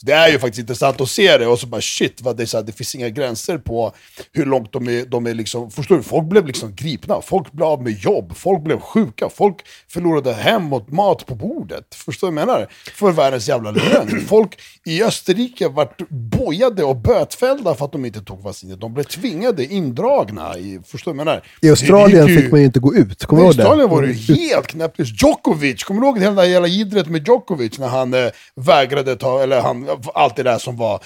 Så 0.00 0.06
det 0.06 0.12
är 0.12 0.28
ju 0.28 0.38
faktiskt 0.38 0.58
intressant 0.60 1.00
att 1.00 1.08
se 1.08 1.38
det 1.38 1.46
och 1.46 1.58
så 1.58 1.66
bara 1.66 1.80
shit, 1.80 2.20
vad 2.22 2.36
det, 2.36 2.42
är 2.42 2.46
så 2.46 2.56
här, 2.56 2.64
det 2.64 2.72
finns 2.72 2.94
inga 2.94 3.08
gränser 3.08 3.58
på 3.58 3.92
hur 4.32 4.46
långt 4.46 4.72
de 4.72 4.88
är, 4.88 5.04
de 5.06 5.26
är 5.26 5.34
liksom, 5.34 5.70
förstår 5.70 5.96
du? 5.96 6.02
Folk 6.02 6.28
blev 6.28 6.46
liksom 6.46 6.74
gripna, 6.74 7.20
folk 7.20 7.52
blev 7.52 7.68
av 7.68 7.82
med 7.82 7.92
jobb, 7.92 8.36
folk 8.36 8.62
blev 8.64 8.80
sjuka, 8.80 9.28
folk 9.28 9.56
förlorade 9.88 10.32
hem 10.32 10.72
och 10.72 10.92
mat 10.92 11.26
på 11.26 11.34
bordet. 11.34 11.94
Förstår 11.94 12.28
du 12.28 12.34
vad 12.34 12.42
jag 12.42 12.46
menar? 12.46 12.68
För 12.94 13.12
världens 13.12 13.48
jävla 13.48 13.70
lön. 13.70 14.24
Folk 14.28 14.58
i 14.84 15.02
Österrike 15.02 15.68
vart 15.68 16.08
bojade 16.08 16.84
och 16.84 16.96
bötfällda 16.96 17.74
för 17.74 17.84
att 17.84 17.92
de 17.92 18.04
inte 18.04 18.20
tog 18.22 18.42
vaccinet. 18.42 18.80
De 18.80 18.94
blev 18.94 19.04
tvingade, 19.04 19.64
indragna. 19.64 20.58
I, 20.58 20.80
förstår 20.86 21.12
du 21.12 21.16
vad 21.18 21.26
jag 21.26 21.32
menar? 21.32 21.44
I 21.62 21.70
Australien 21.70 22.26
ju- 22.26 22.40
fick 22.40 22.50
man 22.50 22.60
ju 22.60 22.66
inte 22.66 22.80
gå 22.80 22.94
ut, 22.94 23.24
kommer 23.24 23.42
i 23.42 23.44
du 23.44 23.46
ihåg 23.46 23.56
det? 23.56 23.62
Australien 23.62 23.90
var 23.90 24.02
det 24.02 24.08
ju 24.12 24.34
helt 24.34 24.66
knäpptyst. 24.66 25.22
Djokovic, 25.22 25.84
kommer 25.84 26.00
du 26.00 26.06
ihåg 26.06 26.18
hela 26.18 26.34
det 26.34 26.40
här 26.42 26.48
jävla 26.48 26.68
jiddret 26.68 27.06
med 27.08 27.26
Djokovic 27.28 27.78
när 27.78 27.88
han 27.88 28.14
eh, 28.14 28.30
vägrade 28.54 29.16
ta, 29.16 29.42
eller 29.42 29.60
han, 29.60 29.87
allt 30.14 30.36
det 30.36 30.42
där 30.42 30.58
som 30.58 30.76
var... 30.76 31.02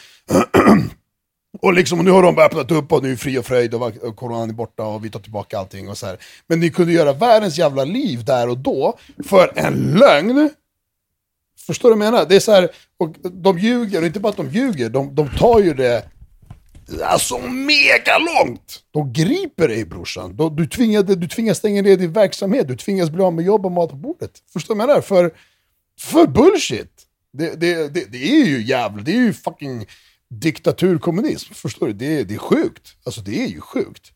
och 1.60 1.72
liksom, 1.72 1.98
och 1.98 2.04
nu 2.04 2.10
har 2.10 2.22
de 2.22 2.38
öppnat 2.38 2.70
upp 2.70 2.92
och 2.92 3.02
nu 3.02 3.12
är 3.12 3.16
fri 3.16 3.38
och 3.38 3.46
fröjd 3.46 3.74
och, 3.74 3.96
och 3.96 4.16
coronan 4.16 4.50
är 4.50 4.54
borta 4.54 4.84
och 4.84 5.04
vi 5.04 5.10
tar 5.10 5.20
tillbaka 5.20 5.58
allting 5.58 5.88
och 5.88 5.98
så 5.98 6.06
här. 6.06 6.16
Men 6.46 6.60
ni 6.60 6.70
kunde 6.70 6.92
göra 6.92 7.12
världens 7.12 7.58
jävla 7.58 7.84
liv 7.84 8.24
där 8.24 8.48
och 8.48 8.58
då 8.58 8.98
för 9.28 9.52
en 9.56 9.94
lögn. 9.98 10.50
Förstår 11.66 11.90
du 11.90 11.96
vad 11.96 12.06
jag 12.06 12.12
menar? 12.12 12.26
Det 12.28 12.36
är 12.36 12.40
så 12.40 12.52
här, 12.52 12.68
och 12.98 13.14
de 13.22 13.58
ljuger, 13.58 14.00
och 14.00 14.06
inte 14.06 14.20
bara 14.20 14.28
att 14.28 14.36
de 14.36 14.50
ljuger, 14.50 14.88
de, 14.88 15.14
de 15.14 15.28
tar 15.28 15.60
ju 15.60 15.74
det 15.74 16.04
Alltså 17.04 17.38
mega 17.38 18.18
långt! 18.18 18.80
De 18.90 19.12
griper 19.12 19.68
dig 19.68 19.84
brorsan. 19.84 20.36
De, 20.36 20.56
du, 20.56 20.66
tvingade, 20.66 21.14
du 21.14 21.28
tvingas 21.28 21.58
stänga 21.58 21.82
ner 21.82 21.96
din 21.96 22.12
verksamhet, 22.12 22.68
du 22.68 22.76
tvingas 22.76 23.10
bli 23.10 23.22
av 23.22 23.32
med 23.32 23.44
jobb 23.44 23.66
och 23.66 23.72
mat 23.72 23.90
på 23.90 23.96
bordet. 23.96 24.30
Förstår 24.52 24.74
du 24.74 24.78
vad 24.78 24.82
jag 24.82 24.88
menar? 24.88 25.00
För, 25.02 25.30
för 26.00 26.26
bullshit! 26.26 27.06
Det, 27.32 27.60
det, 27.60 27.94
det, 27.94 28.12
det 28.12 28.30
är 28.40 28.44
ju 28.44 28.62
jävla, 28.62 29.02
det 29.02 29.12
är 29.12 29.16
ju 29.20 29.32
fucking 29.32 29.86
diktaturkommunism. 30.30 31.54
Förstår 31.54 31.86
du? 31.86 31.92
Det, 31.92 32.18
är- 32.20 32.24
det 32.24 32.34
är 32.34 32.38
sjukt. 32.38 32.96
Alltså 33.04 33.20
det 33.20 33.44
är 33.44 33.48
ju 33.48 33.60
sjukt. 33.60 34.12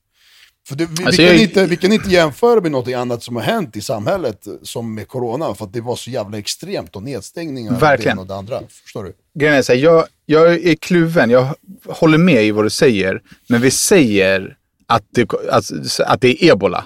För 0.68 0.76
det, 0.76 0.86
vi, 0.98 1.04
Alltså, 1.04 1.22
vi, 1.22 1.28
kan 1.28 1.36
jag- 1.36 1.42
inte, 1.42 1.66
vi 1.66 1.76
kan 1.76 1.92
inte 1.92 2.08
jämföra 2.10 2.60
med 2.60 2.70
något 2.72 2.88
annat 2.94 3.22
som 3.22 3.36
har 3.36 3.42
hänt 3.42 3.76
i 3.76 3.80
samhället 3.80 4.46
som 4.62 4.94
med 4.94 5.08
corona, 5.08 5.54
för 5.54 5.64
att 5.64 5.72
det 5.72 5.80
var 5.80 5.96
så 5.96 6.10
jävla 6.10 6.38
extremt 6.38 6.96
och 6.96 7.02
nedstängningar 7.02 7.80
Verkligen. 7.80 8.18
och 8.18 8.26
det 8.26 8.34
andra. 8.36 8.60
Förstår 8.84 9.04
du? 9.04 9.12
Grejen 9.34 9.54
är 9.54 9.62
så 9.62 9.72
här, 9.72 9.80
jag, 9.80 10.06
jag 10.26 10.52
är 10.54 10.74
kluven, 10.74 11.30
jag 11.30 11.54
håller 11.88 12.18
med 12.18 12.44
i 12.44 12.50
vad 12.50 12.64
du 12.64 12.70
säger, 12.70 13.22
men 13.48 13.60
vi 13.60 13.70
säger 13.70 14.56
att 14.86 15.04
det, 15.10 15.32
att, 15.50 15.64
att 16.06 16.20
det 16.20 16.44
är 16.44 16.52
ebola. 16.52 16.84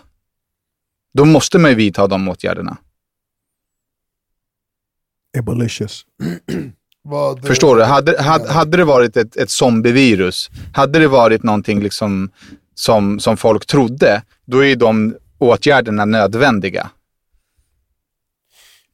Då 1.15 1.25
måste 1.25 1.59
man 1.59 1.71
ju 1.71 1.75
vidta 1.77 2.07
de 2.07 2.29
åtgärderna. 2.29 2.77
Ebolicious. 5.39 6.05
Vad, 7.03 7.47
Förstår 7.47 7.77
du? 7.77 7.83
Hade, 7.85 8.23
hade, 8.23 8.53
hade 8.53 8.77
det 8.77 8.85
varit 8.85 9.17
ett, 9.17 9.37
ett 9.37 9.51
zombievirus, 9.51 10.51
hade 10.75 10.99
det 10.99 11.09
varit 11.09 11.43
någonting 11.43 11.81
liksom 11.83 12.31
som, 12.75 13.21
som 13.21 13.37
folk 13.37 13.67
trodde, 13.67 14.23
då 14.45 14.65
är 14.65 14.77
de 14.77 15.17
åtgärderna 15.39 16.05
nödvändiga. 16.05 16.91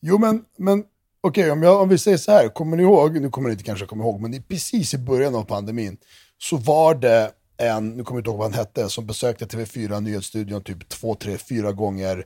Jo 0.01 0.19
men, 0.19 0.43
men 0.59 0.85
okej 1.21 1.51
om, 1.51 1.63
jag- 1.63 1.81
om 1.83 1.89
vi 1.89 1.99
säger 1.99 2.17
så 2.17 2.33
här, 2.33 2.49
kommer 2.49 2.77
ni 2.77 2.83
ihåg, 2.83 3.21
nu 3.21 3.31
kommer 3.31 3.49
ni 3.49 3.53
inte 3.53 3.65
kanske 3.65 3.87
komma 3.87 4.05
ihåg, 4.05 4.21
men 4.21 4.35
i, 4.35 4.41
precis 4.41 4.95
i 4.95 4.99
början 4.99 5.35
av 5.35 5.43
pandemin 5.45 5.97
så 6.39 6.57
var 6.57 6.95
det 6.95 7.31
en, 7.59 7.89
nu 7.89 8.05
kommer 8.05 8.19
jag 8.19 8.21
inte 8.21 8.31
ihåg 8.31 8.39
vad 8.39 8.47
han 8.51 8.59
hette, 8.59 8.89
som 8.89 9.07
besökte 9.07 9.45
TV4 9.45 10.01
Nyhetsstudion 10.01 10.63
typ 10.63 10.89
två, 10.89 11.15
tre, 11.15 11.39
fyra 11.39 11.73
gånger. 11.73 12.25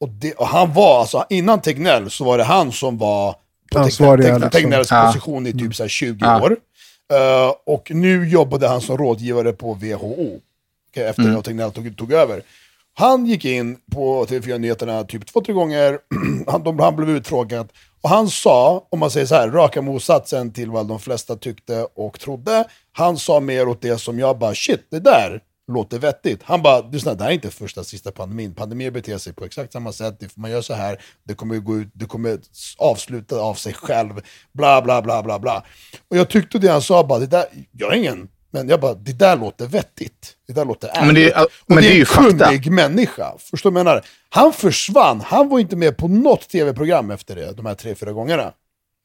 Och, 0.00 0.08
det, 0.08 0.32
och 0.32 0.46
han 0.46 0.72
var, 0.74 1.00
alltså 1.00 1.24
innan 1.30 1.60
Tegnell 1.60 2.10
så 2.10 2.24
var 2.24 2.38
det 2.38 2.44
han 2.44 2.72
som 2.72 2.98
var 2.98 3.36
på 3.70 3.88
Tegnell, 3.88 4.32
liksom. 4.32 4.50
Tegnells 4.50 4.90
Ja. 4.90 5.06
position 5.06 5.46
i 5.46 5.52
typ 5.52 5.74
så 5.74 5.82
här 5.82 5.88
20 5.88 6.16
Ja. 6.26 6.42
år. 6.42 6.56
Eh, 7.12 7.52
och 7.66 7.90
nu 7.94 8.28
jobbade 8.28 8.68
han 8.68 8.80
som 8.80 8.98
rådgivare 8.98 9.52
på 9.52 9.74
WHO, 9.74 10.40
okej, 10.90 11.04
efter 11.04 11.36
att 11.38 11.44
Tegnell 11.44 11.72
tog, 11.72 11.96
tog 11.96 12.12
över. 12.12 12.42
Han 12.94 13.26
gick 13.26 13.44
in 13.44 13.76
på 13.92 14.26
TV4 14.26 14.58
Nyheterna 14.58 15.04
typ 15.04 15.26
två, 15.26 15.40
tre 15.40 15.52
gånger, 15.54 15.98
han, 16.46 16.62
de, 16.62 16.78
han 16.78 16.96
blev 16.96 17.10
utfrågad. 17.10 17.68
Och 18.00 18.08
han 18.10 18.28
sa, 18.28 18.86
om 18.90 18.98
man 18.98 19.10
säger 19.10 19.26
så 19.26 19.34
här, 19.34 19.48
raka 19.50 19.82
motsatsen 19.82 20.52
till 20.52 20.70
vad 20.70 20.86
de 20.88 21.00
flesta 21.00 21.36
tyckte 21.36 21.86
och 21.94 22.20
trodde. 22.20 22.64
Han 22.92 23.16
sa 23.18 23.40
mer 23.40 23.68
åt 23.68 23.82
det 23.82 23.98
som 23.98 24.18
jag 24.18 24.38
bara, 24.38 24.54
shit, 24.54 24.86
det 24.90 25.00
där 25.00 25.40
låter 25.68 25.98
vettigt. 25.98 26.40
Han 26.44 26.62
bara, 26.62 26.82
du 26.82 26.98
det 26.98 27.22
här 27.22 27.30
är 27.30 27.34
inte 27.34 27.50
första 27.50 27.84
sista 27.84 28.10
pandemin. 28.12 28.54
Pandemier 28.54 28.90
beter 28.90 29.18
sig 29.18 29.32
på 29.32 29.44
exakt 29.44 29.72
samma 29.72 29.92
sätt. 29.92 30.20
Det- 30.20 30.36
Man 30.36 30.50
gör 30.50 30.60
så 30.60 30.74
här, 30.74 31.02
det 31.24 31.34
kommer 31.34 31.56
gå 31.58 31.76
ut, 31.76 31.88
det 31.92 32.04
kommer 32.06 32.38
avsluta 32.78 33.36
av 33.36 33.54
sig 33.54 33.72
själv. 33.74 34.20
Bla, 34.52 34.82
bla, 34.82 35.02
bla, 35.02 35.22
bla, 35.22 35.38
bla. 35.38 35.64
Och 36.10 36.16
jag 36.16 36.28
tyckte 36.30 36.58
det 36.58 36.68
han 36.68 36.82
sa, 36.82 37.04
bara, 37.04 37.18
det 37.18 37.26
där, 37.26 37.44
jag 37.72 37.92
är 37.92 37.96
ingen, 37.96 38.28
men 38.50 38.68
jag 38.68 38.80
bara, 38.80 38.94
det 38.94 39.12
där 39.12 39.36
låter 39.36 39.66
vettigt. 39.66 40.34
Det 40.46 40.52
där 40.52 40.64
låter 40.64 40.88
ärligt. 40.88 41.06
Men 41.06 41.14
det 41.14 41.32
är- 41.32 41.46
men 41.66 41.76
det 41.82 41.88
är 41.90 41.94
ju 41.94 42.00
en 42.00 42.06
fakta. 42.06 42.46
kunnig 42.46 42.72
människa. 42.72 43.32
Förstår 43.38 43.70
du 43.70 43.74
vad 43.74 43.80
jag 43.80 43.84
menar? 43.86 44.04
Han 44.28 44.52
försvann, 44.52 45.20
han 45.20 45.48
var 45.48 45.58
inte 45.58 45.76
med 45.76 45.96
på 45.96 46.08
något 46.08 46.48
tv-program 46.48 47.10
efter 47.10 47.36
det, 47.36 47.52
de 47.52 47.66
här 47.66 47.74
tre, 47.74 47.94
fyra 47.94 48.12
gångerna. 48.12 48.52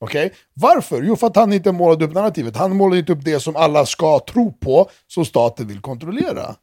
Okej? 0.03 0.33
Varför? 0.53 1.03
Jo, 1.03 1.15
för 1.15 1.27
att 1.27 1.35
han 1.35 1.53
inte 1.53 1.71
målade 1.71 2.05
upp 2.05 2.13
narrativet. 2.13 2.57
Han 2.57 2.75
målade 2.75 2.99
inte 2.99 3.11
upp 3.11 3.25
det 3.25 3.39
som 3.39 3.55
alla 3.55 3.85
ska 3.85 4.19
tro 4.19 4.51
på, 4.51 4.89
som 5.07 5.25
staten 5.25 5.67
vill 5.67 5.79
kontrollera. 5.79 6.55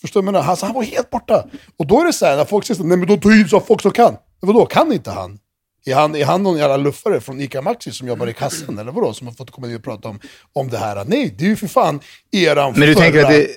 Förstår 0.00 0.22
du 0.22 0.26
vad 0.26 0.34
jag? 0.34 0.44
Alltså, 0.44 0.66
han 0.66 0.74
var 0.74 0.82
helt 0.82 1.10
borta. 1.10 1.44
Och 1.76 1.86
då 1.86 2.00
är 2.00 2.04
det 2.06 2.12
så 2.12 2.26
här, 2.26 2.36
när 2.36 2.44
folk 2.44 2.66
säger 2.66 2.84
nej 2.84 2.96
men 2.96 3.08
då 3.08 3.16
tar 3.16 3.30
ju 3.30 3.48
så 3.48 3.60
folk 3.60 3.82
som 3.82 3.90
kan. 3.90 4.16
Men 4.40 4.52
vadå, 4.52 4.66
kan 4.66 4.92
inte 4.92 5.10
han? 5.10 5.38
Är 5.84 5.94
han, 5.94 6.16
är 6.16 6.24
han 6.24 6.42
någon 6.42 6.58
jävla 6.58 6.76
luffare 6.76 7.20
från 7.20 7.40
ICA 7.40 7.62
Maxi 7.62 7.92
som 7.92 8.08
jobbar 8.08 8.26
i 8.26 8.34
kassan 8.34 8.78
eller 8.78 8.92
vadå? 8.92 9.12
Som 9.12 9.26
har 9.26 9.34
fått 9.34 9.50
komma 9.50 9.66
ner 9.66 9.76
och 9.76 9.84
prata 9.84 10.08
om, 10.08 10.20
om 10.52 10.68
det 10.68 10.78
här? 10.78 11.04
Nej, 11.06 11.34
det 11.38 11.44
är 11.44 11.48
ju 11.48 11.56
för 11.56 11.66
fan 11.66 12.00
eran 12.30 12.72
Men 12.72 12.80
du 12.80 12.94
förra... 12.94 13.04
tänker 13.04 13.22
att 13.22 13.28
det, 13.28 13.48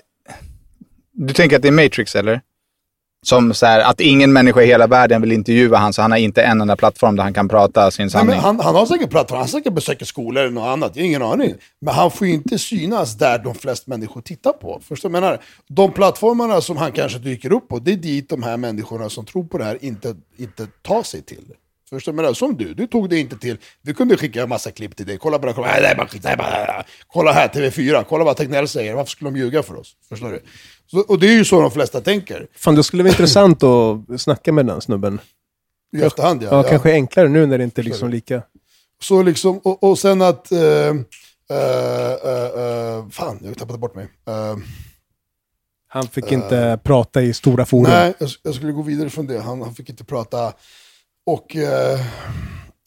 du 1.12 1.34
tänker 1.34 1.56
att 1.56 1.62
det 1.62 1.68
är 1.68 1.84
Matrix, 1.84 2.16
eller? 2.16 2.42
Som 3.26 3.54
så 3.54 3.66
här, 3.66 3.80
att 3.80 4.00
ingen 4.02 4.34
människa 4.34 4.62
i 4.62 4.66
hela 4.66 4.88
världen 4.88 5.22
vill 5.22 5.32
intervjua 5.32 5.78
han, 5.78 5.94
så 5.94 6.02
han 6.02 6.12
har 6.12 6.18
inte 6.18 6.42
en 6.44 6.62
enda 6.62 6.76
plattform 6.76 7.16
där 7.16 7.24
han 7.24 7.34
kan 7.34 7.48
prata 7.48 7.92
sin 7.92 8.04
Nej, 8.04 8.10
sanning. 8.10 8.28
men 8.28 8.40
han, 8.40 8.60
han 8.60 8.76
har 8.76 8.86
säkert 8.86 9.10
plattform, 9.10 9.40
han 9.40 9.48
säkert 9.48 9.74
besöker 9.74 10.06
skolor 10.06 10.44
eller 10.44 10.54
något 10.54 10.68
annat, 10.68 10.92
jag 10.96 11.04
har 11.04 11.08
ingen 11.08 11.22
aning. 11.22 11.54
Men 11.82 11.94
han 11.94 12.12
får 12.12 12.28
ju 12.28 12.34
inte 12.34 12.60
synas 12.60 13.18
där 13.18 13.40
de 13.40 13.56
flesta 13.56 13.90
människor 13.90 14.22
tittar 14.22 14.52
på. 14.52 14.82
Förstår 14.88 15.10
du 15.10 15.14
menar? 15.14 15.42
De 15.68 15.92
plattformarna 15.92 16.62
som 16.62 16.78
han 16.78 16.92
kanske 16.92 17.20
dyker 17.20 17.52
upp 17.54 17.68
på, 17.68 17.80
det 17.80 17.92
är 17.92 17.96
dit 17.98 18.30
de 18.30 18.44
här 18.44 18.58
människorna 18.58 19.10
som 19.10 19.26
tror 19.26 19.44
på 19.44 19.58
det 19.58 19.64
här 19.64 19.78
inte, 19.82 20.16
inte 20.38 20.68
tar 20.82 21.04
sig 21.04 21.22
till. 21.22 21.46
Förstår 21.90 22.12
du 22.12 22.16
menar? 22.16 22.34
Som 22.34 22.58
du, 22.58 22.74
du 22.74 22.88
tog 22.88 23.10
det 23.10 23.20
inte 23.20 23.38
till. 23.38 23.58
Vi 23.82 23.94
kunde 23.94 24.18
skicka 24.18 24.44
en 24.44 24.50
massa 24.50 24.72
klipp 24.72 24.96
till 24.96 25.06
dig. 25.06 25.18
Kolla 25.18 25.40
bara, 25.40 25.54
kolla, 25.54 25.68
nej, 25.68 25.96
bara 25.98 26.32
är 26.32 26.38
bara, 26.38 26.84
kolla 27.08 27.32
här, 27.32 27.48
TV4, 27.48 28.04
kolla 28.10 28.24
vad 28.24 28.38
Tegnell 28.38 28.68
säger. 28.68 28.94
Varför 28.94 29.12
skulle 29.12 29.32
de 29.32 29.40
ljuga 29.40 29.64
för 29.64 29.80
oss? 29.80 29.96
Förstår 30.10 30.32
du? 30.32 30.42
Och 31.08 31.20
det 31.20 31.28
är 31.28 31.34
ju 31.34 31.46
så 31.46 31.62
de 31.62 31.72
flesta 31.72 32.02
tänker. 32.02 32.48
Fan, 32.56 32.76
det 32.76 32.84
skulle 32.84 33.04
vara 33.04 33.12
intressant 33.12 33.64
att 33.64 34.22
snacka 34.22 34.52
med 34.52 34.66
den 34.66 34.82
snubben. 34.82 35.20
I 35.98 36.02
efterhand 36.02 36.44
ja. 36.44 36.48
Ja, 36.52 36.58
ja. 36.58 36.64
kanske 36.64 36.92
enklare 36.92 37.30
nu 37.30 37.46
när 37.46 37.58
det 37.58 37.64
inte 37.64 37.82
är 37.82 37.84
liksom 37.84 38.10
lika... 38.10 38.42
Så 39.02 39.24
liksom, 39.24 39.58
och, 39.58 39.84
och 39.84 40.00
sen 40.00 40.22
att... 40.22 40.52
Uh, 40.52 40.60
uh, 41.52 43.10
fan, 43.10 43.40
jag 43.44 43.58
tappade 43.58 43.80
bort 43.80 43.96
mig. 43.96 44.08
Eh, 44.28 44.58
Han 45.88 46.08
fick 46.08 46.32
inte 46.32 46.80
prata 46.84 47.22
i 47.22 47.34
stora 47.34 47.66
forum. 47.66 47.84
nej, 47.84 48.14
jag, 48.20 48.30
jag 48.44 48.56
skulle 48.56 48.72
gå 48.72 48.82
vidare 48.82 49.10
från 49.10 49.28
det. 49.28 49.40
Han, 49.40 49.62
han 49.62 49.76
fick 49.76 49.90
inte 49.90 50.04
prata. 50.04 50.54
Och... 51.26 51.56
eh, 51.56 52.00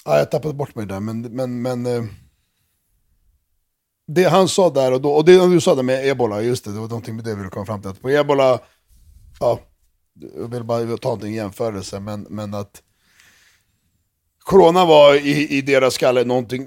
ja, 0.04 0.18
jag 0.18 0.30
tappade 0.30 0.54
bort 0.54 0.74
mig 0.74 0.86
där, 0.86 1.00
men... 1.00 1.22
men, 1.22 1.62
men 1.62 1.86
eh, 1.86 2.04
det 4.08 4.24
han 4.24 4.48
sa 4.48 4.70
där 4.70 4.92
och 4.92 5.00
då, 5.00 5.10
och 5.10 5.24
det 5.24 5.46
du 5.46 5.60
sa 5.60 5.74
där 5.74 5.82
med 5.82 6.08
ebola, 6.08 6.42
just 6.42 6.64
det, 6.64 6.72
det 6.72 6.80
var 6.80 6.88
någonting 6.88 7.16
med 7.16 7.24
det 7.24 7.30
vi 7.30 7.36
ville 7.36 7.50
komma 7.50 7.66
fram 7.66 7.80
till. 7.80 7.90
Att 7.90 8.02
på 8.02 8.10
ebola, 8.10 8.60
ja, 9.40 9.60
jag 10.36 10.48
vill 10.48 10.64
bara 10.64 10.96
ta 10.96 11.08
någonting 11.08 11.32
i 11.32 11.36
jämförelse, 11.36 12.00
men, 12.00 12.26
men 12.30 12.54
att 12.54 12.82
Corona 14.38 14.84
var 14.84 15.14
i, 15.14 15.48
i 15.48 15.62
deras 15.62 15.94
skalle 15.94 16.24
någonting, 16.24 16.66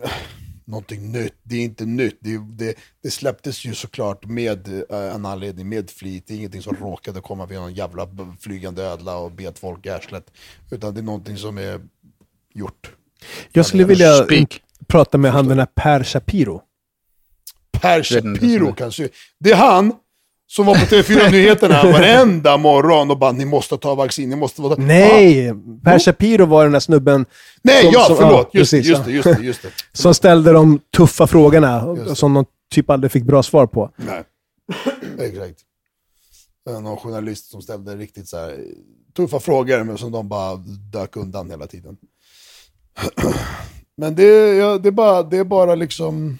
någonting 0.65 1.11
nytt. 1.11 1.35
Det 1.43 1.55
är 1.55 1.63
inte 1.63 1.85
nytt. 1.85 2.17
Det, 2.19 2.37
det, 2.37 2.75
det 3.03 3.11
släpptes 3.11 3.65
ju 3.65 3.73
såklart 3.73 4.25
med 4.25 4.67
eh, 4.91 5.15
en 5.15 5.25
anledning, 5.25 5.69
med 5.69 5.89
flit. 5.89 6.23
Det 6.27 6.33
är 6.33 6.37
ingenting 6.37 6.61
som 6.61 6.75
råkade 6.75 7.21
komma 7.21 7.45
via 7.45 7.59
någon 7.59 7.73
jävla 7.73 8.07
flygande 8.39 8.83
ödla 8.83 9.17
och 9.17 9.31
bet 9.31 9.59
folk 9.59 9.85
i 9.85 9.89
arslet. 9.89 10.31
Utan 10.71 10.93
det 10.93 10.99
är 10.99 11.03
någonting 11.03 11.37
som 11.37 11.57
är 11.57 11.81
gjort. 12.53 12.91
Jag 13.51 13.65
skulle 13.65 13.83
vilja 13.83 14.13
Speak. 14.13 14.61
prata 14.87 15.17
med 15.17 15.31
han 15.31 15.47
den 15.47 15.59
här 15.59 15.67
Per 15.75 16.03
Shapiro. 16.03 16.61
Per 17.81 18.03
Shapiro 18.03 18.65
så. 18.67 18.73
kan 18.73 18.91
se. 18.91 19.07
Det 19.39 19.51
är 19.51 19.55
han 19.55 19.93
Som 20.47 20.65
var 20.65 20.73
på 20.75 20.79
TV4-nyheterna 20.95 21.83
varenda 21.91 22.57
morgon 22.57 23.11
och 23.11 23.17
bara 23.17 23.31
ni 23.31 23.45
måste 23.45 23.77
ta 23.77 23.95
vaccin, 23.95 24.29
ni 24.29 24.35
måste 24.35 24.61
ta... 24.61 24.75
Nej! 24.77 25.53
Per 25.83 25.99
Shapiro 25.99 26.45
var 26.45 26.63
den 26.63 26.71
där 26.73 26.79
snubben 26.79 27.25
Nej, 27.61 27.83
Som- 27.83 27.91
ja, 27.93 28.05
som- 28.05 28.15
förlåt. 28.17 28.49
ja, 28.53 28.59
just, 28.59 28.71
precis, 28.71 28.87
just, 28.89 28.99
ja. 29.01 29.05
det, 29.05 29.11
just 29.11 29.23
det, 29.39 29.45
just 29.45 29.61
det. 29.61 29.69
som 29.93 30.13
ställde 30.13 30.51
de 30.51 30.79
tuffa 30.97 31.27
frågorna 31.27 31.95
Just 31.97 32.17
som 32.17 32.33
de 32.33 32.45
typ 32.73 32.89
aldrig 32.89 33.11
fick 33.11 33.23
bra 33.23 33.43
svar 33.43 33.67
på. 33.67 33.91
Nej, 33.95 34.23
exakt. 35.19 35.59
Någon 36.69 36.97
journalist 36.97 37.51
som 37.51 37.61
ställde 37.61 37.95
riktigt 37.95 38.27
så 38.29 38.37
här 38.37 38.57
tuffa 39.15 39.39
frågor, 39.39 39.83
men 39.83 39.97
som 39.97 40.11
de 40.11 40.29
bara 40.29 40.55
dök 40.93 41.15
undan 41.15 41.49
hela 41.49 41.67
tiden. 41.67 41.97
Men 43.97 44.15
det, 44.15 44.23
ja, 44.55 44.77
det, 44.77 44.87
är 44.89 44.91
bara, 44.91 45.23
det 45.23 45.37
är 45.37 45.43
bara 45.43 45.75
liksom... 45.75 46.37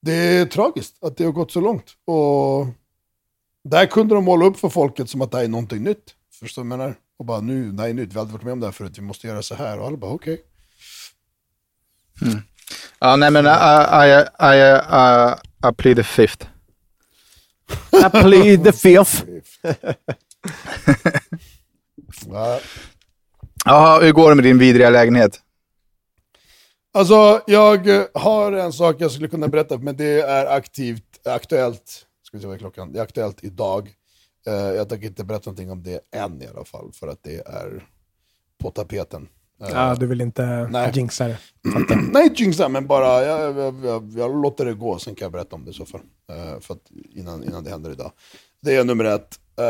Det 0.00 0.12
är 0.12 0.46
tragiskt 0.46 1.04
att 1.04 1.16
det 1.16 1.24
har 1.24 1.32
gått 1.32 1.52
så 1.52 1.60
långt. 1.60 1.90
Och 2.04 2.66
där 3.64 3.86
kunde 3.86 4.14
de 4.14 4.24
måla 4.24 4.46
upp 4.46 4.58
för 4.58 4.68
folket 4.68 5.10
som 5.10 5.22
att 5.22 5.30
det 5.30 5.36
här 5.36 5.44
är 5.44 5.48
någonting 5.48 5.82
nytt. 5.82 6.14
Förstår 6.40 6.62
du 6.62 6.68
vad 6.68 6.72
jag 6.72 6.78
menar? 6.78 6.96
Och 7.18 7.24
bara 7.24 7.40
nu, 7.40 7.72
det 7.72 7.82
här 7.82 7.90
är 7.90 7.94
nytt, 7.94 8.10
vi 8.10 8.14
har 8.14 8.20
aldrig 8.20 8.32
varit 8.32 8.44
med 8.44 8.52
om 8.52 8.60
det 8.60 8.66
här 8.66 8.72
förut, 8.72 8.98
vi 8.98 9.02
måste 9.02 9.26
göra 9.26 9.42
så 9.42 9.54
här. 9.54 9.78
Och 9.78 9.86
alla 9.86 9.96
bara 9.96 10.10
okej. 10.10 10.40
Ja, 12.98 13.16
nej 13.16 13.30
men 13.30 13.46
I, 13.46 13.48
I, 13.48 14.24
I, 14.40 14.56
I, 14.90 15.34
I 15.68 15.72
plead 15.76 15.96
the 15.96 16.04
fifth. 16.04 16.46
I 17.92 18.10
plead 18.10 18.64
the 18.64 18.72
fifth. 18.72 19.24
Ja. 22.26 22.60
Ja, 23.64 23.98
hur 24.02 24.12
går 24.12 24.28
det 24.30 24.34
med 24.34 24.44
din 24.44 24.58
vidriga 24.58 24.90
lägenhet? 24.90 25.40
Alltså, 26.92 27.40
jag 27.46 27.88
eh, 27.88 28.04
har 28.14 28.52
en 28.52 28.72
sak 28.72 28.96
jag 28.98 29.10
skulle 29.10 29.28
kunna 29.28 29.48
berätta, 29.48 29.78
men 29.78 29.96
det 29.96 30.20
är 30.20 30.46
aktivt, 30.46 31.26
aktuellt, 31.26 32.06
ska 32.22 32.36
vi 32.36 32.40
se 32.40 32.46
vad 32.46 32.54
är 32.54 32.58
klockan, 32.58 32.92
det 32.92 32.98
är 32.98 33.02
aktuellt 33.02 33.44
idag. 33.44 33.94
Eh, 34.46 34.52
jag 34.54 34.88
tänker 34.88 35.06
inte 35.06 35.24
berätta 35.24 35.50
någonting 35.50 35.70
om 35.70 35.82
det 35.82 36.00
än 36.14 36.42
i 36.42 36.46
alla 36.46 36.64
fall, 36.64 36.92
för 36.92 37.08
att 37.08 37.22
det 37.22 37.46
är 37.46 37.84
på 38.58 38.70
tapeten. 38.70 39.28
Eh, 39.62 39.68
Ja, 39.72 39.94
du 39.94 40.06
vill 40.06 40.20
inte 40.20 40.68
Nej. 40.70 40.90
jinxa 40.94 41.28
det. 41.28 41.38
Nej, 42.12 42.32
jinxa, 42.36 42.68
men 42.68 42.86
bara 42.86 43.24
jag, 43.24 43.56
jag, 43.58 43.84
jag, 43.84 44.12
jag 44.16 44.42
låter 44.42 44.64
det 44.64 44.74
gå, 44.74 44.98
sen 44.98 45.14
kan 45.14 45.24
jag 45.26 45.32
berätta 45.32 45.56
om 45.56 45.64
det 45.64 45.70
i 45.70 45.74
så 45.74 45.86
fall. 45.86 46.00
För 46.60 46.74
att, 46.74 46.90
innan, 47.10 47.44
innan 47.44 47.64
det 47.64 47.70
händer 47.70 47.90
idag. 47.90 48.12
Det 48.62 48.76
är 48.76 48.84
nummer 48.84 49.04
ett. 49.04 49.38
Eh, 49.58 49.64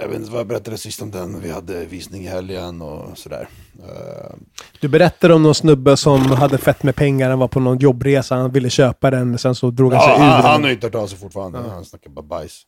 jag 0.00 0.08
vet 0.08 0.18
inte 0.18 0.30
vad 0.30 0.40
jag 0.40 0.46
berättade 0.46 0.78
sist 0.78 1.02
om 1.02 1.10
den, 1.10 1.40
vi 1.40 1.50
hade 1.50 1.84
visning 1.84 2.24
i 2.24 2.28
helgen 2.28 2.82
och 2.82 3.18
sådär. 3.18 3.48
Eh, 3.82 4.34
Du 4.80 4.88
berättade 4.88 5.34
om 5.34 5.42
någon 5.42 5.54
snubbe 5.54 5.96
som 5.96 6.20
hade 6.20 6.58
fett 6.58 6.82
med 6.82 6.96
pengar, 6.96 7.30
han 7.30 7.38
var 7.38 7.48
på 7.48 7.60
någon 7.60 7.78
jobbresa, 7.78 8.34
han 8.34 8.52
ville 8.52 8.70
köpa 8.70 9.10
den, 9.10 9.38
sen 9.38 9.54
så 9.54 9.70
drog 9.70 9.92
han 9.92 10.02
sig 10.02 10.10
Ja, 10.10 10.16
ur 10.16 10.20
han, 10.20 10.42
den. 10.42 10.50
han 10.50 10.62
har 10.64 10.70
inte 10.70 10.86
hört 10.86 10.94
av 10.94 11.06
sig 11.06 11.18
fortfarande. 11.18 11.58
Han 11.58 11.84
snackar 11.84 12.10
bara 12.10 12.22
bajs. 12.22 12.62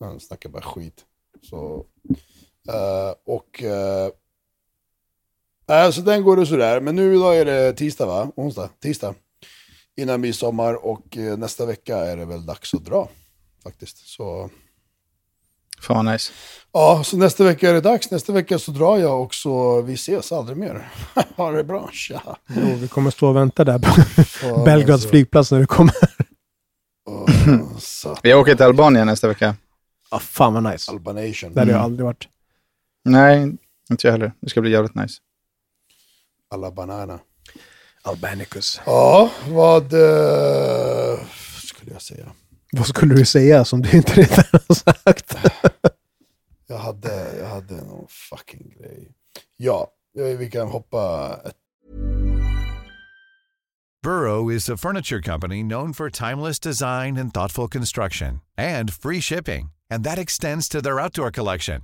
Han 0.00 0.20
snackar 0.20 0.50
bara 0.50 0.62
skit. 0.62 1.04
Så, 1.42 1.84
eh, 2.68 3.14
och... 3.26 3.62
Uh, 3.64 4.08
så 5.90 6.00
den 6.00 6.22
går 6.22 6.36
det 6.36 6.46
sådär. 6.46 6.80
Men 6.80 6.96
nu 6.96 7.14
idag 7.14 7.38
är 7.38 7.44
det 7.44 7.72
tisdag 7.72 8.06
va? 8.06 8.30
Onsdag? 8.36 8.68
Tisdag. 8.82 9.14
Innan 9.96 10.20
midsommar 10.20 10.86
och 10.86 11.16
nästa 11.38 11.66
vecka 11.66 11.96
är 11.96 12.16
det 12.16 12.24
väl 12.24 12.46
dags 12.46 12.74
att 12.74 12.84
dra. 12.84 13.08
Faktiskt. 13.62 14.08
Så, 14.08 14.50
Fan 15.80 16.04
vad 16.04 16.14
nice. 16.14 16.32
ja, 16.72 17.02
så 17.04 17.16
nästa 17.16 17.44
vecka 17.44 17.70
är 17.70 17.74
det 17.74 17.80
dags. 17.80 18.10
Nästa 18.10 18.32
vecka 18.32 18.58
så 18.58 18.70
drar 18.70 18.98
jag 18.98 19.22
och 19.22 19.34
så 19.34 19.82
vi 19.82 19.94
ses 19.94 20.32
aldrig 20.32 20.56
mer. 20.58 20.88
ha 21.36 21.50
det 21.50 21.64
bra. 21.64 21.90
Tja. 21.92 22.36
Jo, 22.48 22.74
vi 22.76 22.88
kommer 22.88 23.10
stå 23.10 23.28
och 23.28 23.36
vänta 23.36 23.64
där 23.64 23.78
på 23.78 24.02
Ja, 24.48 24.64
Belgrads 24.64 25.02
så- 25.02 25.08
flygplats 25.08 25.50
när 25.52 25.58
du 25.60 25.66
kommer. 25.66 25.94
så, 27.78 28.16
Jag 28.22 28.40
åker 28.40 28.54
till 28.54 28.64
Albanien 28.64 29.06
nästa 29.06 29.28
vecka. 29.28 29.56
Ja, 30.10 30.18
fan 30.18 30.54
vad 30.54 30.62
nice. 30.72 30.90
Albanation. 30.90 31.54
Där 31.54 31.64
har 31.66 31.72
jag 31.72 31.80
aldrig 31.80 32.04
varit. 32.06 32.28
Nej, 33.04 33.42
inte 33.90 34.06
jag 34.06 34.12
heller. 34.12 34.32
Det 34.40 34.50
ska 34.50 34.60
bli 34.60 34.70
jävligt 34.70 34.94
nice. 34.94 35.14
Alla 36.50 36.70
banana. 36.70 37.18
Albanicus. 38.02 38.80
Ja, 38.86 39.30
vad 39.48 39.92
eh, 39.92 41.18
skulle 41.64 41.92
jag 41.92 42.02
säga? 42.02 42.26
Vad 42.72 42.86
skulle 42.86 43.14
du 43.14 43.24
säga 43.24 43.64
som 43.64 43.82
du 43.82 43.96
inte 43.96 44.12
redan 44.12 44.44
har 44.52 44.74
sagt? 44.74 45.36
Jag 46.66 46.78
hade, 46.78 47.38
jag 47.38 47.48
hade 47.48 47.74
någon 47.74 48.06
fucking 48.08 48.74
grej. 48.78 49.12
Ja, 49.56 49.92
eh, 50.18 50.38
vi 50.38 50.50
kan 50.50 50.68
hoppa 50.68 51.40
ett 51.44 51.56
Burrow 54.02 54.48
is 54.48 54.70
a 54.70 54.78
furniture 54.78 55.20
company 55.20 55.62
known 55.62 55.92
for 55.92 56.08
timeless 56.08 56.58
design 56.58 57.18
and 57.18 57.34
thoughtful 57.34 57.68
construction 57.68 58.40
and 58.56 58.90
free 58.94 59.20
shipping, 59.20 59.72
and 59.90 60.04
that 60.04 60.18
extends 60.18 60.68
to 60.70 60.80
their 60.80 60.98
outdoor 60.98 61.30
collection. 61.30 61.82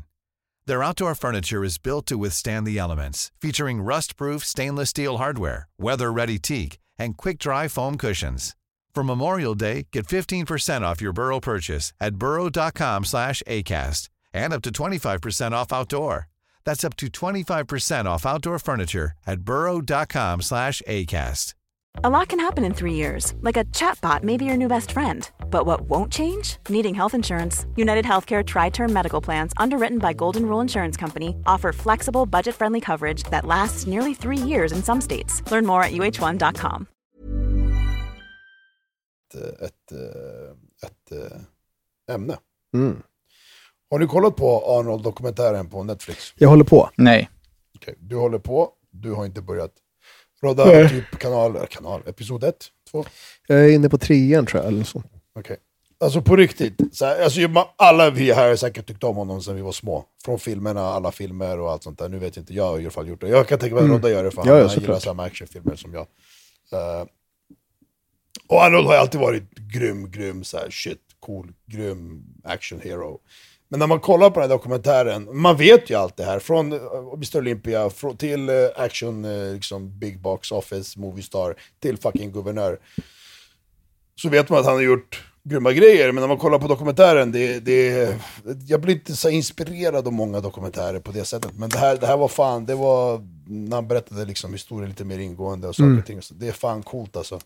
Their 0.66 0.82
outdoor 0.82 1.14
furniture 1.14 1.62
is 1.62 1.76
built 1.76 2.06
to 2.06 2.16
withstand 2.16 2.66
the 2.66 2.78
elements, 2.78 3.30
featuring 3.38 3.82
rust-proof 3.82 4.44
stainless 4.46 4.90
steel 4.90 5.18
hardware, 5.18 5.68
weather-ready 5.78 6.38
teak, 6.38 6.78
and 6.98 7.18
quick-dry 7.18 7.68
foam 7.68 7.98
cushions. 7.98 8.56
For 8.96 9.02
Memorial 9.02 9.54
Day, 9.54 9.88
get 9.92 10.06
15% 10.06 10.80
off 10.80 11.02
your 11.02 11.12
Burrow 11.12 11.38
purchase 11.38 11.92
at 12.00 12.14
burrow.com 12.16 13.04
slash 13.04 13.42
ACAST 13.46 14.08
and 14.32 14.54
up 14.54 14.62
to 14.62 14.70
25% 14.70 15.52
off 15.52 15.70
outdoor. 15.70 16.28
That's 16.64 16.82
up 16.82 16.96
to 16.96 17.08
25% 17.08 18.06
off 18.06 18.24
outdoor 18.24 18.58
furniture 18.58 19.12
at 19.26 19.42
burrow.com 19.42 20.40
slash 20.40 20.80
ACAST. 20.88 21.52
A 22.04 22.08
lot 22.08 22.28
can 22.28 22.40
happen 22.40 22.64
in 22.64 22.72
three 22.72 22.94
years, 22.94 23.34
like 23.42 23.58
a 23.58 23.66
chatbot 23.66 24.22
may 24.22 24.38
be 24.38 24.46
your 24.46 24.56
new 24.56 24.68
best 24.68 24.92
friend. 24.92 25.30
But 25.50 25.66
what 25.66 25.82
won't 25.90 26.10
change? 26.10 26.56
Needing 26.70 26.94
health 26.94 27.12
insurance. 27.12 27.66
United 27.76 28.06
Healthcare 28.06 28.46
Tri 28.46 28.70
Term 28.70 28.94
Medical 28.94 29.20
Plans, 29.20 29.52
underwritten 29.58 29.98
by 29.98 30.14
Golden 30.14 30.46
Rule 30.46 30.62
Insurance 30.62 30.96
Company, 30.96 31.36
offer 31.46 31.74
flexible, 31.74 32.24
budget 32.24 32.54
friendly 32.54 32.80
coverage 32.80 33.24
that 33.24 33.44
lasts 33.44 33.86
nearly 33.86 34.14
three 34.14 34.38
years 34.38 34.72
in 34.72 34.82
some 34.82 35.02
states. 35.02 35.42
Learn 35.50 35.66
more 35.66 35.82
at 35.82 35.92
uh1.com. 35.92 36.88
ett, 39.34 39.92
ett 40.82 41.12
ämne. 42.10 42.36
Mm. 42.74 43.02
Har 43.90 43.98
ni 43.98 44.06
kollat 44.06 44.36
på 44.36 44.78
Arnold-dokumentären 44.78 45.70
på 45.70 45.82
Netflix? 45.82 46.34
Jag 46.38 46.48
håller 46.48 46.64
på. 46.64 46.90
Nej. 46.96 47.30
Okej, 47.74 47.94
Du 47.98 48.16
håller 48.16 48.38
på, 48.38 48.70
du 48.90 49.12
har 49.12 49.24
inte 49.26 49.42
börjat. 49.42 49.72
Rodda 50.42 50.88
typ 50.88 51.18
kanal, 51.18 51.66
kanal, 51.70 52.02
episod 52.06 52.44
1, 52.44 52.56
2. 52.90 53.04
Jag 53.46 53.64
är 53.64 53.68
inne 53.72 53.88
på 53.88 53.98
trean 53.98 54.46
tror 54.46 54.62
jag. 54.62 54.72
Eller 54.72 54.84
så. 54.84 55.02
Okej. 55.38 55.56
Alltså 55.98 56.22
på 56.22 56.36
riktigt, 56.36 56.96
så 56.96 57.04
här, 57.04 57.22
alltså, 57.24 57.40
alla 57.76 58.10
vi 58.10 58.32
här 58.32 58.48
har 58.48 58.56
säkert 58.56 58.86
tyckt 58.86 59.04
om 59.04 59.16
honom 59.16 59.42
sedan 59.42 59.56
vi 59.56 59.62
var 59.62 59.72
små. 59.72 60.04
Från 60.24 60.38
filmerna, 60.38 60.80
alla 60.80 61.12
filmer 61.12 61.60
och 61.60 61.70
allt 61.70 61.82
sånt 61.82 61.98
där. 61.98 62.08
Nu 62.08 62.18
vet 62.18 62.36
jag 62.36 62.42
inte, 62.42 62.54
jag 62.54 62.64
har 62.64 62.78
i 62.78 62.82
alla 62.82 62.90
fall 62.90 63.08
gjort 63.08 63.20
det. 63.20 63.28
Jag 63.28 63.48
kan 63.48 63.58
tänka 63.58 63.74
mig 63.74 63.84
att 63.84 63.90
Rodda 63.90 64.10
gör 64.10 64.24
det 64.24 64.30
för 64.30 64.42
Mm. 64.42 64.54
Han, 64.54 64.62
ja, 64.62 64.68
han 64.68 64.80
gillar 64.80 64.98
samma 64.98 65.24
actionfilmer 65.24 65.76
som 65.76 65.94
jag. 65.94 66.06
Eh, 66.72 67.06
och 68.46 68.64
Arnold 68.64 68.86
har 68.86 68.94
ju 68.94 69.00
alltid 69.00 69.20
varit 69.20 69.50
grym, 69.54 70.10
grym, 70.10 70.44
så 70.44 70.56
här, 70.56 70.70
shit, 70.70 71.00
cool, 71.20 71.52
grym 71.66 72.24
action 72.44 72.80
hero. 72.80 73.20
Men 73.68 73.80
när 73.80 73.86
man 73.86 74.00
kollar 74.00 74.30
på 74.30 74.40
den 74.40 74.50
här 74.50 74.56
dokumentären, 74.56 75.28
man 75.36 75.56
vet 75.56 75.90
ju 75.90 75.94
allt 75.94 76.16
det 76.16 76.24
här. 76.24 76.38
Från 76.38 76.72
uh, 76.72 76.80
Mr 77.14 77.38
Olympia 77.38 77.90
till 78.18 78.48
eh, 78.48 78.54
action, 78.76 79.24
eh, 79.24 79.52
liksom 79.54 79.98
big 79.98 80.20
box 80.20 80.52
office, 80.52 80.98
movie 80.98 81.22
star, 81.22 81.54
till 81.80 81.98
fucking 81.98 82.32
guvernör 82.32 82.78
så 84.16 84.28
vet 84.28 84.48
man 84.48 84.58
att 84.58 84.66
han 84.66 84.74
har 84.74 84.82
gjort 84.82 85.24
grymma 85.42 85.72
grejer, 85.72 86.12
men 86.12 86.20
när 86.20 86.28
man 86.28 86.38
kollar 86.38 86.58
på 86.58 86.68
dokumentären, 86.68 87.32
det, 87.32 87.60
det, 87.60 88.14
jag 88.66 88.80
blir 88.80 88.94
inte 88.94 89.16
så 89.16 89.28
inspirerad 89.28 90.06
av 90.06 90.12
många 90.12 90.40
dokumentärer 90.40 91.00
på 91.00 91.12
det 91.12 91.24
sättet. 91.24 91.58
Men 91.58 91.68
det 91.68 91.78
här, 91.78 91.96
det 91.96 92.06
här 92.06 92.16
var 92.16 92.28
fan, 92.28 92.66
det 92.66 92.74
var 92.74 93.26
när 93.46 93.76
han 93.76 93.88
berättade 93.88 94.24
liksom 94.24 94.52
historien 94.52 94.88
lite 94.88 95.04
mer 95.04 95.18
ingående 95.18 95.68
och 95.68 95.76
saker 95.76 95.98
och 95.98 96.06
ting. 96.06 96.22
Så 96.22 96.34
det 96.34 96.48
är 96.48 96.52
fan 96.52 96.82
coolt 96.82 97.16
alltså. 97.16 97.40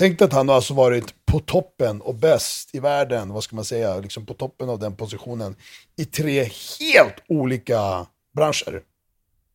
Tänk 0.00 0.22
att 0.22 0.32
han 0.32 0.48
har 0.48 0.56
alltså 0.56 0.74
varit 0.74 1.14
på 1.26 1.38
toppen 1.38 2.00
och 2.00 2.14
bäst 2.14 2.74
i 2.74 2.78
världen, 2.80 3.32
vad 3.32 3.44
ska 3.44 3.56
man 3.56 3.64
säga, 3.64 3.96
liksom 3.96 4.26
på 4.26 4.34
toppen 4.34 4.68
av 4.68 4.78
den 4.78 4.96
positionen 4.96 5.56
i 5.98 6.04
tre 6.04 6.42
helt 6.80 7.14
olika 7.28 8.06
branscher. 8.36 8.82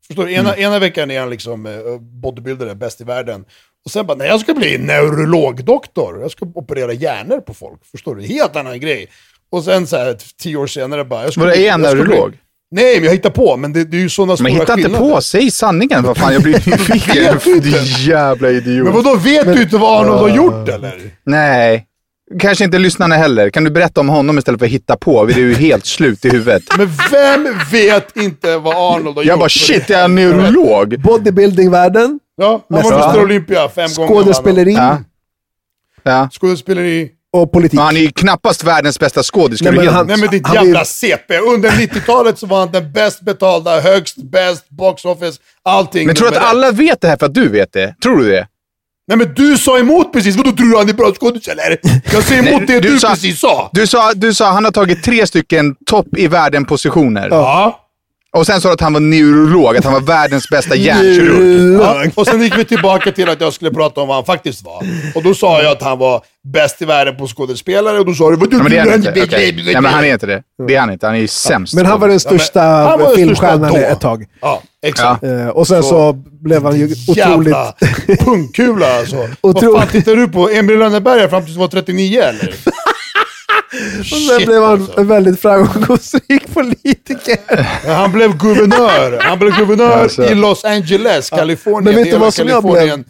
Förstår 0.07 0.25
du? 0.25 0.33
Ena, 0.33 0.57
ena 0.57 0.79
veckan 0.79 1.11
är 1.11 1.19
han 1.19 1.29
liksom 1.29 1.65
eh, 1.65 1.99
bodybuilder, 1.99 2.75
bäst 2.75 3.01
i 3.01 3.03
världen. 3.03 3.45
Och 3.85 3.91
sen 3.91 4.05
bara, 4.05 4.17
nej 4.17 4.27
jag 4.27 4.39
ska 4.39 4.53
bli 4.53 4.77
neurologdoktor. 4.77 6.21
Jag 6.21 6.31
ska 6.31 6.45
operera 6.55 6.93
hjärnor 6.93 7.39
på 7.39 7.53
folk. 7.53 7.85
Förstår 7.85 8.15
du? 8.15 8.23
Helt 8.23 8.55
annan 8.55 8.79
grej. 8.79 9.09
Och 9.49 9.63
sen 9.63 9.87
så 9.87 9.97
här, 9.97 10.17
tio 10.37 10.57
år 10.57 10.67
senare 10.67 11.05
bara... 11.05 11.23
Jag 11.23 11.33
ska 11.33 11.45
bli- 11.45 11.67
är 11.67 11.71
han 11.71 11.81
neurolog? 11.81 12.37
Nej, 12.71 12.95
men 12.95 13.03
jag 13.05 13.11
hittar 13.11 13.29
på. 13.29 13.57
Men 13.57 13.73
det, 13.73 13.83
det 13.83 13.97
är 13.97 14.01
ju 14.01 14.09
sådana 14.09 14.35
stora 14.37 14.43
Men 14.49 14.51
hitta 14.59 14.73
inte 14.73 14.83
skillnader. 14.83 15.13
på, 15.15 15.21
säg 15.21 15.51
sanningen. 15.51 16.03
Vad 16.03 16.17
fan, 16.17 16.33
jag 16.33 16.41
blir 16.41 16.53
nyfiken. 16.65 17.37
Du 17.61 17.71
jävla 18.11 18.49
idiot. 18.49 18.85
Men 18.85 18.93
vadå, 18.93 19.15
vet 19.15 19.53
du 19.55 19.61
inte 19.61 19.77
vad 19.77 20.01
Arnold 20.05 20.19
har 20.19 20.29
gjort 20.37 20.69
eller? 20.69 20.93
Nej. 21.25 21.85
Kanske 22.39 22.63
inte 22.63 22.79
lyssnarna 22.79 23.15
heller. 23.15 23.49
Kan 23.49 23.63
du 23.63 23.69
berätta 23.71 23.99
om 24.01 24.09
honom 24.09 24.37
istället 24.37 24.59
för 24.59 24.65
att 24.65 24.71
hitta 24.71 24.97
på? 24.97 25.25
Vi 25.25 25.33
är 25.33 25.37
ju 25.37 25.53
helt 25.53 25.85
slut 25.85 26.25
i 26.25 26.29
huvudet. 26.29 26.63
Men 26.77 26.91
vem 27.11 27.47
vet 27.71 28.17
inte 28.17 28.57
vad 28.57 28.75
Arnold 28.75 29.15
har 29.17 29.23
gjort? 29.23 29.29
Jag 29.29 29.39
bara 29.39 29.49
shit, 29.49 29.89
jag 29.89 29.99
är 30.01 30.07
neurolog. 30.07 30.99
Bodybuilding-världen, 30.99 32.19
Ja, 32.37 32.65
han 32.69 32.81
var 32.83 32.91
Mästare. 32.91 33.09
Mr 33.09 33.23
Olympia 33.23 33.69
fem 33.69 33.89
gånger. 33.95 34.07
skådespeleri, 34.09 34.73
Ja. 34.73 34.97
Ja. 36.03 36.29
Skådespeleri. 36.31 37.09
Och 37.41 37.51
politik. 37.51 37.73
Men 37.77 37.85
han 37.85 37.95
är 37.97 37.99
ju 38.01 38.11
knappast 38.11 38.63
världens 38.63 38.99
bästa 38.99 39.23
skådis. 39.23 39.61
Nej, 39.61 39.73
men 39.73 39.87
han- 39.87 40.07
Nej 40.07 40.17
men 40.17 40.29
ditt 40.29 40.47
Han 40.47 40.55
jävla 40.55 40.79
vill- 40.79 40.87
CP. 40.87 41.37
Under 41.39 41.69
90-talet 41.71 42.39
så 42.39 42.45
var 42.47 42.59
han 42.59 42.71
den 42.71 42.91
bäst 42.91 43.21
betalda, 43.21 43.79
högst, 43.81 44.15
bäst, 44.17 44.69
box 44.69 45.05
office, 45.05 45.39
allting. 45.63 46.07
Men 46.07 46.15
tror 46.15 46.29
du 46.31 46.35
att 46.37 46.43
alla 46.43 46.71
vet 46.71 47.01
det 47.01 47.07
här 47.07 47.17
för 47.17 47.25
att 47.25 47.33
du 47.33 47.47
vet 47.49 47.73
det? 47.73 47.95
Tror 48.03 48.17
du 48.17 48.31
det? 48.31 48.47
Nej 49.07 49.17
men 49.17 49.33
du 49.33 49.57
sa 49.57 49.79
emot 49.79 50.13
precis. 50.13 50.35
Vadå 50.35 50.51
tror 50.51 50.67
du 50.67 50.77
han 50.77 50.89
är 50.89 50.93
bra 50.93 51.13
skådis 51.13 51.47
eller? 51.47 51.77
Jag 52.13 52.23
säger 52.23 52.47
emot 52.47 52.61
Nej, 52.69 52.81
det 52.81 52.89
du, 52.89 52.99
sa- 52.99 53.09
precis 53.09 53.39
sa. 53.39 53.69
Du 53.73 53.87
sa, 53.87 54.13
du 54.13 54.33
sa 54.33 54.51
han 54.51 54.63
har 54.65 54.71
tagit 54.71 55.03
tre 55.03 55.27
stycken 55.27 55.75
topp 55.85 56.07
i 56.17 56.27
världen-positioner. 56.27 57.27
Ja. 57.31 57.81
Och 58.35 58.45
sen 58.45 58.61
sa 58.61 58.67
du 58.69 58.73
att 58.73 58.81
han 58.81 58.93
var 58.93 58.99
neurolog, 58.99 59.77
att 59.77 59.83
han 59.83 59.93
var 59.93 60.01
världens 60.01 60.49
bästa 60.49 60.75
hjärnkirurg. 60.75 61.81
ja. 61.81 62.05
Och 62.15 62.27
sen 62.27 62.41
gick 62.41 62.57
vi 62.57 62.65
tillbaka 62.65 63.11
till 63.11 63.29
att 63.29 63.41
jag 63.41 63.53
skulle 63.53 63.71
prata 63.71 64.01
om 64.01 64.07
vad 64.07 64.17
han 64.17 64.25
faktiskt 64.25 64.65
var. 64.65 64.83
Och 65.15 65.23
då 65.23 65.33
sa 65.33 65.61
jag 65.61 65.71
att 65.71 65.81
han 65.81 65.99
var 65.99 66.21
bäst 66.53 66.81
i 66.81 66.85
världen 66.85 67.17
på 67.17 67.27
skådespelare 67.27 67.99
och 67.99 68.05
då 68.05 68.13
sa 68.13 68.29
du 68.29 68.35
vad 68.35 68.49
du 68.49 68.57
Ja, 68.57 68.63
men 68.63 68.71
det 68.71 68.77
är 68.77 68.85
han 68.85 68.93
inte. 68.93 69.09
Okej. 69.23 69.61
Nej, 69.65 69.73
men 69.81 69.85
han 69.85 70.03
är 70.05 70.13
inte 70.13 70.25
det. 70.25 70.41
Det 70.67 70.75
är 70.75 70.79
han 70.79 70.91
inte. 70.91 71.05
Han 71.05 71.15
är 71.15 71.19
ju 71.19 71.27
sämst. 71.27 71.73
Men 71.73 71.85
han 71.85 71.99
var 71.99 72.07
den 72.07 72.19
Ja, 72.23 72.29
men 72.31 72.39
största 72.39 72.61
han 72.61 72.99
var 72.99 73.07
den 73.07 73.15
filmstjärnan 73.15 73.69
största 73.69 73.87
ett 73.87 73.99
tag. 74.01 74.25
Ja, 74.41 74.61
exakt. 74.85 75.23
Eh, 75.23 75.47
och 75.47 75.67
sen 75.67 75.83
så, 75.83 75.89
Så- 75.89 76.13
blev 76.41 76.63
han 76.63 76.79
ju 76.79 76.85
otroligt... 77.07 77.17
Jävla 77.17 77.73
pungkula 78.25 78.97
alltså. 78.99 79.15
Vad 79.41 79.59
fan 79.59 79.87
tittar 79.87 80.15
du 80.15 80.27
på? 80.27 80.49
Emil 80.49 80.79
Lönneberga 80.79 81.29
fram 81.29 81.43
tills 81.43 81.55
du 81.55 81.59
var 81.59 81.67
39 81.67 82.21
eller? 82.21 82.55
Och 83.99 84.05
sen 84.05 84.37
Shit, 84.37 84.47
blev 84.47 84.61
han 84.63 84.71
alltså. 84.81 84.99
en 84.99 85.07
väldigt 85.07 85.39
framgångsrik 85.39 86.53
politiker. 86.53 87.61
Han 87.95 88.11
blev 88.11 88.37
guvernör. 88.37 89.19
Han 89.21 89.39
blev 89.39 89.51
guvernör 89.57 89.91
Alltså. 89.91 90.25
i 90.25 90.35
Los 90.35 90.65
Angeles, 90.65 91.29
Kalifornien. 91.29 91.83
Men 91.83 91.95
vet 92.03 92.11
du 92.13 92.17
vad 92.17 92.33
som 92.33 92.47
jag 92.47 92.63
blev- 92.63 93.03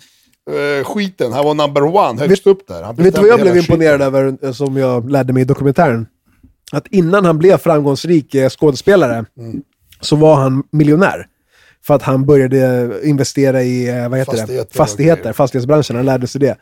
eh, 0.80 0.84
skiten. 0.86 1.34
Han 1.34 1.46
var 1.46 1.54
number 1.54 1.84
one, 1.84 2.22
högst 2.22 2.48
upp 2.48 2.68
där. 2.68 2.84
Han 2.84 2.96
Vet 2.96 3.16
du 3.16 3.22
vad 3.22 3.30
jag 3.30 3.42
blev 3.42 3.58
imponerad 3.58 3.94
skiten. 4.00 4.08
över, 4.16 4.38
eh, 4.42 4.52
som 4.52 4.78
jag 4.78 5.12
lärde 5.12 5.34
mig 5.34 5.42
i 5.42 5.46
dokumentären? 5.46 6.08
Att 6.72 6.88
innan 6.88 7.26
han 7.26 7.38
blev 7.38 7.58
framgångsrik 7.58 8.36
eh, 8.36 8.50
skådespelare 8.50 9.26
Mm. 9.40 9.62
så 10.02 10.16
var 10.16 10.36
han 10.36 10.64
miljonär. 10.72 11.26
För 11.88 11.94
att 11.94 12.02
han 12.02 12.26
började 12.26 12.90
investera 13.04 13.64
i 13.64 14.08
vad 14.10 14.20
heter 14.20 14.32
Fastigheter 14.32 14.68
det? 14.72 14.78
fastigheter, 14.78 15.34
fastighetsbranschen. 15.34 15.96
Han 15.96 16.06
lärde 16.06 16.28
sig 16.28 16.42
det. 16.42 16.56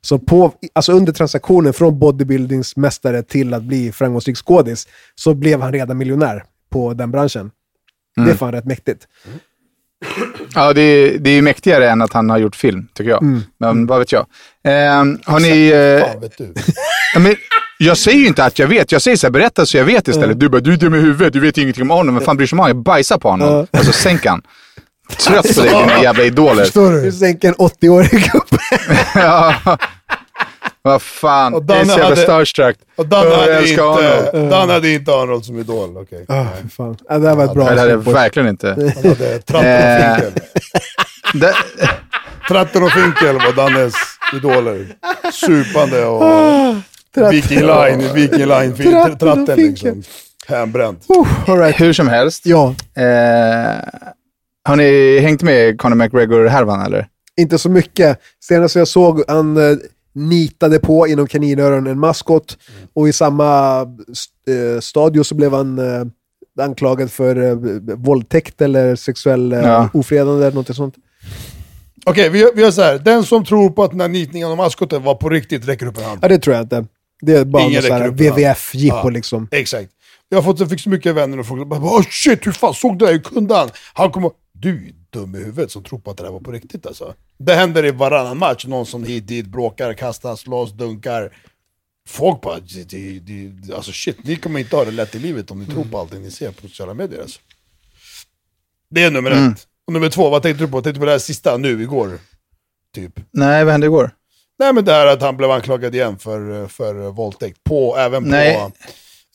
Så 0.00 0.18
på, 0.18 0.52
alltså 0.72 0.92
under 0.92 1.12
transaktionen 1.12 1.72
från 1.72 1.98
bodybuildingsmästare 1.98 3.22
till 3.22 3.54
att 3.54 3.62
bli 3.62 3.92
framgångsrik 3.92 4.36
skådis 4.36 4.88
så 5.14 5.34
blev 5.34 5.60
han 5.60 5.72
redan 5.72 5.98
miljonär 5.98 6.44
på 6.72 6.94
den 6.94 7.10
branschen. 7.10 7.50
Det 8.16 8.20
Mm. 8.22 8.32
är 8.32 8.36
fan 8.36 8.52
rätt 8.52 8.64
mäktigt. 8.64 9.06
Ja, 10.54 10.72
det 10.72 10.80
är, 10.82 11.18
det 11.18 11.30
är 11.30 11.34
ju 11.34 11.42
mäktigare 11.42 11.90
än 11.90 12.02
att 12.02 12.12
han 12.12 12.30
har 12.30 12.38
gjort 12.38 12.56
film, 12.56 12.88
tycker 12.94 13.10
jag. 13.10 13.22
Mm. 13.22 13.40
Men 13.58 13.86
vad 13.86 13.98
vet 13.98 14.12
jag. 14.12 14.26
Eh, 14.64 15.04
har 15.24 15.40
ni... 15.40 15.68
Eh, 15.68 16.12
Fan 16.12 16.20
vet 16.20 16.38
du. 16.38 16.52
ja, 17.14 17.20
men, 17.20 17.36
jag 17.78 17.98
säger 17.98 18.18
ju 18.18 18.26
inte 18.26 18.44
att 18.44 18.58
jag 18.58 18.68
vet. 18.68 18.92
Jag 18.92 19.02
säger 19.02 19.16
så 19.16 19.26
här, 19.26 19.32
berätta 19.32 19.66
så 19.66 19.76
jag 19.76 19.84
vet 19.84 20.08
istället. 20.08 20.40
Du 20.40 20.48
bara, 20.48 20.60
du 20.60 20.72
är 20.72 20.76
dum 20.76 20.94
i 20.94 20.98
huvudet, 20.98 21.32
du 21.32 21.40
vet 21.40 21.58
ingenting 21.58 21.82
om 21.82 21.90
honom. 21.90 22.14
Men 22.14 22.24
fan 22.24 22.36
bryr 22.36 22.46
sig 22.46 22.56
om 22.56 22.60
honom? 22.60 22.76
Jag 22.76 22.82
bajsar 22.84 23.18
på 23.18 23.30
honom. 23.30 23.66
Alltså, 23.70 23.92
sänk 23.92 24.26
han. 24.26 24.42
Trött 25.16 25.54
på 25.56 25.60
dig, 25.62 25.70
dina 25.70 26.02
jävla 26.02 26.22
idoler. 26.24 26.64
Förstår 26.64 26.90
Du 26.92 27.00
du? 27.02 27.12
sänker 27.12 27.48
en 27.48 27.54
80-årig 27.54 28.10
gubbe. 28.10 28.62
ja. 29.14 29.54
Vad 30.82 31.02
fan, 31.02 31.54
Och 31.54 31.64
jag 31.68 31.70
är 31.70 31.74
Danne 31.78 31.84
så 31.84 31.90
jävla 31.98 32.04
hade- 32.04 32.22
starstruck. 32.22 32.76
Och 32.96 33.06
Dan 33.06 33.26
Jag 33.26 33.38
hade, 33.38 33.68
inte, 33.68 33.82
honom. 33.82 34.48
Dan 34.50 34.70
hade 34.70 34.90
inte 34.90 35.12
Arnold 35.12 35.44
som 35.44 35.58
idol. 35.58 35.96
Okej. 35.96 36.24
Ah, 36.28 36.44
fan. 36.76 36.96
Ja, 37.08 37.18
det 37.18 37.28
här 37.28 37.34
var 37.36 37.44
ett 37.44 37.54
bra 37.54 37.64
Nej, 37.64 37.74
det 37.74 37.80
hade 37.80 37.92
jag 37.92 37.98
verkligen 38.12 38.48
inte. 38.48 38.68
Han 38.68 39.10
hade 39.10 39.38
Tratten 39.38 39.56
och 39.56 39.64
Eh. 39.64 40.14
Finkel. 40.16 40.42
Det, 41.40 41.54
Tratten 42.48 42.82
och 42.82 42.90
Finkel 42.92 43.34
var 43.34 43.52
Dannes 43.52 43.94
idoler. 44.36 44.86
Supande 45.32 46.04
och 46.04 47.32
Viking 47.32 47.60
Line, 47.60 48.14
Viking 48.14 48.46
Line, 48.46 48.74
Tratten 48.76 49.12
och 49.12 49.18
tratten 49.20 49.56
liksom. 49.56 50.02
Hembränt. 50.46 51.06
Uh, 51.10 51.50
all 51.50 51.58
right. 51.58 51.80
hur 51.80 51.92
som 51.92 52.08
helst. 52.08 52.46
Ja, 52.46 52.74
Eh, 52.96 53.02
har 54.68 54.76
ni 54.76 55.18
hängt 55.18 55.42
med 55.42 55.78
Conor 55.80 55.96
McGregor-härvan 55.96 56.80
eller? 56.82 57.06
inte 57.40 57.58
så 57.58 57.68
mycket. 57.70 58.18
Senast 58.44 58.74
jag 58.76 58.88
såg, 58.88 59.22
han 59.28 59.56
eh, 59.56 59.76
nitade 60.14 60.78
på 60.78 61.06
inom 61.08 61.26
kaninöron 61.26 61.86
en 61.86 61.98
maskot 61.98 62.58
och 62.94 63.08
i 63.08 63.12
samma 63.12 63.80
eh, 64.48 64.80
stadio 64.80 65.24
så 65.24 65.34
blev 65.34 65.52
han 65.54 65.78
eh, 65.78 66.64
anklagad 66.64 67.10
för 67.12 67.36
eh, 67.50 67.54
våldtäkt 67.96 68.62
eller 68.62 68.96
sexuell 68.96 69.52
eh, 69.52 69.58
Ja. 69.60 69.88
ofredande 69.94 70.46
eller 70.46 70.54
något 70.56 70.76
sånt. 70.76 70.94
Okej, 72.06 72.28
vi, 72.28 72.50
vi 72.54 72.62
gör 72.62 72.70
så 72.70 72.82
här. 72.82 72.98
Den 72.98 73.24
som 73.24 73.44
tror 73.44 73.70
på 73.70 73.84
att 73.84 73.90
den 73.90 74.00
här 74.00 74.08
nitningen 74.08 74.48
av 74.50 74.56
maskoten 74.56 75.02
var 75.02 75.14
på 75.14 75.28
riktigt 75.28 75.68
räcker 75.68 75.86
upp 75.86 75.98
en 75.98 76.04
hand. 76.04 76.18
Ja, 76.22 76.28
det 76.28 76.38
tror 76.38 76.56
jag 76.56 76.64
inte. 76.64 76.84
Det 77.20 77.32
är 77.36 77.44
bara 77.44 77.62
Ingen 77.62 77.82
något. 77.84 78.12
WWF-jippo 78.20 78.96
Ja. 79.04 79.08
liksom. 79.10 79.48
Exakt. 79.50 79.90
Jag 80.28 80.38
har 80.38 80.42
fått, 80.42 80.70
fick 80.70 80.80
så 80.80 80.88
mycket 80.90 81.14
vänner 81.14 81.40
och 81.40 81.46
folk 81.46 81.68
bara 81.68 81.80
oh 81.80 82.02
shit, 82.10 82.46
hur 82.46 82.52
fan 82.52 82.74
såg 82.74 82.98
du 82.98 83.06
det? 83.06 83.12
Hur 83.12 83.18
kunde 83.18 83.54
han? 83.54 83.68
Han 83.94 84.10
kommer... 84.10 84.30
Du 84.60 84.86
är 84.88 84.94
dum 85.10 85.34
i 85.34 85.38
huvudet 85.38 85.70
som 85.70 85.84
tror 85.84 85.98
på 85.98 86.10
att 86.10 86.16
det 86.16 86.22
där 86.22 86.30
var 86.30 86.40
på 86.40 86.52
riktigt 86.52 86.86
alltså. 86.86 87.14
Det 87.38 87.54
händer 87.54 87.84
i 87.84 87.90
varannan 87.90 88.38
match, 88.38 88.64
någon 88.66 88.86
som 88.86 89.04
hit 89.04 89.26
dit 89.26 89.46
bråkar, 89.46 89.94
kastar, 89.94 90.36
slåss, 90.36 90.72
dunkar. 90.72 91.36
Folk 92.08 92.40
bara, 92.40 92.58
det, 92.60 93.18
det, 93.18 93.74
alltså 93.74 93.92
shit, 93.92 94.24
ni 94.24 94.36
kommer 94.36 94.60
inte 94.60 94.76
ha 94.76 94.84
det 94.84 94.90
lätt 94.90 95.14
i 95.14 95.18
livet 95.18 95.50
om 95.50 95.58
ni 95.58 95.66
tror 95.66 95.84
på 95.84 95.98
allting 95.98 96.22
ni 96.22 96.30
ser 96.30 96.52
på 96.52 96.68
sociala 96.68 96.94
medier 96.94 97.20
alltså. 97.20 97.40
Det 98.90 99.02
är 99.02 99.10
nummer 99.10 99.30
ett. 99.30 99.66
Och 99.86 99.92
nummer 99.92 100.08
två, 100.08 100.30
vad 100.30 100.42
tänkte 100.42 100.64
du 100.64 100.70
på? 100.70 100.82
Tänkte 100.82 100.98
du 100.98 101.00
på 101.00 101.06
det 101.06 101.12
här 101.12 101.18
sista 101.18 101.56
nu, 101.56 101.82
igår? 101.82 102.18
Typ. 102.94 103.20
Nej, 103.30 103.64
vad 103.64 103.72
hände 103.72 103.86
igår? 103.86 104.10
Nej 104.58 104.72
men 104.72 104.84
det 104.84 104.92
här 104.92 105.06
att 105.06 105.22
han 105.22 105.36
blev 105.36 105.50
anklagad 105.50 105.94
igen 105.94 106.18
för, 106.18 106.66
för 106.66 107.10
våldtäkt. 107.10 107.64
På, 107.64 107.96
även 107.96 108.24
på... 108.24 108.30
Nej. 108.30 108.72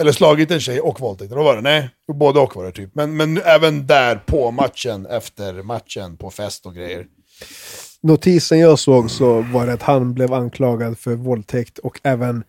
Eller 0.04 0.12
slagit 0.12 0.52
en 0.52 0.60
tjej 0.60 0.82
och 0.82 1.00
våldtäkt. 1.00 1.32
Vad 1.32 1.44
var 1.44 1.56
det? 1.56 1.62
Nej, 1.62 1.90
både 2.14 2.40
och 2.40 2.56
var 2.56 2.66
det 2.66 2.72
typ. 2.72 2.96
Men, 2.96 3.18
men 3.18 3.42
även 3.42 3.88
där 3.88 4.16
på 4.16 4.52
matchen, 4.52 5.06
efter 5.06 5.54
matchen, 5.54 6.18
på 6.18 6.32
fest 6.32 6.66
och 6.66 6.76
grejer. 6.76 7.06
Notisen 8.02 8.60
jag 8.60 8.80
såg 8.80 9.12
så 9.12 9.42
var 9.42 9.68
det 9.68 9.74
att 9.74 9.82
han 9.82 10.14
blev 10.14 10.34
anklagad 10.34 11.00
för 11.00 11.16
våldtäkt 11.16 11.78
och 11.78 12.00
även 12.04 12.44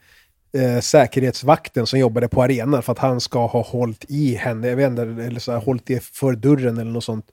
eh, 0.56 0.80
säkerhetsvakten 0.80 1.86
som 1.86 1.98
jobbade 1.98 2.28
på 2.28 2.42
arenan 2.42 2.82
för 2.82 2.92
att 2.92 2.98
han 2.98 3.20
ska 3.20 3.46
ha 3.46 3.62
hållit 3.62 4.04
i 4.08 4.34
henne, 4.34 4.68
jag 4.68 4.76
vet 4.76 4.90
inte, 4.90 5.02
eller 5.02 5.40
så 5.40 5.52
här, 5.52 5.58
hållit 5.58 5.90
i 5.90 6.00
för 6.00 6.32
dörren 6.32 6.78
eller 6.78 6.90
något 6.90 7.04
sånt. 7.04 7.26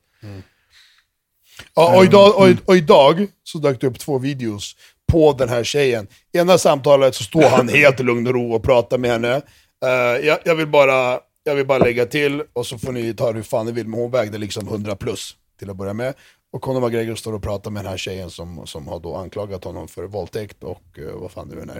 Ja, 1.75 1.97
och, 1.97 2.03
idag, 2.03 2.35
och, 2.37 2.49
och 2.65 2.75
idag 2.75 3.27
så 3.43 3.57
dök 3.57 3.81
det 3.81 3.87
upp 3.87 3.99
två 3.99 4.17
videos 4.17 4.75
på 5.11 5.33
den 5.33 5.49
här 5.49 5.63
tjejen. 5.63 6.07
Ena 6.33 6.57
samtalet 6.57 7.15
så 7.15 7.23
står 7.23 7.49
han 7.49 7.69
helt 7.79 7.99
i 7.99 8.03
lugn 8.03 8.27
och 8.27 8.33
ro 8.33 8.53
och 8.53 8.63
pratar 8.63 8.97
med 8.97 9.11
henne. 9.11 9.41
Eh, 9.85 9.89
jag, 10.27 10.39
jag, 10.45 10.55
vill 10.55 10.67
bara, 10.67 11.19
jag 11.43 11.55
vill 11.55 11.65
bara 11.67 11.77
lägga 11.77 12.05
till, 12.05 12.43
och 12.53 12.67
så 12.67 12.77
får 12.77 12.91
ni 12.91 13.13
ta 13.13 13.31
hur 13.31 13.43
fan 13.43 13.65
ni 13.65 13.71
vill, 13.71 13.87
men 13.87 13.99
hon 13.99 14.11
vägde 14.11 14.37
liksom 14.37 14.67
100 14.67 14.95
plus 14.95 15.35
till 15.59 15.69
att 15.69 15.75
börja 15.75 15.93
med. 15.93 16.13
Och 16.53 16.61
Conor 16.61 16.81
McGregor 16.81 17.15
står 17.15 17.33
och 17.33 17.43
pratar 17.43 17.71
med 17.71 17.83
den 17.83 17.89
här 17.89 17.97
tjejen 17.97 18.29
som, 18.29 18.67
som 18.67 18.87
har 18.87 18.99
då 18.99 19.15
anklagat 19.15 19.63
honom 19.63 19.87
för 19.87 20.03
våldtäkt 20.03 20.63
och 20.63 20.83
eh, 20.99 21.13
vad 21.19 21.31
fan 21.31 21.49
det 21.49 21.55
nu 21.65 21.71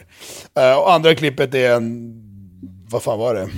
är. 0.55 0.71
Eh, 0.71 0.77
och 0.79 0.93
andra 0.93 1.15
klippet 1.15 1.53
är 1.55 1.75
en, 1.75 2.13
vad 2.89 3.03
fan 3.03 3.19
var 3.19 3.35
det? 3.35 3.49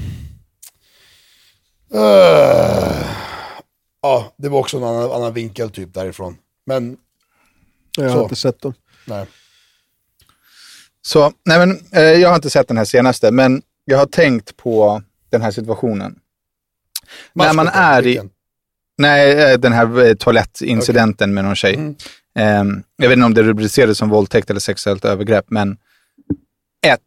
Ja, 4.01 4.33
det 4.37 4.49
var 4.49 4.59
också 4.59 4.77
en 4.77 4.83
annan, 4.83 5.11
annan 5.11 5.33
vinkel 5.33 5.69
typ 5.69 5.93
därifrån. 5.93 6.37
Men 6.65 6.97
Jag 7.97 8.03
har 8.09 8.15
Så. 8.17 8.23
inte 8.23 8.35
sett 8.35 8.61
dem. 8.61 8.73
nej. 9.05 9.25
Så, 11.01 11.31
nej 11.45 11.67
men, 11.67 11.79
jag 12.21 12.29
har 12.29 12.35
inte 12.35 12.49
sett 12.49 12.67
den 12.67 12.77
här 12.77 12.85
senaste, 12.85 13.31
men 13.31 13.61
jag 13.86 13.97
har 13.97 14.05
tänkt 14.05 14.57
på 14.57 15.01
den 15.29 15.41
här 15.41 15.51
situationen. 15.51 16.19
När 17.34 17.53
man 17.53 17.67
är 17.67 18.07
i-? 18.07 18.21
Nej, 18.97 19.51
eh, 19.51 19.59
den 19.59 19.73
här 19.73 20.05
eh, 20.05 20.13
toalettincidenten 20.13 21.34
med 21.34 21.45
någon 21.45 21.55
tjej. 21.55 21.75
Mm. 21.75 21.95
Ehm, 22.36 22.84
jag 22.97 23.09
vet 23.09 23.17
inte 23.17 23.25
om 23.25 23.34
det 23.34 23.43
rubricerades 23.43 23.97
som 23.97 24.09
våldtäkt 24.09 24.49
eller 24.49 24.59
sexuellt 24.59 25.05
övergrepp, 25.05 25.45
men 25.47 25.77
ett, 26.86 26.99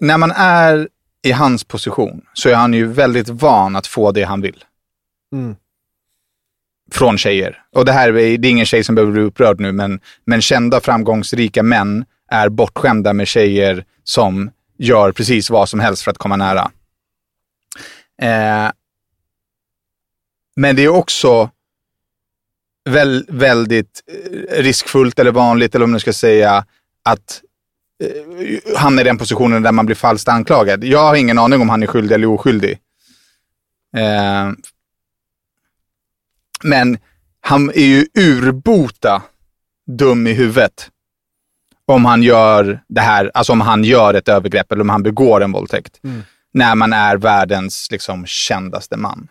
när 0.00 0.18
man 0.18 0.30
är 0.36 0.88
i 1.22 1.32
hans 1.32 1.64
position 1.64 2.22
så 2.34 2.48
är 2.48 2.54
han 2.54 2.74
ju 2.74 2.86
väldigt 2.86 3.28
van 3.28 3.76
att 3.76 3.86
få 3.86 4.12
det 4.12 4.22
han 4.22 4.40
vill. 4.40 4.64
Mm. 5.32 5.56
Från 6.90 7.18
tjejer. 7.18 7.62
Och 7.72 7.84
det 7.84 7.92
här 7.92 8.08
är, 8.08 8.38
det 8.38 8.48
är 8.48 8.50
ingen 8.50 8.66
tjej 8.66 8.84
som 8.84 8.94
behöver 8.94 9.12
bli 9.12 9.22
upprörd 9.22 9.60
nu, 9.60 9.72
men, 9.72 10.00
men 10.24 10.42
kända 10.42 10.80
framgångsrika 10.80 11.62
män 11.62 12.04
är 12.30 12.48
bortskämda 12.48 13.12
med 13.12 13.28
tjejer 13.28 13.84
som 14.04 14.50
gör 14.76 15.12
precis 15.12 15.50
vad 15.50 15.68
som 15.68 15.80
helst 15.80 16.02
för 16.02 16.10
att 16.10 16.18
komma 16.18 16.36
nära. 16.36 16.70
Eh, 18.22 18.70
men 20.56 20.76
det 20.76 20.82
är 20.82 20.88
också 20.88 21.50
väl, 22.84 23.26
väldigt 23.28 24.02
eh, 24.06 24.62
riskfullt 24.62 25.18
eller 25.18 25.32
vanligt, 25.32 25.74
eller 25.74 25.84
om 25.84 25.90
man 25.90 26.00
ska 26.00 26.12
säga, 26.12 26.66
att 27.02 27.42
eh, 28.04 28.76
hamna 28.78 29.00
i 29.00 29.04
den 29.04 29.18
positionen 29.18 29.62
där 29.62 29.72
man 29.72 29.86
blir 29.86 29.96
falskt 29.96 30.28
anklagad. 30.28 30.84
Jag 30.84 30.98
har 30.98 31.14
ingen 31.14 31.38
aning 31.38 31.60
om 31.60 31.68
han 31.68 31.82
är 31.82 31.86
skyldig 31.86 32.14
eller 32.14 32.26
oskyldig. 32.26 32.78
Eh, 33.96 34.50
men 36.62 36.98
han 37.40 37.70
är 37.70 37.86
ju 37.86 38.06
urbota 38.14 39.22
dum 39.86 40.26
i 40.26 40.32
huvudet 40.32 40.90
om 41.86 42.04
han 42.04 42.22
gör 42.22 42.80
det 42.88 43.00
här, 43.00 43.30
alltså 43.34 43.52
om 43.52 43.60
han 43.60 43.84
gör 43.84 44.14
ett 44.14 44.28
övergrepp 44.28 44.72
eller 44.72 44.82
om 44.82 44.88
han 44.88 45.02
begår 45.02 45.42
en 45.42 45.52
våldtäkt. 45.52 46.00
När 46.52 46.74
man 46.74 46.92
är 46.92 47.16
världens 47.16 47.88
liksom, 47.90 48.26
kändaste 48.26 48.96
man. 48.96 49.28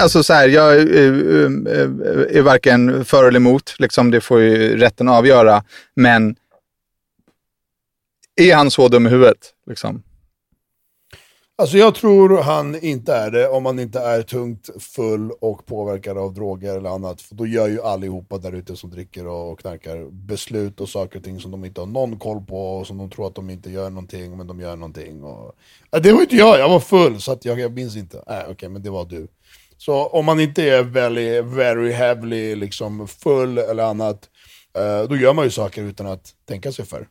Alltså 0.00 0.22
så 0.22 0.32
här, 0.32 0.48
jag 0.48 0.74
är, 0.74 0.86
är, 0.86 2.36
är 2.36 2.42
varken 2.42 3.04
för 3.04 3.24
eller 3.24 3.36
emot, 3.36 3.74
liksom, 3.78 4.10
det 4.10 4.20
får 4.20 4.40
ju 4.40 4.76
rätten 4.76 5.08
avgöra. 5.08 5.64
Men 5.96 6.36
är 8.36 8.54
han 8.54 8.70
så 8.70 8.88
dum 8.88 9.06
i 9.06 9.10
huvudet? 9.10 9.38
Liksom? 9.66 10.02
Alltså 11.62 11.76
jag 11.78 11.94
tror 11.94 12.42
han 12.42 12.84
inte 12.84 13.14
är 13.14 13.30
det 13.30 13.48
om 13.48 13.66
han 13.66 13.78
inte 13.78 14.00
är 14.00 14.22
tungt 14.22 14.70
full 14.82 15.30
och 15.40 15.66
påverkad 15.66 16.18
av 16.18 16.34
droger 16.34 16.76
eller 16.76 16.90
annat. 16.90 17.22
För 17.22 17.34
då 17.34 17.46
gör 17.46 17.68
ju 17.68 17.82
allihopa 17.82 18.38
där 18.38 18.52
ute 18.52 18.76
som 18.76 18.90
dricker 18.90 19.26
och 19.26 19.60
knarkar 19.60 20.10
beslut 20.10 20.80
och 20.80 20.88
saker 20.88 21.18
och 21.18 21.24
ting 21.24 21.40
som 21.40 21.50
de 21.50 21.64
inte 21.64 21.80
har 21.80 21.86
någon 21.86 22.18
koll 22.18 22.46
på 22.46 22.78
och 22.78 22.86
som 22.86 22.98
de 22.98 23.10
tror 23.10 23.26
att 23.26 23.34
de 23.34 23.50
inte 23.50 23.70
gör 23.70 23.90
någonting 23.90 24.36
men 24.36 24.46
de 24.46 24.60
gör 24.60 24.76
någonting. 24.76 25.22
Och... 25.22 25.52
Det 26.02 26.12
var 26.12 26.20
inte 26.20 26.36
jag, 26.36 26.58
jag 26.58 26.68
var 26.68 26.80
full 26.80 27.20
så 27.20 27.32
att 27.32 27.44
jag, 27.44 27.60
jag 27.60 27.72
minns 27.72 27.96
inte. 27.96 28.16
Äh, 28.16 28.22
okej, 28.22 28.52
okay, 28.52 28.68
men 28.68 28.82
det 28.82 28.90
var 28.90 29.04
du. 29.04 29.28
Så 29.76 30.06
om 30.06 30.24
man 30.24 30.40
inte 30.40 30.62
är 30.62 30.82
very, 30.82 31.40
very 31.40 31.92
heavily 31.92 32.54
liksom 32.54 33.08
full 33.08 33.58
eller 33.58 33.84
annat, 33.84 34.30
eh, 34.78 35.08
då 35.08 35.16
gör 35.16 35.34
man 35.34 35.44
ju 35.44 35.50
saker 35.50 35.82
utan 35.82 36.06
att 36.06 36.34
tänka 36.48 36.72
sig 36.72 36.84
för. 36.84 37.08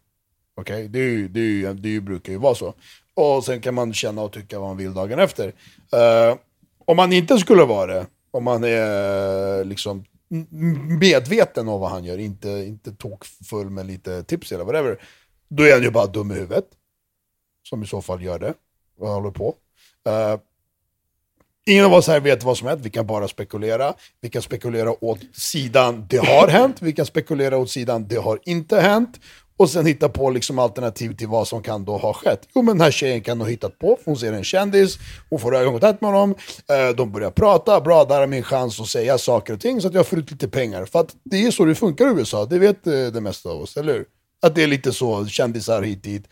Okej, 0.55 0.75
okay? 0.75 0.87
det, 0.87 1.27
det, 1.27 1.61
det, 1.61 1.73
det 1.73 2.01
brukar 2.01 2.33
ju 2.33 2.39
vara 2.39 2.55
så. 2.55 2.73
Och 3.21 3.43
sen 3.43 3.61
kan 3.61 3.73
man 3.73 3.93
känna 3.93 4.21
och 4.21 4.31
tycka 4.31 4.59
vad 4.59 4.67
man 4.67 4.77
vill 4.77 4.93
dagen 4.93 5.19
efter. 5.19 5.47
Uh, 5.47 6.37
om 6.85 6.97
man 6.97 7.13
inte 7.13 7.37
skulle 7.37 7.63
vara 7.63 7.93
det, 7.93 8.05
om 8.31 8.43
man 8.43 8.63
är 8.63 9.59
eh, 9.59 9.65
liksom 9.65 10.05
medveten 10.99 11.67
om 11.67 11.79
vad 11.81 11.89
han 11.89 12.03
gör, 12.03 12.17
inte, 12.17 12.49
inte 12.49 12.91
tokfull 12.91 13.69
med 13.69 13.85
lite 13.85 14.23
tips 14.23 14.51
eller 14.51 14.63
whatever, 14.63 15.01
då 15.49 15.63
är 15.63 15.73
han 15.73 15.83
ju 15.83 15.91
bara 15.91 16.05
dum 16.05 16.31
i 16.31 16.33
huvudet. 16.33 16.65
Som 17.69 17.83
i 17.83 17.87
så 17.87 18.01
fall 18.01 18.23
gör 18.23 18.39
det, 18.39 18.53
och 18.99 19.07
håller 19.07 19.31
på. 19.31 19.55
Uh, 20.09 20.39
ingen 21.65 21.85
av 21.85 21.93
oss 21.93 22.07
här 22.07 22.19
vet 22.19 22.43
vad 22.43 22.57
som 22.57 22.67
hänt, 22.67 22.81
vi 22.83 22.89
kan 22.89 23.07
bara 23.07 23.27
spekulera. 23.27 23.93
Vi 24.21 24.29
kan 24.29 24.41
spekulera 24.41 25.03
åt 25.03 25.19
sidan 25.33 26.05
det 26.09 26.17
har 26.17 26.47
hänt, 26.47 26.81
vi 26.81 26.93
kan 26.93 27.05
spekulera 27.05 27.57
åt 27.57 27.69
sidan 27.69 28.07
det 28.07 28.17
har 28.17 28.39
inte 28.43 28.79
hänt. 28.79 29.19
Och 29.61 29.69
sen 29.69 29.85
hitta 29.85 30.09
på 30.09 30.29
liksom 30.29 30.59
alternativ 30.59 31.15
till 31.15 31.27
vad 31.27 31.47
som 31.47 31.63
kan 31.63 31.85
då 31.85 31.97
ha 31.97 32.13
skett. 32.13 32.47
Jo 32.55 32.61
men 32.61 32.77
den 32.77 32.81
här 32.81 32.91
tjejen 32.91 33.21
kan 33.21 33.41
ha 33.41 33.47
hittat 33.47 33.79
på, 33.79 33.97
för 33.97 34.05
hon 34.05 34.17
ser 34.17 34.33
en 34.33 34.43
kändis, 34.43 34.97
hon 35.29 35.39
får 35.39 35.55
ögonkontakt 35.55 36.01
med 36.01 36.11
honom, 36.11 36.35
eh, 36.69 36.95
de 36.95 37.11
börjar 37.11 37.31
prata, 37.31 37.81
bra 37.81 38.05
där 38.05 38.21
är 38.21 38.27
min 38.27 38.43
chans 38.43 38.79
att 38.79 38.87
säga 38.87 39.17
saker 39.17 39.53
och 39.53 39.59
ting 39.59 39.81
så 39.81 39.87
att 39.87 39.93
jag 39.93 40.07
får 40.07 40.19
ut 40.19 40.31
lite 40.31 40.47
pengar. 40.47 40.85
För 40.85 40.99
att 40.99 41.15
det 41.23 41.45
är 41.45 41.51
så 41.51 41.65
det 41.65 41.75
funkar 41.75 42.05
i 42.07 42.19
USA, 42.19 42.45
det 42.45 42.59
vet 42.59 42.87
eh, 42.87 42.93
det 42.93 43.21
mesta 43.21 43.49
av 43.49 43.61
oss, 43.61 43.77
eller 43.77 43.93
hur? 43.93 44.05
Att 44.41 44.55
det 44.55 44.63
är 44.63 44.67
lite 44.67 44.93
så, 44.93 45.25
kändisar 45.25 45.81
hit 45.81 46.03
dit. 46.03 46.23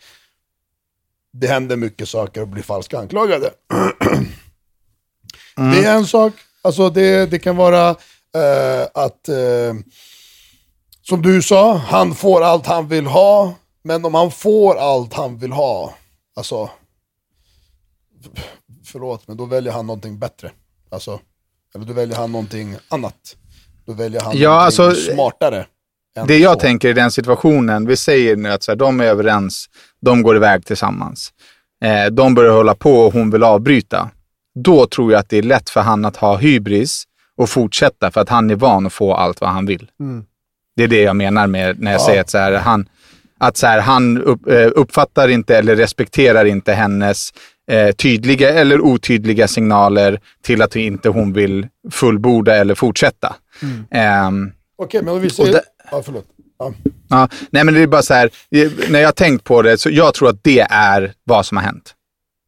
Det 1.32 1.46
händer 1.46 1.76
mycket 1.76 2.08
saker 2.08 2.42
och 2.42 2.48
blir 2.48 2.62
falskt 2.62 2.94
anklagade. 2.94 3.50
Mm. 5.56 5.72
Det 5.72 5.84
är 5.84 5.96
en 5.96 6.06
sak, 6.06 6.32
alltså 6.62 6.90
det, 6.90 7.30
det 7.30 7.38
kan 7.38 7.56
vara 7.56 7.88
eh, 8.34 8.86
att 8.94 9.28
eh, 9.28 9.74
som 11.10 11.22
du 11.22 11.42
sa, 11.42 11.76
han 11.76 12.14
får 12.14 12.42
allt 12.42 12.66
han 12.66 12.88
vill 12.88 13.06
ha. 13.06 13.54
Men 13.82 14.04
om 14.04 14.14
han 14.14 14.30
får 14.30 14.76
allt 14.76 15.14
han 15.14 15.38
vill 15.38 15.52
ha, 15.52 15.94
alltså... 16.36 16.70
Förlåt, 18.84 19.28
men 19.28 19.36
då 19.36 19.44
väljer 19.44 19.72
han 19.72 19.86
någonting 19.86 20.18
bättre. 20.18 20.50
Alltså, 20.90 21.20
eller 21.74 21.84
då 21.84 21.92
väljer 21.92 22.16
han 22.16 22.32
någonting 22.32 22.76
annat. 22.88 23.36
Då 23.86 23.92
väljer 23.92 24.20
han 24.20 24.38
ja, 24.38 24.50
någonting 24.50 24.84
alltså, 24.84 25.12
smartare. 25.12 25.66
Det 26.26 26.38
jag 26.38 26.54
så. 26.54 26.60
tänker 26.60 26.88
i 26.88 26.92
den 26.92 27.10
situationen, 27.10 27.86
vi 27.86 27.96
säger 27.96 28.36
nu 28.36 28.48
att 28.48 28.62
så 28.62 28.70
här, 28.70 28.76
de 28.76 29.00
är 29.00 29.04
överens, 29.04 29.66
de 30.00 30.22
går 30.22 30.36
iväg 30.36 30.66
tillsammans. 30.66 31.32
Eh, 31.84 32.12
de 32.12 32.34
börjar 32.34 32.52
hålla 32.52 32.74
på 32.74 32.94
och 32.94 33.12
hon 33.12 33.30
vill 33.30 33.42
avbryta. 33.42 34.10
Då 34.54 34.86
tror 34.86 35.12
jag 35.12 35.18
att 35.18 35.28
det 35.28 35.38
är 35.38 35.42
lätt 35.42 35.70
för 35.70 35.80
han 35.80 36.04
att 36.04 36.16
ha 36.16 36.36
hybris 36.36 37.04
och 37.36 37.48
fortsätta 37.48 38.10
för 38.10 38.20
att 38.20 38.28
han 38.28 38.50
är 38.50 38.56
van 38.56 38.86
att 38.86 38.92
få 38.92 39.14
allt 39.14 39.40
vad 39.40 39.50
han 39.50 39.66
vill. 39.66 39.90
Mm. 40.00 40.24
Det 40.80 40.84
är 40.84 40.88
det 40.88 41.02
jag 41.02 41.16
menar 41.16 41.46
med 41.46 41.80
när 41.80 41.92
jag 41.92 42.00
ja. 42.00 42.06
säger 42.06 42.20
att, 42.20 42.30
så 42.30 42.38
här, 42.38 42.52
han, 42.52 42.88
att 43.38 43.56
så 43.56 43.66
här, 43.66 43.80
han 43.80 44.22
upp, 44.22 44.48
eh, 44.48 44.68
uppfattar 44.74 45.28
inte 45.28 45.58
eller 45.58 45.76
respekterar 45.76 46.44
inte 46.44 46.72
hennes 46.72 47.32
eh, 47.70 47.90
tydliga 47.92 48.50
eller 48.50 48.80
otydliga 48.80 49.48
signaler 49.48 50.20
till 50.42 50.62
att 50.62 50.76
inte 50.76 51.08
hon 51.08 51.32
vill 51.32 51.66
fullborda 51.90 52.56
eller 52.56 52.74
fortsätta. 52.74 53.36
Mm. 53.62 54.26
Um, 54.26 54.52
Okej, 54.78 54.86
okay, 54.86 55.02
men 55.02 55.14
om 55.14 55.20
vi 55.20 55.30
säger... 55.30 55.52
Det, 55.52 55.62
ja, 55.90 56.02
förlåt. 56.04 56.26
Ja. 56.58 56.72
ja. 57.08 57.28
nej, 57.50 57.64
men 57.64 57.74
det 57.74 57.82
är 57.82 57.86
bara 57.86 58.02
så 58.02 58.14
här, 58.14 58.30
när 58.90 59.00
jag 59.00 59.08
har 59.08 59.12
tänkt 59.12 59.44
på 59.44 59.62
det, 59.62 59.78
så 59.78 59.90
jag 59.90 60.14
tror 60.14 60.28
att 60.28 60.44
det 60.44 60.60
är 60.70 61.12
vad 61.24 61.46
som 61.46 61.56
har 61.56 61.64
hänt. 61.64 61.94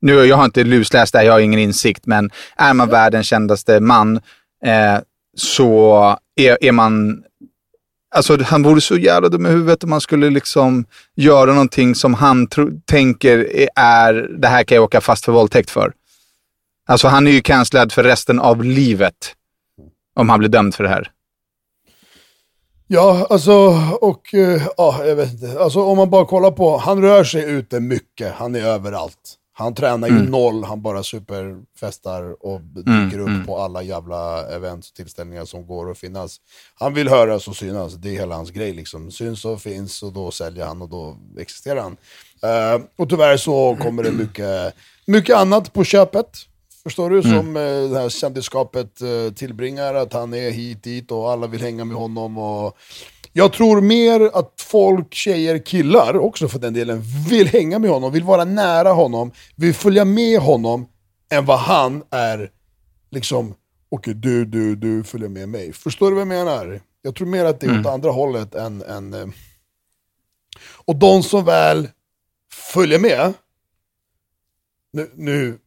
Nu, 0.00 0.12
jag 0.12 0.36
har 0.36 0.44
inte 0.44 0.64
lusläst 0.64 1.12
det, 1.12 1.24
jag 1.24 1.32
har 1.32 1.40
ingen 1.40 1.60
insikt, 1.60 2.06
men 2.06 2.30
är 2.56 2.74
man 2.74 2.88
världens 2.88 3.26
kändaste 3.26 3.80
man 3.80 4.16
eh, 4.64 4.98
så 5.36 6.18
är, 6.36 6.58
är 6.60 6.72
man 6.72 7.22
Alltså 8.14 8.42
han 8.42 8.62
vore 8.62 8.80
så 8.80 8.96
jävla 8.96 9.28
dum 9.28 9.46
i 9.46 9.48
huvudet 9.48 9.84
om 9.84 9.90
man 9.90 10.00
skulle 10.00 10.30
liksom 10.30 10.84
göra 11.16 11.52
någonting 11.52 11.94
som 11.94 12.14
han 12.14 12.48
tänker 12.84 13.46
är, 13.76 14.14
det 14.38 14.48
här 14.48 14.64
kan 14.64 14.76
jag 14.76 14.84
åka 14.84 15.00
fast 15.00 15.24
för 15.24 15.32
våldtäkt 15.32 15.70
för. 15.70 15.92
Alltså 16.86 17.08
han 17.08 17.26
är 17.26 17.30
ju 17.30 17.40
cancellad 17.40 17.92
för 17.92 18.02
resten 18.02 18.40
av 18.40 18.64
livet. 18.64 19.34
Om 20.16 20.28
han 20.28 20.38
blir 20.38 20.48
dömd 20.48 20.74
för 20.74 20.84
det 20.84 20.90
här. 20.90 21.10
Ja, 22.86 23.26
alltså, 23.30 23.52
och 24.00 24.34
uh, 24.34 24.62
ja, 24.76 25.04
jag 25.04 25.16
vet 25.16 25.32
inte. 25.32 25.60
Alltså 25.60 25.82
om 25.82 25.96
man 25.96 26.10
bara 26.10 26.26
kollar 26.26 26.50
på, 26.50 26.76
han 26.76 27.02
rör 27.02 27.24
sig 27.24 27.50
ute 27.50 27.80
mycket, 27.80 28.34
han 28.34 28.54
är 28.54 28.60
överallt. 28.60 29.38
Han 29.62 29.74
tränar 29.74 30.08
ju 30.08 30.14
mm. 30.14 30.30
noll, 30.30 30.64
han 30.64 30.82
bara 30.82 31.02
superfestar 31.02 32.46
och 32.46 32.60
dyker 32.60 33.18
mm, 33.18 33.20
upp 33.20 33.28
mm. 33.28 33.46
på 33.46 33.58
alla 33.58 33.82
jävla 33.82 34.46
events 34.46 34.90
och 34.90 34.94
tillställningar 34.94 35.44
som 35.44 35.66
går 35.66 35.90
att 35.90 35.98
finnas. 35.98 36.36
Han 36.74 36.94
vill 36.94 37.08
höras 37.08 37.48
och 37.48 37.56
synas, 37.56 37.94
det 37.94 38.08
är 38.08 38.12
hela 38.12 38.34
hans 38.34 38.50
grej 38.50 38.72
liksom. 38.72 39.10
Syns 39.10 39.44
och 39.44 39.60
finns 39.60 40.02
och 40.02 40.12
då 40.12 40.30
säljer 40.30 40.66
han 40.66 40.82
och 40.82 40.88
då 40.88 41.16
existerar 41.38 41.80
han. 41.80 41.96
Uh, 42.44 42.84
och 42.96 43.08
tyvärr 43.08 43.36
så 43.36 43.76
kommer 43.80 44.02
det 44.02 44.12
mycket, 44.12 44.74
mycket 45.06 45.36
annat 45.36 45.72
på 45.72 45.84
köpet. 45.84 46.28
Förstår 46.82 47.10
du? 47.10 47.20
Mm. 47.20 47.36
Som 47.36 47.56
uh, 47.56 47.90
det 47.90 48.00
här 48.00 48.08
kändisskapet 48.08 49.02
uh, 49.02 49.32
tillbringar, 49.32 49.94
att 49.94 50.12
han 50.12 50.34
är 50.34 50.50
hit 50.50 50.82
dit 50.82 51.10
och 51.10 51.30
alla 51.30 51.46
vill 51.46 51.62
hänga 51.62 51.84
med 51.84 51.96
honom. 51.96 52.38
Och 52.38 52.76
jag 53.32 53.52
tror 53.52 53.80
mer 53.80 54.30
att 54.34 54.52
folk, 54.60 55.14
tjejer, 55.14 55.58
killar 55.58 56.16
också 56.16 56.48
för 56.48 56.58
den 56.58 56.74
delen, 56.74 57.02
vill 57.28 57.48
hänga 57.48 57.78
med 57.78 57.90
honom, 57.90 58.12
vill 58.12 58.24
vara 58.24 58.44
nära 58.44 58.92
honom, 58.92 59.32
vill 59.56 59.74
följa 59.74 60.04
med 60.04 60.40
honom, 60.40 60.86
än 61.32 61.44
vad 61.44 61.58
han 61.58 62.02
är 62.10 62.50
liksom, 63.10 63.54
okej 63.88 64.10
okay, 64.10 64.14
du, 64.14 64.44
du, 64.44 64.76
du 64.76 65.04
följer 65.04 65.28
med 65.28 65.48
mig. 65.48 65.72
Förstår 65.72 66.06
du 66.10 66.14
vad 66.14 66.20
jag 66.20 66.28
menar? 66.28 66.80
Jag 67.02 67.14
tror 67.14 67.26
mer 67.26 67.44
att 67.44 67.60
det 67.60 67.66
är 67.66 67.70
mm. 67.70 67.80
åt 67.80 67.92
andra 67.92 68.10
hållet 68.10 68.54
än... 68.54 68.82
än 68.82 69.14
eh... 69.14 69.26
och 70.84 70.96
de 70.96 71.22
som 71.22 71.44
väl 71.44 71.88
följer 72.52 72.98
med, 72.98 73.32
nu, 74.92 75.10
nu 75.14 75.58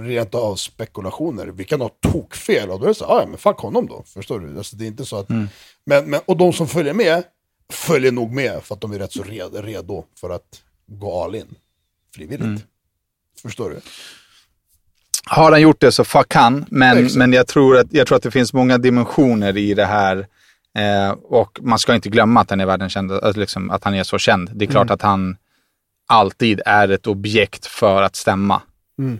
rent 0.00 0.34
av 0.34 0.56
spekulationer. 0.56 1.46
Vi 1.46 1.64
kan 1.64 1.80
ha 1.80 1.88
tokfel 1.88 2.70
och 2.70 2.78
då 2.78 2.84
är 2.84 2.88
det 2.88 2.94
så 2.94 3.04
ja 3.08 3.26
men 3.28 3.38
fuck 3.38 3.58
honom 3.58 3.86
då. 3.86 4.02
Förstår 4.06 4.40
du? 4.40 4.58
Alltså, 4.58 4.76
det 4.76 4.84
är 4.84 4.86
inte 4.86 5.04
så 5.04 5.16
att... 5.16 5.30
Mm. 5.30 5.48
Men, 5.84 6.10
men, 6.10 6.20
och 6.24 6.36
de 6.36 6.52
som 6.52 6.68
följer 6.68 6.94
med, 6.94 7.24
följer 7.72 8.12
nog 8.12 8.32
med 8.32 8.62
för 8.62 8.74
att 8.74 8.80
de 8.80 8.92
är 8.92 8.98
rätt 8.98 9.12
så 9.12 9.22
redo, 9.22 10.04
för 10.20 10.30
att 10.30 10.62
gå 10.86 11.22
all 11.22 11.34
in. 11.34 11.54
Frivilligt. 12.14 12.44
Mm. 12.44 12.60
Förstår 13.42 13.70
du? 13.70 13.80
Har 15.26 15.50
han 15.50 15.60
gjort 15.60 15.80
det 15.80 15.92
så 15.92 16.04
fuck 16.04 16.34
han, 16.34 16.64
men, 16.68 17.08
men 17.16 17.32
jag, 17.32 17.46
tror 17.46 17.78
att, 17.78 17.86
jag 17.90 18.06
tror 18.06 18.16
att 18.16 18.22
det 18.22 18.30
finns 18.30 18.52
många 18.52 18.78
dimensioner 18.78 19.56
i 19.56 19.74
det 19.74 19.86
här. 19.86 20.26
Eh, 20.78 21.10
och 21.10 21.58
man 21.62 21.78
ska 21.78 21.94
inte 21.94 22.08
glömma 22.08 22.40
att 22.40 22.50
han 22.50 22.60
är 22.60 22.66
världskänd, 22.66 23.12
alltså 23.12 23.40
liksom, 23.40 23.70
att 23.70 23.84
han 23.84 23.94
är 23.94 24.02
så 24.02 24.18
känd. 24.18 24.50
Det 24.54 24.64
är 24.64 24.66
klart 24.66 24.86
mm. 24.86 24.94
att 24.94 25.02
han 25.02 25.36
alltid 26.06 26.60
är 26.66 26.88
ett 26.88 27.06
objekt 27.06 27.66
för 27.66 28.02
att 28.02 28.16
stämma. 28.16 28.62
Mm. 28.98 29.18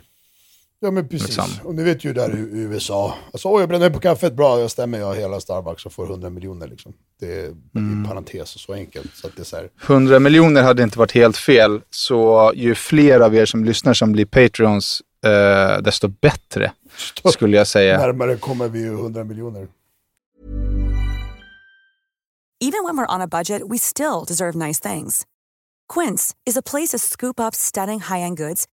Ja 0.81 0.91
men 0.91 1.07
precis. 1.07 1.27
Liksom. 1.27 1.67
Och 1.67 1.75
ni 1.75 1.83
vet 1.83 2.03
ju 2.03 2.13
där 2.13 2.29
i 2.35 2.59
USA. 2.59 3.15
Alltså, 3.33 3.47
oh, 3.47 3.59
jag 3.59 3.69
bränner 3.69 3.89
på 3.89 3.99
kaffet, 3.99 4.33
bra, 4.33 4.59
jag 4.59 4.71
stämmer 4.71 4.99
jag 4.99 5.15
hela 5.15 5.39
Starbucks 5.39 5.85
och 5.85 5.93
får 5.93 6.05
100 6.05 6.29
miljoner. 6.29 6.67
Liksom. 6.67 6.93
Det 7.19 7.39
är 7.39 7.53
mm. 7.75 8.05
parentes 8.07 8.55
och 8.55 8.61
så 8.61 8.73
enkelt. 8.73 9.15
Så 9.15 9.27
att 9.27 9.35
det 9.35 9.41
är 9.41 9.45
så 9.45 9.55
här. 9.55 9.69
100 9.87 10.19
miljoner 10.19 10.63
hade 10.63 10.83
inte 10.83 10.99
varit 10.99 11.11
helt 11.11 11.37
fel. 11.37 11.81
Så 11.89 12.51
ju 12.55 12.75
fler 12.75 13.19
av 13.19 13.35
er 13.35 13.45
som 13.45 13.65
lyssnar 13.65 13.93
som 13.93 14.11
blir 14.11 14.25
Patreons, 14.25 15.01
eh, 15.25 15.81
desto 15.81 16.07
bättre 16.07 16.71
skulle 17.33 17.57
jag 17.57 17.67
säga. 17.67 17.97
Närmare 17.97 18.35
kommer 18.35 18.67
vi 18.67 18.79
ju 18.79 18.93
100 18.93 19.23
miljoner. 19.23 19.67
Even 22.61 22.83
when 22.83 22.97
we're 22.97 23.15
on 23.15 23.21
a 23.21 23.27
budget 23.27 23.61
we 23.71 23.77
still 23.77 24.25
deserve 24.27 24.67
nice 24.67 24.89
things. 24.89 25.25
Quince 25.93 26.35
is 26.45 26.57
a 26.57 26.61
place 26.61 26.97
to 26.97 26.99
scoop 26.99 27.39
up 27.39 27.55
stunning 27.55 27.99
high-end 27.99 28.37
goods 28.37 28.65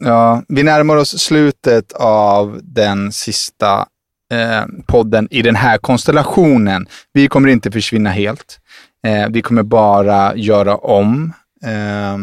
Ja, 0.00 0.42
vi 0.48 0.62
närmar 0.62 0.96
oss 0.96 1.18
slutet 1.18 1.92
av 1.92 2.60
den 2.62 3.12
sista 3.12 3.86
eh, 4.32 4.64
podden 4.86 5.28
i 5.30 5.42
den 5.42 5.56
här 5.56 5.78
konstellationen. 5.78 6.86
Vi 7.12 7.28
kommer 7.28 7.48
inte 7.48 7.70
försvinna 7.70 8.10
helt. 8.10 8.58
Eh, 9.06 9.28
vi 9.30 9.42
kommer 9.42 9.62
bara 9.62 10.36
göra 10.36 10.76
om. 10.76 11.32
Eh, 11.64 12.18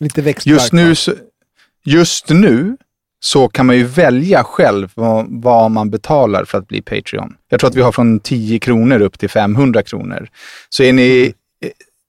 Lite 0.00 0.22
växtverk. 0.22 0.52
just, 0.52 0.72
nu, 0.72 0.94
så- 0.94 1.14
just 1.84 2.28
nu 2.28 2.76
så 3.20 3.48
kan 3.48 3.66
man 3.66 3.76
ju 3.76 3.84
välja 3.84 4.44
själv 4.44 4.90
vad, 4.94 5.26
vad 5.28 5.70
man 5.70 5.90
betalar 5.90 6.44
för 6.44 6.58
att 6.58 6.68
bli 6.68 6.82
Patreon. 6.82 7.34
Jag 7.48 7.60
tror 7.60 7.70
att 7.70 7.76
vi 7.76 7.82
har 7.82 7.92
från 7.92 8.20
10 8.20 8.58
kronor 8.58 9.00
upp 9.00 9.18
till 9.18 9.30
500 9.30 9.82
kronor. 9.82 10.28
Så 10.68 10.82
är 10.82 10.92
ni, 10.92 11.34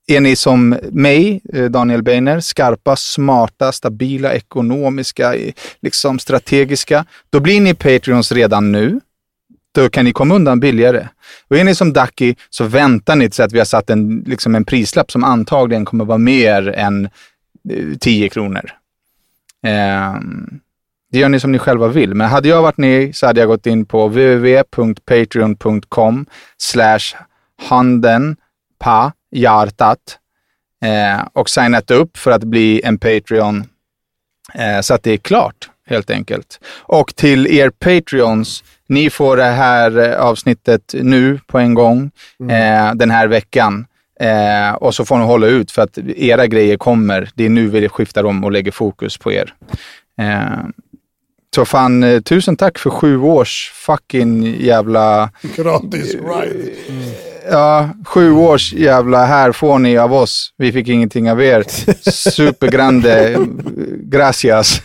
är 0.08 0.20
ni 0.20 0.36
som 0.36 0.78
mig, 0.92 1.40
eh, 1.52 1.64
Daniel 1.64 2.02
Beiner, 2.02 2.40
skarpa, 2.40 2.96
smarta, 2.96 3.72
stabila, 3.72 4.34
ekonomiska, 4.34 5.34
liksom 5.80 6.18
strategiska, 6.18 7.04
då 7.30 7.40
blir 7.40 7.60
ni 7.60 7.74
Patreons 7.74 8.32
redan 8.32 8.72
nu. 8.72 9.00
Då 9.74 9.88
kan 9.88 10.04
ni 10.04 10.12
komma 10.12 10.34
undan 10.34 10.60
billigare. 10.60 11.08
Och 11.48 11.56
är 11.56 11.64
ni 11.64 11.74
som 11.74 11.92
Ducky 11.92 12.34
så 12.50 12.64
väntar 12.64 13.16
ni 13.16 13.24
tills 13.24 13.40
att 13.40 13.52
vi 13.52 13.58
har 13.58 13.64
satt 13.64 13.90
en, 13.90 14.24
liksom 14.26 14.54
en 14.54 14.64
prislapp 14.64 15.10
som 15.10 15.24
antagligen 15.24 15.84
kommer 15.84 16.04
vara 16.04 16.18
mer 16.18 16.68
än 16.68 17.04
eh, 17.70 17.98
10 18.00 18.28
kronor. 18.28 18.70
Ehm, 19.62 20.60
det 21.12 21.18
gör 21.18 21.28
ni 21.28 21.40
som 21.40 21.52
ni 21.52 21.58
själva 21.58 21.88
vill. 21.88 22.14
Men 22.14 22.28
hade 22.28 22.48
jag 22.48 22.62
varit 22.62 22.76
ni 22.76 23.12
så 23.12 23.26
hade 23.26 23.40
jag 23.40 23.48
gått 23.48 23.66
in 23.66 23.84
på 23.84 24.08
www.patreon.com 24.08 26.26
slash-handenpa 26.58 29.12
hjärtat 29.30 30.18
eh, 30.84 31.26
och 31.32 31.50
signat 31.50 31.90
upp 31.90 32.16
för 32.16 32.30
att 32.30 32.44
bli 32.44 32.80
en 32.84 32.98
Patreon 32.98 33.64
eh, 34.54 34.80
så 34.80 34.94
att 34.94 35.02
det 35.02 35.12
är 35.12 35.16
klart 35.16 35.70
helt 35.86 36.10
enkelt. 36.10 36.60
Och 36.80 37.16
till 37.16 37.46
er 37.46 37.70
Patreons, 37.70 38.64
ni 38.86 39.10
får 39.10 39.36
det 39.36 39.44
här 39.44 39.98
eh, 39.98 40.20
avsnittet 40.20 40.94
nu 40.94 41.40
på 41.46 41.58
en 41.58 41.74
gång 41.74 42.10
eh, 42.50 42.94
den 42.94 43.10
här 43.10 43.28
veckan. 43.28 43.86
Eh, 44.20 44.74
och 44.74 44.94
så 44.94 45.04
får 45.04 45.18
ni 45.18 45.24
hålla 45.24 45.46
ut 45.46 45.70
för 45.70 45.82
att 45.82 45.98
era 45.98 46.46
grejer 46.46 46.76
kommer. 46.76 47.30
Det 47.34 47.44
är 47.44 47.50
nu 47.50 47.66
vi 47.68 47.88
skiftar 47.88 48.24
om 48.24 48.44
och 48.44 48.52
lägger 48.52 48.72
fokus 48.72 49.18
på 49.18 49.32
er. 49.32 49.54
Eh, 50.18 50.64
så 51.54 51.64
fan, 51.64 52.02
eh, 52.02 52.20
tusen 52.20 52.56
tack 52.56 52.78
för 52.78 52.90
sju 52.90 53.18
års 53.18 53.72
fucking 53.74 54.60
jävla... 54.60 55.30
Gratis 55.56 56.14
ride. 56.14 56.72
Ja, 57.50 57.90
sju 58.06 58.32
års 58.32 58.72
jävla, 58.72 59.24
här 59.24 59.52
får 59.52 59.78
ni 59.78 59.98
av 59.98 60.12
oss. 60.12 60.54
Vi 60.56 60.72
fick 60.72 60.88
ingenting 60.88 61.30
av 61.30 61.42
er. 61.42 61.64
Supergrande, 62.10 63.36
gracias. 64.02 64.82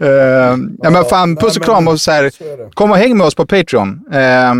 Eh, 0.00 0.56
ja 0.78 0.90
men 0.90 1.04
fan, 1.04 1.36
puss 1.36 1.56
och 1.56 1.62
kram 1.62 1.88
och 1.88 2.00
så 2.00 2.10
här, 2.10 2.30
kom 2.74 2.90
och 2.90 2.96
häng 2.96 3.16
med 3.16 3.26
oss 3.26 3.34
på 3.34 3.46
Patreon. 3.46 4.06
Eh, 4.12 4.54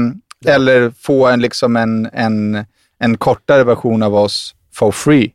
Eller 0.55 0.91
få 0.91 1.27
en, 1.27 1.41
liksom 1.41 1.77
en, 1.77 2.09
en, 2.13 2.65
en 2.99 3.17
kortare 3.17 3.65
version 3.65 4.03
av 4.03 4.15
oss 4.15 4.55
for 4.75 4.93
free. 4.93 5.33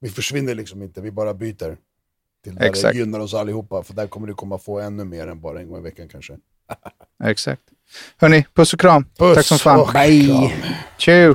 Vi 0.00 0.08
försvinner 0.08 0.54
liksom 0.54 0.82
inte, 0.82 1.00
vi 1.00 1.10
bara 1.10 1.34
byter. 1.34 1.76
Till 2.44 2.54
där 2.54 2.66
Exakt. 2.66 2.94
det 2.94 2.98
gynnar 2.98 3.20
oss 3.20 3.34
allihopa, 3.34 3.82
för 3.82 3.94
där 3.94 4.06
kommer 4.06 4.26
du 4.26 4.34
komma 4.34 4.58
få 4.58 4.80
ännu 4.80 5.04
mer 5.04 5.26
än 5.26 5.40
bara 5.40 5.60
en 5.60 5.68
gång 5.68 5.78
i 5.78 5.82
veckan 5.82 6.08
kanske. 6.08 6.36
Exakt. 7.24 7.62
Hörni, 8.20 8.46
puss 8.54 8.74
och 8.74 8.80
kram. 8.80 9.04
Puss 9.18 9.34
Tack 9.36 9.46
som 9.46 9.58
fan. 9.58 9.80
och 9.80 9.90
kram. 9.90 10.50
Tjo! 10.98 11.34